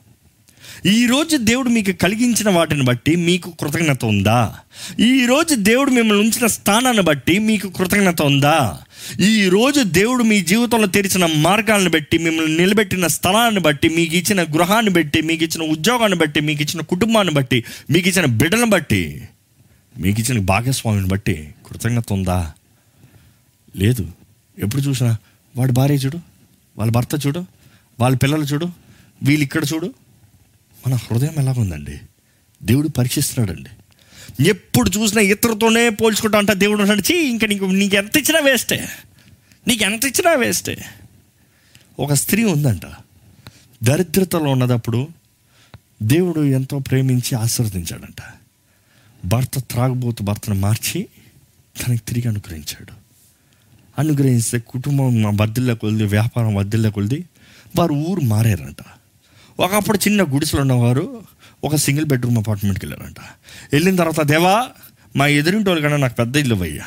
ఈరోజు 0.84 1.36
దేవుడు 1.36 1.68
మీకు 1.68 1.92
కలిగించిన 1.92 2.48
వాటిని 2.50 2.82
బట్టి 2.82 3.16
మీకు 3.16 3.50
కృతజ్ఞత 3.50 4.04
ఉందా? 4.04 4.54
ఈరోజు 5.00 5.54
దేవుడు 5.54 5.90
మిమ్మల్ని 5.90 6.24
ఉంచిన 6.24 6.46
స్థానాన్ని 6.46 7.02
బట్టి 7.02 7.38
మీకు 7.38 7.68
కృతజ్ఞత 7.68 8.22
ఉందా? 8.22 8.78
ఈరోజు 9.20 9.82
దేవుడు 9.82 10.22
మీ 10.22 10.40
జీవితంలో 10.40 10.86
తెరిచిన 10.86 11.26
మార్గాలను 11.26 11.90
బట్టి 11.90 12.18
మిమ్మల్ని 12.18 12.56
నిలబెట్టిన 12.56 13.06
స్థలాన్ని 13.06 13.60
బట్టి 13.60 13.88
మీకు 13.88 14.16
ఇచ్చిన 14.16 14.42
గృహాన్ని 14.42 14.90
బట్టి 14.90 15.22
మీకు 15.22 15.44
ఇచ్చిన 15.44 15.62
ఉద్యోగాన్ని 15.62 16.16
బట్టి 16.16 16.40
మీకు 16.40 16.62
ఇచ్చిన 16.62 16.80
కుటుంబాన్ని 16.80 17.32
బట్టి 17.32 17.64
మీకు 17.90 18.08
ఇచ్చిన 18.08 18.24
బిడ్డలను 18.24 18.66
బట్టి 18.66 19.22
మీకు 19.98 20.20
ఇచ్చిన 20.20 20.38
భాగస్వామిని 20.38 21.08
బట్టి 21.08 21.48
కృతజ్ఞత 21.66 22.12
ఉందా? 22.12 22.52
లేదు. 23.76 24.08
ఎప్పుడు 24.58 24.82
చూసినా 24.82 25.16
వాడి 25.56 25.72
భార్య 25.72 25.94
చూడు 25.94 26.18
వాళ్ళ 26.78 26.92
భర్త 26.92 27.26
చూడు 27.26 27.44
వాళ్ళ 28.00 28.16
పిల్లలు 28.16 28.42
చూడు 28.42 28.66
వీళ్ళు 29.22 29.42
ఇక్కడ 29.42 29.64
చూడు 29.74 29.94
మన 30.86 30.94
హృదయం 30.94 31.34
ఎలాగుందండి? 31.38 32.00
దేవుడు 32.62 32.88
పరీక్షిస్తున్నాడండి. 32.88 33.70
ఎప్పుడు 34.48 34.90
చూసినా 34.90 35.22
ఇతరుతోనే 35.22 35.88
పోల్చుకుంటా 35.88 36.38
అంట 36.38 36.52
దేవుడు 36.52 36.82
నడిచి 36.82 37.28
ఇంకా 37.28 37.46
నీకు 37.46 37.64
నీకు 37.64 37.96
ఎంత 37.96 38.16
ఇచ్చినా 38.16 38.40
వేస్టే. 38.40 38.88
నీకు 39.68 39.82
ఎంత 39.82 40.04
ఇచ్చినా 40.04 40.32
వేస్టే. 40.34 40.84
ఒక 41.98 42.12
స్త్రీ 42.12 42.44
ఉందంట. 42.44 42.82
దరిద్రతలో 43.84 44.50
ఉన్నదప్పుడు 44.50 45.08
దేవుడు 46.02 46.40
ఎంతో 46.40 46.78
ప్రేమించి 46.78 47.34
ఆశీర్వదించాడంట. 47.34 48.22
భర్త 49.24 49.58
త్రాగబోతు 49.58 50.22
భర్తను 50.22 50.54
మార్చి 50.54 51.08
తనకి 51.82 52.00
తిరిగి 52.08 52.28
అనుగ్రహించాడు. 52.28 52.92
అనుగ్రహిస్తే 53.98 54.58
కుటుంబం 54.58 55.38
వద్దిల్ల 55.38 55.72
కొలిది 55.72 56.04
వ్యాపారం 56.04 56.54
వద్దిల్ల 56.54 56.88
కొలిది 56.88 57.24
వారు 57.76 57.92
ఊరు 57.92 58.20
మారారంట. 58.20 58.95
ఒకప్పుడు 59.60 59.98
చిన్న 59.98 60.22
గుడిసెలు 60.22 60.60
ఉన్నవారు 60.60 61.22
ఒక 61.64 61.76
సింగిల్ 61.76 62.04
బెడ్రూమ్ 62.04 62.38
అపార్ట్మెంట్కి 62.38 62.86
వెళ్ళారంట. 62.86 63.16
వెళ్ళిన 63.72 63.96
తర్వాత 63.96 64.24
దేవా 64.24 64.68
మా 65.16 65.26
ఎదురింటి 65.26 65.68
వాళ్ళకన్నా 65.68 65.96
నాకు 65.96 66.14
పెద్ద 66.14 66.36
ఇల్లు 66.36 66.54
అయ్యా 66.54 66.84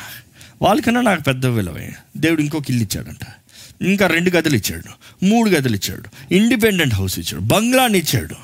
వాళ్ళకన్నా 0.62 1.00
నాకు 1.00 1.22
పెద్ద 1.22 1.46
విలువయ్యా 1.46 1.90
దేవుడు 2.16 2.40
ఇంకొక 2.40 2.70
ఇల్లు 2.70 2.84
ఇచ్చాడంట. 2.84 3.26
ఇంకా 3.82 4.06
రెండు 4.06 4.30
గదులు 4.30 4.56
ఇచ్చాడు. 4.56 5.24
మూడు 5.24 5.50
గదులు 5.50 5.76
ఇచ్చాడు. 5.76 6.34
ఇండిపెండెంట్ 6.34 6.94
హౌస్ 6.94 7.18
ఇచ్చాడు. 7.18 7.42
బంగ్లాని 7.42 7.98
ఇచ్చాడు. 7.98 8.34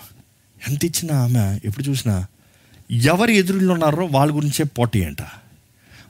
ఎంత 0.68 0.84
ఇచ్చినా 0.84 1.24
ఆమె 1.24 1.60
ఎప్పుడు 1.64 1.88
చూసినా 1.88 2.26
ఎవరు 2.90 3.30
ఎదురుళ్ళు 3.30 3.72
ఉన్నారో 3.72 4.08
వాళ్ళ 4.10 4.34
గురించే 4.34 4.64
పోటీ 4.64 5.04
అంట. 5.04 5.22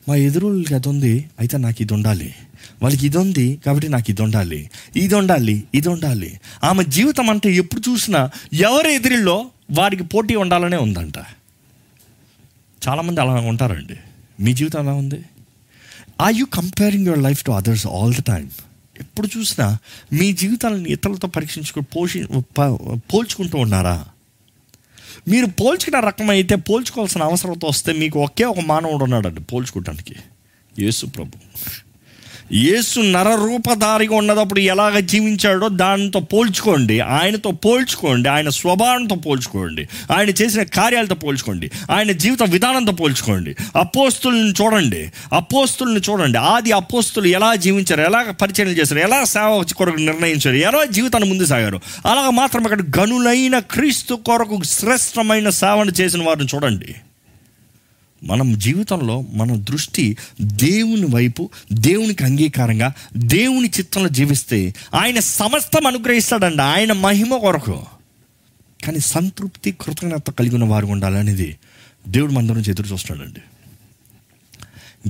మా 0.08 0.14
ఎదురు 0.14 0.64
అది 0.74 0.88
ఉంది 0.88 1.30
అయితే 1.38 1.58
నాకు 1.58 1.82
ఇది 1.82 1.94
ఉండాలి. 1.94 2.34
వాళ్ళకి 2.82 3.06
ఇది 3.06 3.18
ఉంది 3.18 3.60
కాబట్టి 3.66 3.88
నాకు 3.88 4.10
ఇది 4.10 4.22
ఉండాలి 4.22 4.70
ఇది 4.96 5.14
ఉండాలి 5.14 5.64
ఇది 5.74 5.88
ఉండాలి 5.88 6.30
ఆమె 6.64 6.84
జీవితం 6.84 7.30
అంటే 7.30 7.48
ఎప్పుడు 7.52 7.82
చూసినా 7.90 8.30
ఎవరి 8.54 8.94
ఎదురిలో 8.94 9.36
వారికి 9.70 10.02
పోటీ 10.02 10.34
ఉండాలనే 10.34 10.76
ఉందంట. 10.76 11.18
చాలామంది 12.88 13.20
అలా 13.20 13.32
ఉంటారండి. 13.52 13.96
మీ 14.40 14.54
జీవితం 14.54 14.80
ఎలా 14.80 14.92
ఉంది? 14.92 15.20
Are 16.20 16.34
you 16.34 16.46
comparing 16.46 17.06
your 17.06 17.22
life 17.22 17.44
to 17.44 17.52
others 17.52 17.86
all 17.86 18.14
the 18.14 18.22
time 18.32 18.50
ఎప్పుడు 19.00 19.28
చూసినా 19.36 19.66
మీ 20.12 20.32
జీవితాలను 20.32 20.88
ఇతరులతో 20.88 21.28
పరీక్షించుకు 21.28 21.80
పోషి 21.80 22.20
పోల్చుకుంటూ 23.12 23.58
ఉన్నారా? 23.58 23.96
మీరు 25.28 25.46
పోల్చుకున్న 25.46 26.00
రకం 26.00 26.30
అయితే 26.30 26.54
పోల్చుకోవాల్సిన 26.68 27.22
అవసరంతో 27.22 27.66
వస్తే 27.68 27.92
మీకు 27.92 28.18
ఒకే 28.20 28.44
ఒక 28.44 28.60
మానవుడు 28.60 29.04
ఉన్నాడండి 29.04 29.40
పోల్చుకోవడానికి 29.40 30.16
యేసు 30.78 31.06
ప్రభు. 31.06 31.36
యేసు 32.52 33.00
నరరూపధారిగా 33.00 34.16
ఉన్నదప్పుడు 34.16 34.60
ఎలాగ 34.60 34.98
జీవించాడో 34.98 35.68
దానితో 35.68 36.20
పోల్చుకోండి. 36.20 37.00
ఆయనతో 37.00 37.50
పోల్చుకోండి. 37.50 38.28
ఆయన 38.28 38.48
స్వభావంతో 38.48 39.16
పోల్చుకోండి. 39.16 39.88
ఆయన 40.16 40.28
చేసిన 40.28 40.62
కార్యాలతో 40.62 41.14
పోల్చుకోండి. 41.14 41.70
ఆయన 41.90 42.12
జీవిత 42.12 42.42
విధానంతో 42.42 42.92
పోల్చుకోండి. 42.92 43.56
అపోస్తుల్ని 43.76 44.54
చూడండి. 44.62 45.12
అపోస్తుల్ని 45.32 46.00
చూడండి. 46.10 46.38
ఆది 46.38 46.72
అపోస్తులు 46.72 47.26
ఎలా 47.26 47.54
జీవించారు? 47.54 48.00
ఎలా 48.00 48.22
పరిచయం 48.22 48.68
చేశారు? 48.68 49.00
ఎలా 49.00 49.24
సేవ 49.24 49.64
కొరకు 49.76 49.96
నిర్ణయించారు? 49.96 50.56
ఎలా 50.56 50.84
జీవితాన్ని 50.84 51.28
ముందు 51.28 51.44
సాగారు? 51.44 51.80
అలాగ 52.06 52.30
మాత్రం 52.30 52.62
అక్కడ 52.62 52.80
గనులైన 52.80 53.58
క్రీస్తు 53.58 54.14
కొరకు 54.14 54.62
శ్రేష్టమైన 54.62 55.48
సేవను 55.48 55.90
చేసిన 55.90 56.22
వారిని 56.22 56.46
చూడండి. 56.54 56.94
మనం 58.26 58.58
జీవితంలో 58.58 59.20
మన 59.20 59.56
దృష్టి 59.56 60.16
దేవుని 60.40 61.06
వైపు 61.06 61.50
దేవునికి 61.72 62.24
అంగీకారంగా 62.24 62.92
దేవుని 63.16 63.68
చిత్తంలో 63.68 64.08
జీవిస్తే 64.08 64.74
ఆయన 64.94 65.20
సమస్తం 65.20 65.86
అనుగ్రహిస్తాడండి 65.86 66.62
ఆయన 66.62 66.92
మహిమ 66.92 67.36
కొరకు. 67.36 67.86
కానీ 68.84 68.98
సంతృప్తి 68.98 69.72
కృతజ్ఞత 69.72 70.30
కలిగిన 70.30 70.64
వారు 70.64 70.86
ఉండాలనేది 70.86 71.58
దేవుడు 72.08 72.32
మందరం 72.32 72.56
నుంచి 72.56 72.70
ఎదురు 72.70 72.88
చూస్తున్నాడండి. 72.88 73.40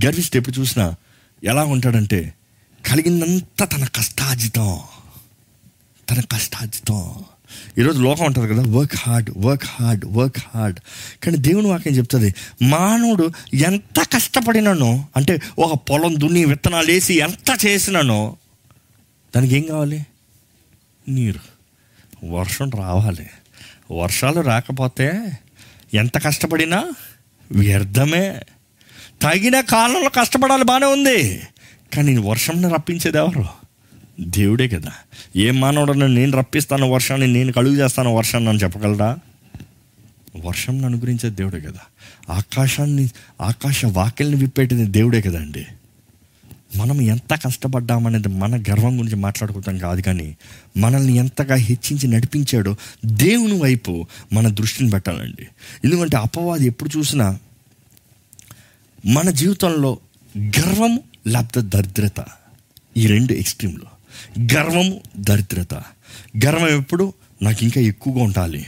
గర్విష్ఠ 0.06 0.36
ఎప్పుడు 0.36 0.60
చూసినా 0.60 0.94
ఎలా 1.44 1.64
ఉంటాడంటే 1.64 2.34
కలిగిందంతా 2.86 3.64
తన 3.64 3.84
కష్టాజితం 3.84 4.78
తన 6.10 6.20
కష్టాజితం 6.20 7.14
ఈరోజు 7.78 8.02
లోకం 8.02 8.24
ఉంటుంది 8.24 8.54
కదా 8.54 8.62
work 8.78 8.96
hard 8.96 9.30
work 9.36 9.64
hard 9.66 10.04
work 10.04 10.38
hard 10.54 10.80
కానీ 11.24 11.36
దేవుని 11.36 11.66
వాక్యం 11.66 11.94
చెప్తుంది 11.94 12.34
మానవుడు 12.62 13.30
ఎంత 13.54 14.06
కష్టపడినానో 14.12 15.06
అంటే 15.16 15.40
ఒక 15.58 15.80
పొలం 15.90 16.20
దున్ని 16.20 16.44
విత్తనాలు 16.44 16.86
వేసి 16.86 17.14
ఎంత 17.14 17.66
చేసినానో 17.66 18.36
దానికి 19.36 19.54
ఏం 19.54 19.62
కావాలి? 19.62 20.06
నీరు. 21.08 21.40
వర్షం 22.26 22.70
రావాలి. 22.70 23.30
వర్షాలు 23.92 24.40
రాకపోతే 24.40 25.38
ఎంత 25.94 26.18
కష్టపడినా 26.18 26.92
వ్యర్థమే. 27.52 28.40
తగిన 29.22 29.60
కాలంలో 29.60 30.08
కష్టపడాలి 30.08 30.64
బాగానే 30.64 30.86
ఉంది. 30.86 31.40
కానీ 31.94 32.18
వర్షంని 32.18 32.74
రప్పించేది 32.74 33.16
ఎవరు? 33.16 33.65
దేవుడే 34.20 34.68
కదా. 34.68 34.92
ఏ 35.36 35.50
మానవుడన్నా 35.50 36.06
నేను 36.06 36.38
రప్పిస్తాను 36.38 36.90
వర్షాన్ని 36.90 37.26
నేను 37.26 37.52
కలుగు 37.52 37.74
చేస్తాను 37.76 38.16
వర్షాన్ని 38.16 38.48
అని 38.48 38.58
చెప్పగలరా 38.58 39.18
వర్షం 40.44 40.84
అనుగ్రహించే 40.84 41.30
దేవుడే 41.30 41.60
కదా. 41.60 41.80
ఆకాశాన్ని 42.30 43.10
ఆకాశ 43.40 43.84
వాక్యల్ని 43.84 44.36
విప్పేటిది 44.36 44.84
దేవుడే 44.84 45.20
కదండి 45.20 45.66
మనం 46.76 47.02
ఎంత 47.02 47.34
కష్టపడ్డామనేది 47.34 48.28
మన 48.28 48.56
గర్వం 48.56 48.98
గురించి 48.98 49.16
మాట్లాడుకుంటాం 49.16 49.78
కాదు 49.78 50.00
కానీ 50.00 50.36
మనల్ని 50.76 51.16
ఎంతగా 51.16 51.54
హెచ్చించి 51.54 52.08
నడిపించాడో 52.08 52.76
దేవుని 53.06 53.60
వైపు 53.60 54.06
మన 54.32 54.48
దృష్టిని 54.48 54.90
పెట్టాలండి. 54.90 55.46
ఎందుకంటే 55.84 56.16
అపవాది 56.16 56.66
ఎప్పుడు 56.66 56.98
చూసినా 56.98 57.38
మన 59.06 59.30
జీవితంలో 59.30 59.98
గర్వం 60.38 61.00
లేకపోతే 61.26 61.68
దరిద్రత 61.68 62.24
ఈ 62.96 63.06
రెండు 63.06 63.32
ఎక్స్ట్రీమ్లో 63.32 63.95
గర్వము 64.54 65.00
దరిద్రత. 65.16 65.74
గర్వం 66.46 66.68
ఎప్పుడు? 66.68 67.12
నాకు 67.42 67.62
ఇంకా 67.62 67.80
ఎక్కువగా 67.80 68.24
ఉండాలి. 68.24 68.66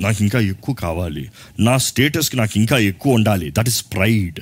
నాకు 0.00 0.22
ఇంకా 0.22 0.40
ఎక్కువ 0.40 0.74
కావాలి. 0.74 1.30
నా 1.60 1.78
స్టేటస్కి 1.78 2.36
నాకు 2.36 2.52
ఇంకా 2.56 2.78
ఎక్కువ 2.78 3.14
ఉండాలి. 3.14 3.50
దట్ 3.58 3.68
ఈస్ 3.68 3.84
ప్రైడ్ 3.92 4.40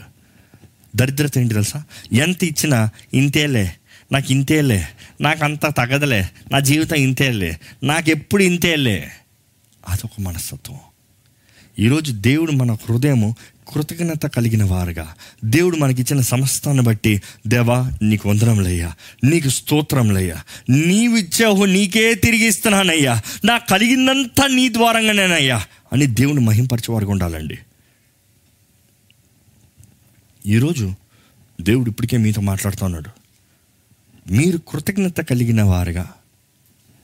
దరిద్రత 0.96 1.38
ఏంటి 1.38 1.54
తెలుసా? 1.54 1.84
ఎంత 2.12 2.44
ఇచ్చినా 2.44 2.90
ఇంతేలే. 3.14 3.72
నాకు 4.12 4.32
ఇంతేలే. 4.32 4.88
నాకు 5.20 5.44
అంత 5.44 5.66
తగదలే. 5.66 6.28
నా 6.52 6.58
జీవితం 6.58 6.96
ఇంతేలే. 6.96 7.60
నాకు 7.82 8.10
ఎప్పుడు 8.10 8.42
ఇంతేలే. 8.42 9.10
అదొక 9.88 10.10
మనస్తత్వం. 10.20 10.78
ఈరోజు 11.78 12.12
దేవుడు 12.12 12.52
మన 12.52 12.72
హృదయము 12.72 13.36
కృతజ్ఞత 13.72 14.26
కలిగిన 14.26 14.64
వారుగా. 14.64 15.14
దేవుడు 15.44 15.76
మనకిచ్చిన 15.76 16.20
సమస్తాన్ని 16.20 16.82
బట్టి 16.82 17.22
దేవా 17.46 17.92
నీకు 18.02 18.28
వందనంలయ్యా 18.28 18.94
నీకు 19.24 19.48
స్తోత్రంలయ్యా 19.48 20.42
నీవిచ్చావు 20.70 21.64
నీకే 21.64 22.14
తిరిగి 22.14 22.46
ఇస్తున్నానయ్యా. 22.46 23.22
నా 23.44 23.58
కలిగిందంతా 23.58 24.46
నీ 24.46 24.72
ద్వారంగానేనయ్యా 24.72 25.66
అని 25.92 26.06
దేవుని 26.06 26.40
మహింపరచేవారుగా 26.40 27.10
ఉండాలండి. 27.10 27.58
ఈరోజు 30.46 30.94
దేవుడు 31.60 31.90
ఇప్పటికే 31.90 32.16
మీతో 32.16 32.40
మాట్లాడుతున్నాడు 32.40 33.10
మీరు 34.32 34.58
కృతజ్ఞత 34.58 35.20
కలిగిన 35.20 35.62
వారుగా 35.62 36.12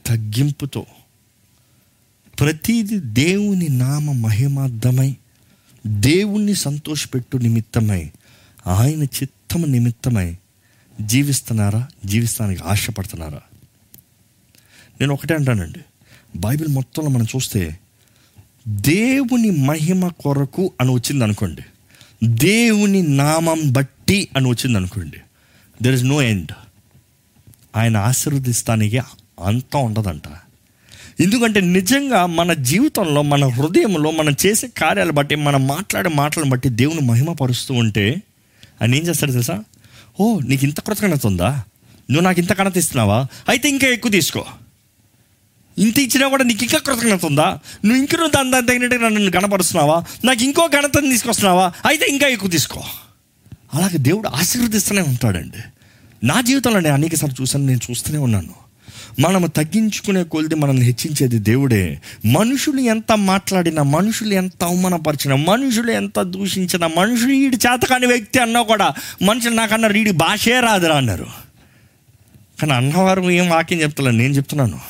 తగ్గింపుతో 0.07 0.87
ప్రతిది 2.41 3.01
దేవుని 3.01 3.69
నామ 3.69 4.13
మహిమార్థమై 4.13 5.17
దేవుణ్ణి 5.87 6.55
సంతోషపెట్టు 6.55 7.37
నిమిత్తమై 7.37 8.11
ఆయన 8.67 9.03
చిత్తము 9.03 9.67
నిమిత్తమై 9.67 10.37
జీవిస్తున్నారా? 11.01 11.89
జీవిస్తానికి 12.05 12.63
ఆశపడుతున్నారా? 12.63 13.41
నేను 15.01 15.15
ఒకటే 15.15 15.35
అంటానండి. 15.35 15.79
బైబిల్ 16.37 16.69
మొత్తంలో 16.69 17.09
మనం 17.09 17.25
చూస్తే 17.25 17.79
దేవుని 18.69 19.51
మహిమ 19.51 20.09
కొరకు 20.09 20.73
అని 20.81 20.91
వచ్చింది 20.91 21.25
అనుకోండి. 21.25 21.63
దేవుని 22.25 23.03
నామం 23.03 23.73
బట్టి 23.73 24.29
అని 24.37 24.49
వచ్చింది 24.49 24.79
అనుకోండి. 24.79 25.17
దెర్ 25.83 25.95
ఇస్ 25.95 26.05
నో 26.05 26.23
ఎండ్ 26.23 26.53
ఆయన 27.77 27.97
ఆశీర్వదిస్తానికి 27.97 28.99
అంతా 29.45 29.79
ఉండదంట. 29.79 30.23
ఎందుకంటే 31.21 31.61
నిజంగా 31.61 32.27
మన 32.27 32.53
జీవితంలో 32.53 33.23
మన 33.23 33.47
హృదయంలో 33.47 34.11
మనం 34.11 34.37
చేసే 34.47 34.69
కార్యాలు 34.69 35.13
బట్టి 35.13 35.35
మనం 35.35 35.67
మాట్లాడే 35.67 36.09
మాటలను 36.09 36.51
బట్టి 36.51 36.69
దేవుని 36.69 37.01
మహిమపరుస్తూ 37.01 37.75
ఉంటే 37.75 38.23
ఆయన 38.83 38.95
ఏం 38.95 39.03
చేస్తాడు 39.03 39.33
తెలుసా? 39.33 39.65
ఓ 40.21 40.39
నీకు 40.39 40.65
ఇంత 40.65 40.81
కృతజ్ఞత 40.81 41.27
ఉందా? 41.27 41.49
నువ్వు 42.11 42.21
నాకు 42.21 42.41
ఇంత 42.41 42.53
కణత 42.53 42.77
ఇస్తున్నావా? 42.77 43.27
అయితే 43.49 43.69
ఇంకా 43.69 43.87
ఎక్కువ 43.87 44.11
తీసుకో. 44.11 44.45
ఇంత 45.79 45.99
ఇచ్చినా 45.99 46.29
కూడా 46.29 46.45
నీకు 46.45 46.65
ఇంకా 46.65 46.79
కృతజ్ఞత 46.79 47.25
ఉందా? 47.25 47.59
నువ్వు 47.85 47.97
ఇంక 47.97 48.15
నువ్వు 48.15 48.31
దాని 48.31 48.51
దాని 48.51 48.67
తగినట్టుగా 48.67 49.09
నన్ను 49.09 49.33
గణపరుస్తున్నావా 49.37 50.05
నాకు 50.25 50.43
ఇంకో 50.43 50.67
ఘనతను 50.67 51.11
తీసుకొస్తున్నావా? 51.11 51.73
అయితే 51.87 52.07
ఇంకా 52.07 52.27
ఎక్కువ 52.27 52.51
తీసుకో. 52.51 52.83
అలాగే 53.75 53.99
దేవుడు 53.99 54.29
ఆశీర్వదిస్తూనే 54.29 55.01
ఉంటాడండి. 55.01 55.59
నా 56.27 56.41
జీవితంలో 56.41 56.81
నేను 56.81 56.95
అనేకసార్లు 56.95 57.43
చూసాను 57.43 57.67
నేను 57.67 57.81
చూస్తూనే 57.91 58.19
ఉన్నాను. 58.19 58.68
మనము 59.19 59.47
తగ్గించుకునే 59.47 60.23
కొలిది 60.23 60.55
మనల్ని 60.55 60.83
హెచ్చించేది 60.83 61.39
దేవుడే. 61.39 62.01
మనుషులు 62.27 62.81
ఎంత 62.81 63.13
మాట్లాడినా 63.13 63.83
మనుషులు 63.83 64.35
ఎంత 64.35 64.65
అవమానపరిచిన 64.65 65.35
మనుషులు 65.35 65.91
ఎంత 65.91 66.23
దూషించిన 66.23 66.87
మనుషులు 66.87 67.29
వీడి 67.29 67.57
చేతకాని 67.57 68.07
వ్యక్తి 68.07 68.39
అన్నా 68.39 68.63
కూడా 68.63 68.95
మనుషులు 69.23 69.55
నాకన్నా 69.55 69.89
వీడి 69.89 70.11
భాషే 70.11 70.61
రాదురా 70.61 70.97
అన్నారు. 70.97 71.27
కానీ 72.61 72.73
అన్నవారు 72.73 73.31
ఏం 73.31 73.49
వాక్యం 73.49 73.81
చెప్తలేదు 73.81 74.17
నేను 74.17 74.35
చెప్తున్నాను. 74.35 74.81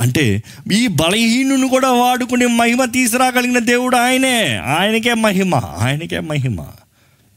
అంటే 0.00 0.42
ఈ 0.72 0.86
బలహీనుని 0.86 1.68
కూడా 1.68 1.92
వాడుకునే 1.92 2.46
మహిమ 2.46 2.84
తీసుకురాగలిగిన 2.84 3.58
దేవుడు 3.58 3.96
ఆయనే. 3.96 4.56
ఆయనకే 4.56 5.14
మహిమ 5.14 5.54
ఆయనకే 5.54 6.20
మహిమ. 6.20 6.60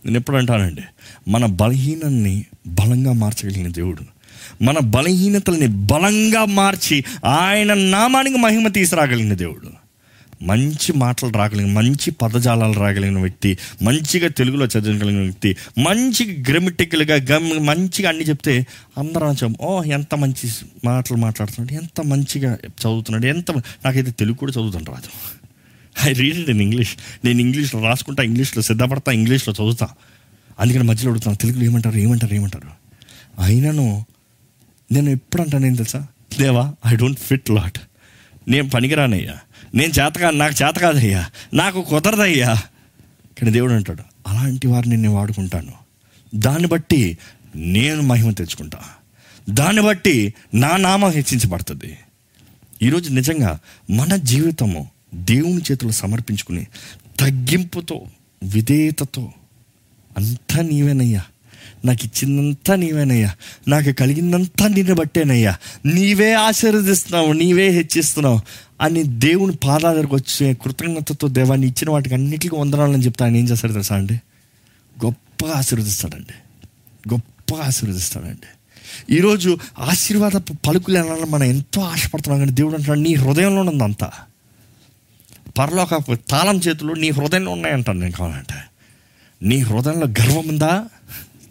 నేను 0.06 0.18
ఎప్పుడు 0.18 0.38
అంటానండి 0.38 0.82
మన 1.28 1.46
బలహీనాన్ని 1.46 2.46
బలంగా 2.68 3.12
మార్చగలిగిన 3.12 3.72
దేవుడు. 3.72 4.11
మన 4.62 4.80
బలహీనతల్ని 4.80 5.68
బలంగా 5.68 6.46
మార్చి 6.46 7.06
ఆయన 7.26 7.74
నామానికి 7.74 8.38
మహిమ 8.38 8.68
తీసుకురాగలిగిన 8.68 9.34
దేవుడు. 9.34 9.82
మంచి 10.44 10.94
మాటలు 10.94 11.30
రాగలిగిన 11.30 11.72
మంచి 11.72 12.12
పదజాలాలు 12.12 12.74
రాగలిగిన 12.74 13.20
వ్యక్తి 13.20 13.58
మంచిగా 13.82 14.28
తెలుగులో 14.28 14.66
చదవగలిగిన 14.66 15.22
వ్యక్తి 15.22 15.58
మంచి 15.78 16.46
గ్రమటికల్గా 16.50 17.26
గమ్ 17.32 17.68
మంచిగా 17.68 18.10
అన్ని 18.10 18.24
చెప్తే 18.24 18.68
అందరం 18.98 19.56
ఓ 19.62 19.84
ఎంత 19.84 20.16
మంచి 20.16 20.50
మాటలు 20.86 21.18
మాట్లాడుతున్నాడు 21.18 21.84
ఎంత 21.84 22.02
మంచిగా 22.02 22.54
చదువుతున్నాడు 22.54 23.26
ఎంత 23.26 23.52
నాకైతే 23.52 24.12
తెలుగు 24.12 24.38
కూడా 24.38 24.52
చదువుతాను 24.52 24.86
రాదు 24.86 25.10
I 26.10 26.14
read 26.14 26.38
it 26.38 26.50
in 26.50 26.62
English 26.62 26.90
నేను 27.26 27.42
ఇంగ్లీష్లో 27.42 27.86
రాసుకుంటా 27.86 28.24
ఇంగ్లీష్లో 28.24 28.64
సిద్ధపడతా 28.64 29.12
ఇంగ్లీష్లో 29.12 29.54
చదువుతా. 29.54 29.88
అందుకని 30.60 30.84
మధ్యలో 30.84 31.12
అడుగుతాను 31.12 31.38
తెలుగులో 31.38 31.64
ఏమంటారు 31.64 31.98
ఏమంటారు 31.98 32.34
ఏమంటారు? 32.34 32.68
అయినను 33.42 34.06
నేను 34.92 35.10
ఎప్పుడు 35.10 35.42
అంటాను 35.42 35.66
ఏం 35.66 35.74
తెలుసా? 35.74 36.08
దేవా 36.40 36.74
ఐ 36.88 36.96
డోంట్ 36.96 37.20
ఫిట్ 37.20 37.50
లాట్ 37.50 37.80
నేను 38.48 38.70
పనికిరానయ్యా. 38.70 39.40
నేను 39.76 39.92
చేతకా 39.92 40.30
నాకు 40.30 40.64
చేత 40.64 40.76
కాదయ్యా. 40.76 41.30
నాకు 41.54 41.82
కుదరదయ్యా. 41.82 42.54
కానీ 43.40 43.52
దేవుడు 43.52 43.74
అంటాడు 43.74 44.04
అలాంటి 44.28 44.68
వారిని 44.68 44.98
నేను 44.98 45.14
వాడుకుంటాను. 45.14 45.74
దాన్ని 46.36 46.68
బట్టి 46.68 47.18
నేను 47.56 48.02
మహిమ 48.02 48.32
తెచ్చుకుంటా. 48.32 48.80
దాన్ని 49.50 49.82
బట్టి 49.82 50.34
నా 50.54 50.78
నామం 50.78 51.12
హెచ్చించబడుతుంది. 51.12 51.98
ఈరోజు 52.82 53.10
నిజంగా 53.10 53.60
మన 53.90 54.16
జీవితము 54.16 54.90
దేవుని 55.14 55.62
చేతులు 55.72 55.92
సమర్పించుకుని 55.92 56.68
తగ్గింపుతో 57.20 58.06
విధేయతతో 58.44 59.34
అంతా 60.18 60.62
నీవేనయ్యా. 60.62 61.24
నాకు 61.86 62.06
ఇచ్చిందంతా 62.06 62.76
నీవేనయ్యా. 62.76 63.36
నాకు 63.68 63.92
కలిగిందంతా 63.92 64.68
నిన్ను 64.68 64.96
బట్టేనయ్యా. 64.96 65.58
నీవే 65.86 66.34
ఆశీర్వదిస్తున్నావు 66.34 67.34
నీవే 67.34 67.70
హెచ్చిస్తున్నావు 67.70 68.40
అని 68.82 69.04
దేవుని 69.04 69.56
పాదాల 69.56 69.94
దగ్గరకు 69.94 70.16
వచ్చే 70.16 70.54
కృతజ్ఞతతో 70.54 71.28
దేవాన్ని 71.28 71.68
ఇచ్చిన 71.68 71.90
వాటికి 71.90 72.16
అన్నిటికీ 72.16 72.56
వందనాలని 72.56 73.06
చెప్తా. 73.06 73.26
ఆయన 73.26 73.36
ఏం 73.36 73.46
చేస్తాడు 73.46 73.74
తెలుసా 73.74 73.96
అండి? 73.96 74.14
గొప్పగా 75.06 75.54
ఆశీర్వదిస్తాడండి. 75.54 76.34
గొప్పగా 77.14 77.64
ఆశీర్వదిస్తాడండి. 77.64 78.48
ఈరోజు 79.16 79.58
ఆశీర్వాద 79.80 80.32
పలుకులు 80.68 80.98
అనాలని 80.98 81.26
మనం 81.30 81.44
ఎంతో 81.44 81.82
ఆశపడుతున్నాం 81.82 82.40
కానీ 82.40 82.52
దేవుడు 82.52 82.76
అంటాడు 82.76 83.00
నీ 83.00 83.14
హృదయంలో 83.14 83.62
ఉందంతా 83.62 83.84
అంతా 83.86 84.12
పరలోక 85.60 86.20
తాళం 86.30 86.58
చేతులు 86.58 86.94
నీ 86.94 87.10
హృదయంలో 87.10 87.52
ఉన్నాయంటాను 87.52 88.00
నేను 88.00 88.12
కావాలంటే. 88.12 88.56
నీ 89.44 89.58
హృదయంలో 89.58 90.08
గర్వం 90.08 90.48
ఉందా? 90.48 90.86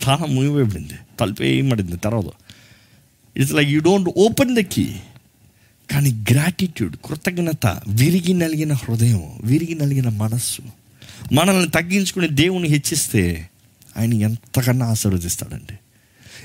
తాళం 0.00 0.30
మూయబడింది 0.34 0.96
తలుపు 1.20 1.42
వేయబడింది 1.42 1.98
తర్వాత 1.98 2.30
it's 3.36 3.54
like 3.54 3.70
you 3.70 3.80
don't 3.80 4.08
open 4.16 4.52
the 4.56 4.62
key 4.70 4.86
కానీ 5.88 6.10
గ్రాటిట్యూడ్ 6.30 6.94
కృతజ్ఞత 7.04 7.66
విరిగి 8.00 8.34
నలిగిన 8.34 8.72
హృదయం 8.82 9.22
విరిగి 9.44 9.74
నలిగిన 9.74 10.08
మనస్సు 10.16 10.62
మనల్ని 11.32 11.68
తగ్గించుకుని 11.68 12.28
దేవుని 12.34 12.68
హెచ్చిస్తే 12.68 13.22
ఆయన 13.96 14.12
ఎంతకన్నా 14.22 14.86
ఆశీర్వదిస్తాడండి 14.86 15.76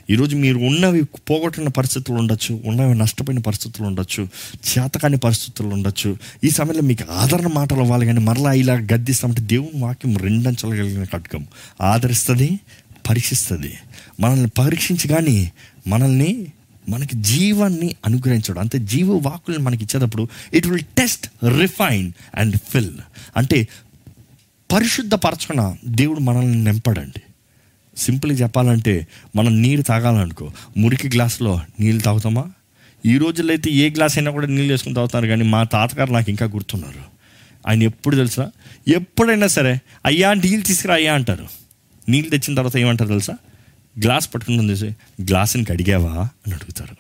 ఈరోజు 0.10 0.36
మీరు 0.36 0.58
ఉన్నవి 0.60 1.00
పోగొట్టిన 1.30 1.70
పరిస్థితులు 1.70 2.18
ఉండొచ్చు 2.18 2.54
ఉన్నవి 2.66 2.94
నష్టపోయిన 2.96 3.40
పరిస్థితులు 3.40 3.86
ఉండొచ్చు 3.88 4.24
చేతకాని 4.70 5.18
పరిస్థితులు 5.18 5.70
ఉండొచ్చు 5.70 6.10
ఈ 6.44 6.50
సమయంలో 6.50 6.84
మీకు 6.84 7.06
ఆదరణ 7.12 7.50
మాటలు 7.54 7.82
అవ్వాలి 7.82 8.06
కానీ 8.06 8.22
మరలా 8.24 8.52
ఇలా 8.54 8.76
గద్దిస్తామంటే 8.92 9.44
దేవుని 9.44 9.80
వాక్యం 9.82 10.14
రెండంచలగలిగిన 10.18 11.06
కట్టుకం 11.06 11.44
ఆదరిస్తుంది 11.82 12.50
పరీక్షిస్తుంది. 13.10 13.78
మనల్ని 14.20 14.48
పరీక్షించి 14.48 15.08
కానీ 15.08 15.52
మనల్ని 15.88 16.48
మనకి 16.90 17.16
జీవాన్ని 17.16 17.96
అనుగ్రహించడం 18.06 18.60
అంటే 18.60 18.80
జీవ 18.80 19.14
వాకుల్ని 19.16 19.64
మనకి 19.64 19.84
ఇచ్చేటప్పుడు 19.84 20.28
it 20.54 20.68
will 20.68 20.84
test 20.98 21.28
refine 21.60 22.12
and 22.36 22.56
fill 22.70 22.92
అంటే 23.38 23.68
పరిశుద్ధపరచుకున్న 24.74 25.76
దేవుడు 25.86 26.20
మనల్ని 26.20 26.64
నింపడండి. 26.64 27.22
సింపుల్గా 27.98 28.38
చెప్పాలంటే 28.38 29.08
మనం 29.36 29.62
నీరు 29.62 29.82
తాగాలనుకో. 29.82 30.52
మురికి 30.78 31.08
గ్లాసులో 31.08 31.62
నీళ్ళు 31.80 32.02
తాగుతామా? 32.02 32.46
ఈ 33.06 33.18
రోజుల్లో 33.18 33.54
అయితే 33.54 33.72
ఏ 33.72 33.90
గ్లాస్ 33.90 34.18
అయినా 34.18 34.32
కూడా 34.32 34.48
నీళ్ళు 34.48 34.74
వేసుకుని 34.74 34.96
తాగుతారు 34.96 35.28
కానీ 35.28 35.44
మా 35.44 35.64
తాతగారు 35.64 36.14
నాకు 36.14 36.30
ఇంకా 36.30 36.46
గుర్తున్నారు. 36.46 37.02
ఆయన 37.68 37.84
ఎప్పుడు 37.84 38.16
తెలుసా 38.16 38.52
ఎప్పుడైనా 38.88 39.48
సరే 39.48 39.80
అయ్యా 40.06 40.34
నీళ్ళు 40.34 40.62
తీసుకురా 40.62 40.96
అయ్యా 40.96 41.14
అంటారు. 41.14 41.65
నీళ్ళు 42.10 42.30
తెచ్చిన 42.30 42.56
తర్వాత 42.56 42.78
ఏమంటారు 42.78 43.10
తెలుసా? 43.10 43.34
గ్లాస్ 44.00 44.30
పట్టుకుని 44.34 44.68
తీసి 44.68 44.96
గ్లాసుని 45.22 45.66
కడిగావా? 45.66 46.14
అని 46.14 46.54
అడుగుతారు. 46.54 46.96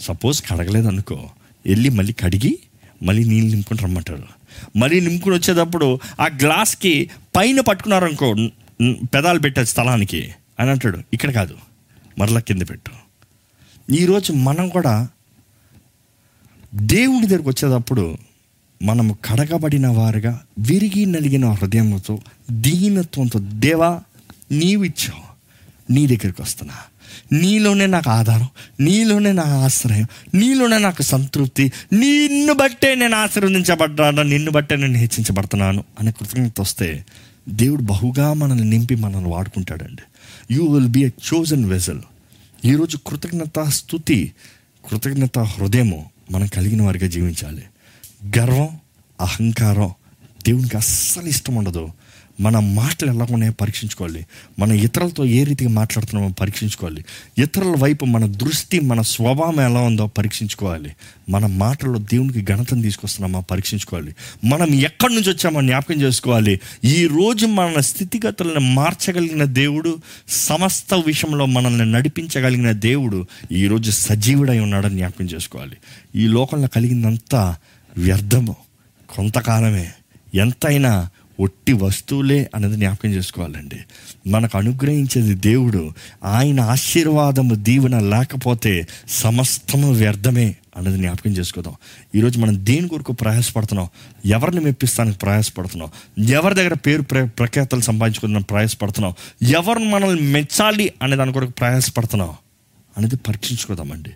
సపోజ్ 0.00 0.42
కడగలేదు 0.50 0.88
అనుకో 0.88 1.30
వెళ్ళి 1.66 1.88
మళ్ళీ 1.88 2.12
కడిగి 2.12 2.58
మళ్ళీ 3.02 3.24
నీళ్ళు 3.24 3.50
నింపుకొని 3.50 3.82
రమ్మంటారు. 3.82 4.22
మళ్ళీ 4.76 5.00
నింపుకొని 5.00 5.36
వచ్చేటప్పుడు 5.36 5.98
ఆ 6.20 6.26
గ్లాస్కి 6.26 7.10
పైన 7.36 7.60
పట్టుకున్నారనుకో 7.60 8.34
పెదాలు 9.14 9.38
పెట్టే 9.38 9.64
స్థలానికి 9.64 10.34
అని 10.60 10.70
అంటాడు. 10.70 10.98
ఇక్కడ 11.12 11.30
కాదు 11.30 11.58
మరలా 12.18 12.40
కింద 12.40 12.62
పెట్టు. 12.62 12.92
ఈరోజు 13.92 14.32
మనం 14.32 14.68
కూడా 14.68 15.08
దేవుడి 16.74 17.26
దగ్గరికి 17.26 17.48
వచ్చేటప్పుడు 17.48 18.16
మనము 18.82 19.18
కడగబడిన 19.24 19.88
వారుగా 19.88 20.40
విరిగి 20.58 21.06
నలిగిన 21.06 21.48
హృదయంతో 21.48 22.18
దీనత్వంతో 22.50 23.38
దేవా 23.38 24.02
నీవిచ్చావు 24.52 25.30
నీ 25.92 26.06
దగ్గరికి 26.06 26.42
వస్తున్నా. 26.42 26.74
నీలోనే 27.32 27.86
నాకు 27.86 28.10
ఆధారం 28.10 28.48
నీలోనే 28.80 29.32
నా 29.32 29.42
ఆశ్రయం 29.42 30.06
నీలోనే 30.34 30.78
నాకు 30.78 31.02
సంతృప్తి 31.02 31.72
నిన్ను 31.92 32.52
బట్టే 32.52 32.94
నేను 32.94 33.16
ఆశీర్వదించబడ్డాను 33.16 34.22
నిన్ను 34.22 34.50
బట్టే 34.50 34.76
నేను 34.76 34.94
హెచ్చించబడుతున్నాను 34.94 35.84
అనే 36.00 36.12
కృతజ్ఞత 36.12 36.60
వస్తే 36.60 37.06
దేవుడు 37.48 37.82
బహుగా 37.82 38.32
మనల్ని 38.32 38.70
నింపి 38.70 38.94
మనల్ని 38.94 39.28
వాడుకుంటాడండి. 39.28 40.02
You 40.54 40.66
will 40.66 40.88
be 40.88 41.00
a 41.00 41.08
chosen 41.08 41.64
vessel 41.64 42.00
ఈరోజు 42.64 42.98
కృతజ్ఞత 43.06 43.68
స్థుతి 43.68 44.32
కృతజ్ఞత 44.90 45.38
హృదయము 45.38 46.10
మనం 46.30 46.46
కలిగిన 46.46 46.82
వారిగా 46.82 47.06
జీవించాలి. 47.06 47.62
గర్వం 48.38 48.68
అహంకారం 49.20 49.90
దేవునికి 50.46 50.76
అస్సలు 50.76 51.26
ఇష్టం 51.26 51.54
ఉండదు. 51.54 51.92
మన 52.40 52.58
మాటలు 52.58 53.12
ఎలా 53.12 53.26
ఉన్నాయో 53.30 53.52
పరీక్షించుకోవాలి. 53.60 54.26
మన 54.58 54.72
ఇతరులతో 54.72 55.24
ఏ 55.24 55.44
రీతిగా 55.44 55.70
మాట్లాడుతున్నామో 55.70 56.34
పరీక్షించుకోవాలి. 56.40 57.04
ఇతరుల 57.38 57.74
వైపు 57.78 58.04
మన 58.04 58.26
దృష్టి 58.26 58.80
మన 58.80 59.00
స్వభావం 59.00 59.60
ఎలా 59.60 59.80
ఉందో 59.80 60.06
పరీక్షించుకోవాలి. 60.06 60.92
మన 61.28 61.46
మాటల్లో 61.46 61.98
దేవునికి 61.98 62.44
ఘనతను 62.44 62.82
తీసుకొస్తున్నామో 62.82 63.40
పరీక్షించుకోవాలి. 63.40 64.14
మనం 64.44 64.74
ఎక్కడి 64.74 65.14
నుంచి 65.14 65.30
వచ్చామో 65.30 65.60
జ్ఞాపకం 65.60 66.02
చేసుకోవాలి. 66.02 66.60
ఈ 66.84 67.06
రోజు 67.06 67.46
మన 67.46 67.80
స్థితిగతులను 67.80 68.60
మార్చగలిగిన 68.60 69.44
దేవుడు 69.44 69.98
సమస్త 70.28 70.94
విషయంలో 70.94 71.46
మనల్ని 71.46 71.92
నడిపించగలిగిన 71.92 72.70
దేవుడు 72.70 73.26
ఈరోజు 73.52 73.90
సజీవుడై 73.90 74.58
ఉన్నాడని 74.58 74.96
జ్ఞాపకం 74.96 75.24
చేసుకోవాలి. 75.24 75.76
ఈ 76.16 76.26
లోకంలో 76.26 76.68
కలిగిందంతా 76.68 77.56
వ్యర్థము. 77.98 78.56
కొంతకాలమే. 79.08 79.90
ఎంతైనా 80.34 81.08
ఒట్టి 81.40 81.72
వస్తువులే 81.72 82.50
అనేది 82.54 82.76
జ్ఞాపకం 82.76 83.08
చేసుకోవాలండి. 83.08 83.76
మనకు 84.30 84.58
అనుగ్రహించేది 84.58 85.34
దేవుడు 85.34 85.92
ఆయన 86.24 86.60
ఆశీర్వాదము 86.60 87.54
దీవెన 87.54 87.98
లేకపోతే 87.98 88.86
సమస్తము 89.08 89.92
వ్యర్థమే 89.92 90.56
అన్నది 90.76 90.96
జ్ఞాపకం 90.96 91.30
చేసుకుందాం. 91.30 91.74
ఈరోజు 92.14 92.38
మనం 92.38 92.66
దేని 92.66 92.88
కొరకు 92.88 93.12
ప్రయాసపడుతున్నాం? 93.12 93.88
ఎవరిని 94.26 94.60
మెప్పిస్తానికి 94.60 95.18
ప్రయాసపడుతున్నాం? 95.18 95.88
ఎవరి 96.24 96.54
దగ్గర 96.54 96.74
పేరు 96.74 97.02
ప్ర 97.02 97.24
ప్రఖ్యాతలు 97.38 97.80
సంపాదించుకుందాం 97.80 98.42
ప్రయాసపడుతున్నాం? 98.42 99.14
ఎవరిని 99.48 99.90
మనల్ని 99.90 100.22
మెచ్చాలి 100.22 100.92
అనే 101.02 101.16
దాని 101.16 101.32
కొరకు 101.32 101.50
ప్రయాసపడుతున్నాం? 101.50 102.34
అనేది 102.98 103.16
పరీక్షించుకోదామండి. 103.16 104.10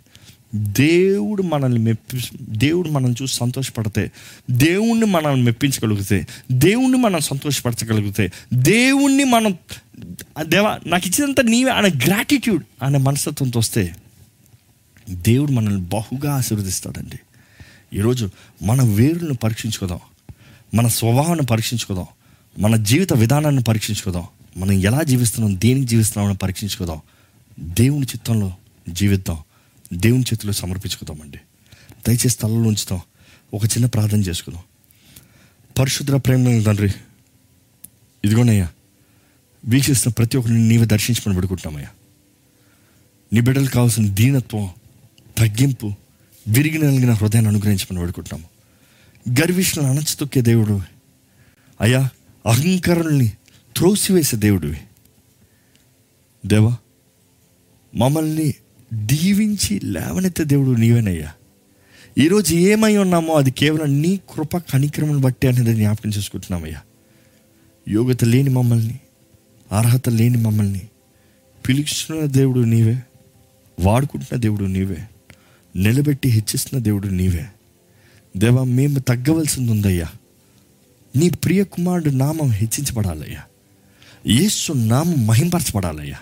దేవుడు 0.55 1.43
మనల్ని 1.43 1.79
మెప్పి 1.79 2.23
దేవుడు 2.41 2.89
మనల్ని 2.89 3.17
చూసి 3.23 3.35
సంతోషపడితే 3.35 4.11
దేవుణ్ణి 4.51 5.07
మనల్ని 5.07 5.43
మెప్పించగలిగితే 5.43 6.27
దేవుణ్ణి 6.53 6.99
మనం 6.99 7.21
సంతోషపరచగలిగితే 7.21 8.33
దేవుణ్ణి 8.55 9.25
మనం 9.25 9.57
దేవా 10.43 10.79
నాకు 10.87 11.09
ఇచ్చినంత 11.09 11.41
నీవే 11.41 11.71
అనే 11.71 11.89
గ్రాటిట్యూడ్ 11.89 12.65
అనే 12.83 12.99
మనస్తత్వంతో 12.99 13.59
వస్తే 13.59 13.97
దేవుడు 15.11 15.53
మనల్ని 15.53 15.81
బహుగా 15.81 16.35
ఆశీర్వదిస్తాడండి. 16.35 17.19
ఈరోజు 17.99 18.31
మన 18.63 18.83
వేరులను 18.83 19.35
పరీక్షించుకుందాం 19.35 20.01
మన 20.75 20.87
స్వభావాన్ని 20.87 21.47
పరీక్షించుకుందాం 21.47 22.07
మన 22.59 22.77
జీవిత 22.77 23.13
విధానాన్ని 23.13 23.63
పరీక్షించుకుందాం 23.63 24.25
మనం 24.57 24.73
ఎలా 24.73 25.03
జీవిస్తున్నాం 25.03 25.61
దేనికి 25.61 25.87
జీవిస్తున్నామని 25.87 26.39
పరీక్షించుకుందాం. 26.39 27.01
దేవుని 27.59 28.07
చిత్తంలో 28.07 28.53
జీవిద్దాం. 28.89 29.39
దేవుని 29.93 30.23
చేతిలో 30.23 30.53
సమర్పించుకుందామండి. 30.53 31.39
దయచేసి 32.07 32.39
తలలో 32.39 32.55
ఉంచుతాం 32.55 33.01
ఒక 33.55 33.65
చిన్న 33.65 33.87
ప్రార్థన 33.87 34.21
చేసుకుందాం. 34.21 34.63
పరిశుద్ర 35.79 36.17
ప్రేమ 36.17 36.63
తండ్రి 36.63 36.93
ఇదిగోనయ్యా 38.25 38.71
వీక్షిస్తున్న 39.65 40.15
ప్రతి 40.19 40.37
ఒక్కరిని 40.37 40.69
నీవే 40.69 40.85
దర్శించమని 40.85 41.35
పెడుకుంటున్నామయ్యా 41.35 41.91
నీ 43.33 43.41
బిడ్డలు 43.41 43.67
కావాల్సిన 43.67 44.09
దీనత్వం 44.09 44.71
తగ్గింపు 45.39 45.93
విరిగి 46.49 46.79
నలిగిన 46.79 47.13
హృదయాన్ని 47.13 47.51
అనుగ్రహించమని 47.51 48.01
పెడుకుంటున్నాము 48.01 48.55
గర్విష్ణులను 49.41 49.93
అణచితొక్కే 49.93 50.41
దేవుడు. 50.41 50.81
అయ్యా 51.81 52.09
అహంకారుల్ని 52.47 53.33
త్రోసివేసే 53.77 54.37
దేవుడివి. 54.37 54.81
దేవా 56.47 56.77
మమ్మల్ని 57.95 58.55
దీవించి 58.95 59.81
లేవనెత్తే 59.85 60.45
దేవుడు 60.45 60.71
నీవేనయ్యా. 60.71 61.33
ఈరోజు 62.19 62.55
ఏమై 62.55 62.97
ఉన్నామో 62.97 63.35
అది 63.35 63.51
కేవలం 63.51 64.03
నీ 64.03 64.21
కృప 64.31 64.57
కనిక్రమను 64.57 65.19
బట్టి 65.19 65.49
అనేది 65.49 65.75
జ్ఞాపకం 65.75 66.11
చేసుకుంటున్నామయ్యా. 66.11 66.81
యోగ్యత 67.89 68.25
లేని 68.25 68.51
మమ్మల్ని 68.51 68.99
అర్హత 69.73 70.09
లేని 70.09 70.39
మమ్మల్ని 70.39 70.81
పిలుస్తున్న 71.69 72.25
దేవుడు 72.25 72.61
నీవే 72.61 73.03
వాడుకుంటున్న 73.81 74.41
దేవుడు 74.41 74.65
నీవే 74.65 74.99
నిలబెట్టి 75.77 76.29
హెచ్చిస్తున్న 76.29 76.83
దేవుడు 76.83 77.09
నీవే. 77.09 77.47
దేవా 78.37 78.65
మేము 78.65 78.99
తగ్గవలసింది 78.99 79.73
ఉందయ్యా. 79.73 80.09
నీ 81.17 81.31
ప్రియ 81.31 81.65
కుమారుడు 81.65 82.11
నామం 82.11 82.51
హెచ్చించబడాలయ్యా. 82.51 83.43
ఏసు 84.27 84.73
నామం 84.73 85.27
మహింపరచబడాలయ్యా. 85.27 86.17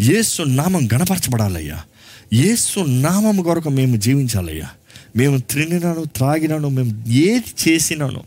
ఏసు 0.00 0.42
నామం 0.42 0.88
గణపరచబడాలయ్యా. 0.94 1.84
యేసు 2.32 2.80
నామం 2.80 3.42
కొరకు 3.42 3.68
మేము 3.68 3.96
జీవించాలయ్యా. 3.96 4.68
మేము 5.16 5.38
తినినాను 5.38 6.04
త్రాగినాను 6.04 6.68
మేము 6.68 7.08
ఏది 7.08 7.68
చేసినాను 7.68 8.24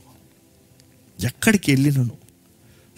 ఎక్కడికి 1.24 1.72
వెళ్ళినాను 1.72 2.12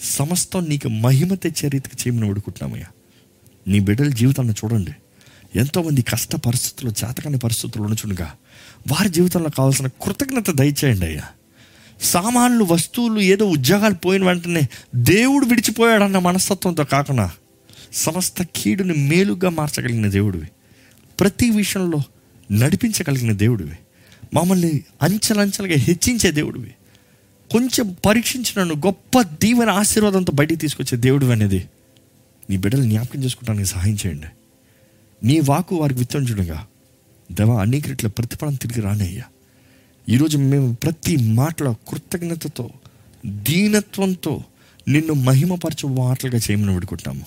సమస్తం 0.01 0.65
నీకు 0.69 0.87
మహిమ 0.87 1.33
తెచ్చే 1.33 1.69
రీతికి 1.69 2.09
చేయమని 2.09 2.27
వేడుకుంటున్నామయ్యా. 2.27 2.87
నీ 3.67 3.79
బిడ్డల 3.79 4.09
జీవితాన్ని 4.09 4.53
చూడండి. 4.53 4.91
ఎంతోమంది 5.55 6.01
కష్ట 6.01 6.35
పరిస్థితులు 6.35 6.89
చేతకాని 6.89 7.39
పరిస్థితులు 7.39 7.83
ఉండచుండగా 7.83 8.31
వారి 8.91 9.09
జీవితంలో 9.09 9.49
కావాల్సిన 9.49 9.87
కృతజ్ఞత 9.87 10.51
దయచేయండి 10.51 11.05
అయ్యా. 11.05 11.23
సామాన్లు 12.01 12.63
వస్తువులు 12.63 13.19
ఏదో 13.19 13.45
ఉద్యోగాలు 13.45 13.93
పోయిన 13.93 14.25
వెంటనే 14.25 14.61
దేవుడు 14.95 15.45
విడిచిపోయాడన్న 15.45 16.19
మనస్తత్వంతో 16.19 16.83
కాకుండా 16.83 17.31
సమస్త 17.93 18.43
కీడుని 18.55 18.93
మేలుగా 18.93 19.49
మార్చగలిగిన 19.49 20.09
దేవుడివి. 20.09 20.47
ప్రతి 21.19 21.49
విషయంలో 21.49 21.99
నడిపించగలిగిన 22.51 23.31
దేవుడివి. 23.31 23.77
మమ్మల్ని 24.33 24.83
అంచెలంచెలుగా 25.01 25.75
హెచ్చించే 25.75 26.31
దేవుడివి. 26.31 26.75
కొంచెం 27.51 27.95
పరీక్షించినను 28.05 28.75
గొప్ప 28.75 29.21
దీవెన 29.21 29.69
ఆశీర్వాదంతో 29.69 30.31
బయటికి 30.33 30.59
తీసుకొచ్చే 30.61 30.97
దేవుడు 30.97 31.25
అనేది 31.25 31.65
నీ 32.49 32.57
బిడ్డలు 32.57 32.83
జ్ఞాపకం 32.83 33.23
చేసుకోవడానికి 33.23 33.69
సహాయం 33.69 33.97
చేయండి. 34.05 34.27
నీ 35.23 35.39
వాకు 35.39 35.75
వారికి 35.75 35.99
విత్తంజుడుగా 35.99 36.67
దేవ 37.31 37.51
అనేక 37.51 37.87
రెట్ల 37.87 38.07
ప్రతిఫలం 38.07 38.53
తిరిగి 38.53 38.81
రానయ్యా 38.81 39.23
ఈరోజు 40.09 40.37
మేము 40.37 40.73
ప్రతి 40.73 41.15
మాటలో 41.15 41.75
కృతజ్ఞతతో 41.87 42.69
దీనత్వంతో 43.25 44.43
నిన్ను 44.87 45.13
మహిమపరచు 45.13 45.87
మాటలుగా 45.87 46.37
చేయమని 46.37 46.73
విడుకుంటాము 46.73 47.25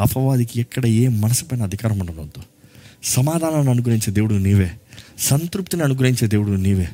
అపవాదికి 0.00 0.60
ఎక్కడ 0.60 0.86
ఏ 0.86 1.08
మనసుపైన 1.08 1.62
అధికారం 1.62 2.00
ఉండవద్దు 2.00 2.42
సమాధానాన్ని 3.04 3.70
అనుగ్రహించే 3.70 4.12
దేవుడు 4.12 4.34
నీవే. 4.34 4.72
సంతృప్తిని 5.18 5.82
అనుగ్రహించే 5.82 6.28
దేవుడు 6.28 6.50
నీవే. 6.50 6.88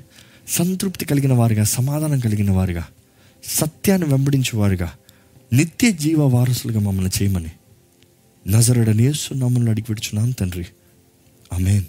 సంతృప్తి 0.48 1.04
కలిగిన 1.04 1.32
వారిగా 1.32 1.64
సమాధానం 1.64 2.20
కలిగిన 2.20 2.50
వారిగా 2.50 2.86
సత్యాన్ని 3.44 4.08
వెంబడించేవారుగా 4.08 4.92
నిత్య 5.52 5.90
జీవ 5.90 6.22
వారసులుగా 6.22 6.80
మమ్మల్ని 6.80 7.10
చేయమని. 7.22 7.52
నజరడనేస్తున్నామని 8.48 9.70
అడిగి 9.70 9.84
పెడుచున్నాను 9.84 10.32
తండ్రి. 10.32 10.66
అమేన్ 11.52 11.84